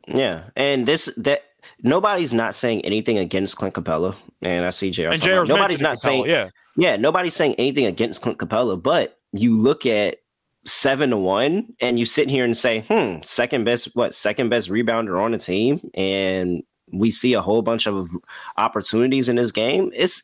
Yeah. 0.07 0.43
And 0.55 0.87
this 0.87 1.11
that 1.17 1.45
nobody's 1.81 2.31
not 2.31 2.53
saying 2.53 2.85
anything 2.85 3.17
against 3.17 3.57
Clint 3.57 3.73
Capela 3.73 4.15
and 4.43 4.63
I 4.63 4.69
see 4.69 4.91
JR. 4.91 5.07
And 5.07 5.19
JR 5.19 5.43
nobody's 5.45 5.81
not 5.81 5.95
Capela, 5.95 5.99
saying 5.99 6.25
yeah. 6.27 6.49
Yeah, 6.75 6.95
nobody's 6.95 7.33
saying 7.33 7.55
anything 7.55 7.87
against 7.87 8.21
Clint 8.21 8.37
Capela, 8.37 8.79
but 8.79 9.17
you 9.33 9.57
look 9.57 9.87
at 9.87 10.17
seven 10.63 11.09
to 11.09 11.17
one 11.17 11.73
and 11.81 11.97
you 11.97 12.05
sit 12.05 12.29
here 12.29 12.45
and 12.45 12.55
say, 12.55 12.81
hmm, 12.87 13.19
second 13.23 13.63
best, 13.63 13.95
what, 13.95 14.13
second 14.13 14.49
best 14.49 14.69
rebounder 14.69 15.19
on 15.19 15.31
the 15.31 15.39
team. 15.39 15.89
And 15.95 16.61
we 16.91 17.11
see 17.11 17.33
a 17.33 17.41
whole 17.41 17.61
bunch 17.61 17.87
of 17.87 18.09
opportunities 18.57 19.29
in 19.29 19.35
this 19.35 19.51
game. 19.51 19.91
It's 19.93 20.23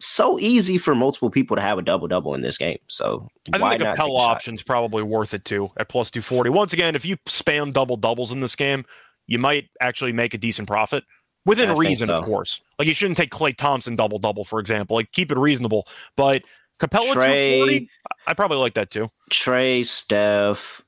so 0.00 0.38
easy 0.38 0.78
for 0.78 0.94
multiple 0.94 1.30
people 1.30 1.56
to 1.56 1.62
have 1.62 1.78
a 1.78 1.82
double 1.82 2.08
double 2.08 2.34
in 2.34 2.42
this 2.42 2.58
game. 2.58 2.78
So 2.88 3.28
I 3.52 3.58
think 3.58 3.78
the 3.78 3.84
Capela 3.86 4.20
option's 4.20 4.62
probably 4.62 5.02
worth 5.02 5.32
it 5.32 5.44
too 5.44 5.70
at 5.76 5.88
plus 5.88 6.10
two 6.10 6.22
forty. 6.22 6.50
Once 6.50 6.72
again, 6.72 6.96
if 6.96 7.06
you 7.06 7.16
spam 7.28 7.72
double 7.72 7.96
doubles 7.96 8.32
in 8.32 8.40
this 8.40 8.56
game, 8.56 8.84
you 9.26 9.38
might 9.38 9.68
actually 9.80 10.12
make 10.12 10.34
a 10.34 10.38
decent 10.38 10.66
profit 10.68 11.04
within 11.46 11.70
I 11.70 11.74
reason, 11.74 12.08
so. 12.08 12.14
of 12.16 12.24
course. 12.24 12.60
Like 12.78 12.88
you 12.88 12.94
shouldn't 12.94 13.16
take 13.16 13.30
Klay 13.30 13.56
Thompson 13.56 13.96
double 13.96 14.18
double, 14.18 14.44
for 14.44 14.58
example. 14.58 14.96
Like 14.96 15.12
keep 15.12 15.30
it 15.30 15.38
reasonable, 15.38 15.86
but 16.16 16.42
Capela 16.80 17.12
two 17.12 17.60
forty, 17.60 17.88
I 18.26 18.34
probably 18.34 18.58
like 18.58 18.74
that 18.74 18.90
too. 18.90 19.08
Trae, 19.30 19.84
Steph, 19.84 20.82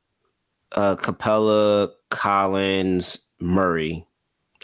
uh, 0.73 0.97
Capela, 0.97 1.91
Collins, 2.11 3.29
Murray. 3.41 4.05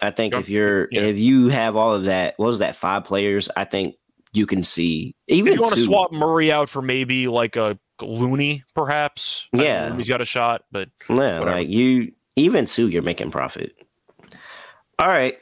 I 0.03 0.11
think 0.11 0.35
if 0.35 0.49
you're 0.49 0.89
yeah. 0.91 1.03
if 1.03 1.19
you 1.19 1.49
have 1.49 1.77
all 1.77 1.95
of 1.95 2.05
that, 2.05 2.35
what 2.39 2.47
was 2.47 2.59
that 2.61 2.77
five 2.77 3.05
players? 3.05 3.49
I 3.57 3.65
think 3.65 3.97
you 4.33 4.47
can 4.47 4.63
see 4.63 5.15
even 5.27 5.53
if 5.53 5.59
you 5.59 5.63
want 5.63 5.75
to 5.75 5.81
swap 5.81 6.13
Murray 6.13 6.53
out 6.53 6.69
for 6.69 6.83
maybe 6.83 7.27
like 7.29 7.57
a 7.57 7.79
Looney, 8.01 8.65
perhaps. 8.75 9.49
Yeah, 9.53 9.95
he's 9.97 10.09
got 10.09 10.21
a 10.21 10.25
shot, 10.25 10.63
but 10.71 10.89
yeah, 11.09 11.17
whatever. 11.17 11.51
like 11.51 11.69
you 11.69 12.13
even 12.37 12.67
two, 12.67 12.89
you're 12.89 13.03
making 13.03 13.31
profit. 13.31 13.75
All 14.99 15.09
right. 15.09 15.39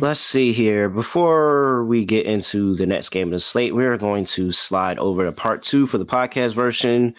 Let's 0.00 0.20
see 0.20 0.52
here. 0.52 0.88
Before 0.88 1.84
we 1.84 2.04
get 2.04 2.26
into 2.26 2.74
the 2.74 2.86
next 2.86 3.10
game 3.10 3.28
of 3.28 3.32
the 3.32 3.38
slate, 3.38 3.76
we're 3.76 3.96
going 3.96 4.24
to 4.26 4.50
slide 4.50 4.98
over 4.98 5.24
to 5.24 5.30
part 5.30 5.62
two 5.62 5.86
for 5.86 5.98
the 5.98 6.06
podcast 6.06 6.52
version. 6.52 7.14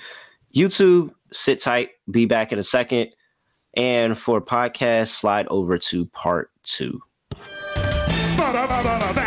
YouTube, 0.54 1.14
sit 1.32 1.60
tight. 1.60 1.92
Be 2.12 2.26
back 2.26 2.52
in 2.52 2.60
a 2.60 2.64
second. 2.64 3.12
And 3.76 4.18
for 4.18 4.42
podcast, 4.42 5.10
slide 5.10 5.48
over 5.50 5.78
to 5.78 6.06
part 6.08 6.50
two. 6.64 7.02
Basketball. 8.38 9.25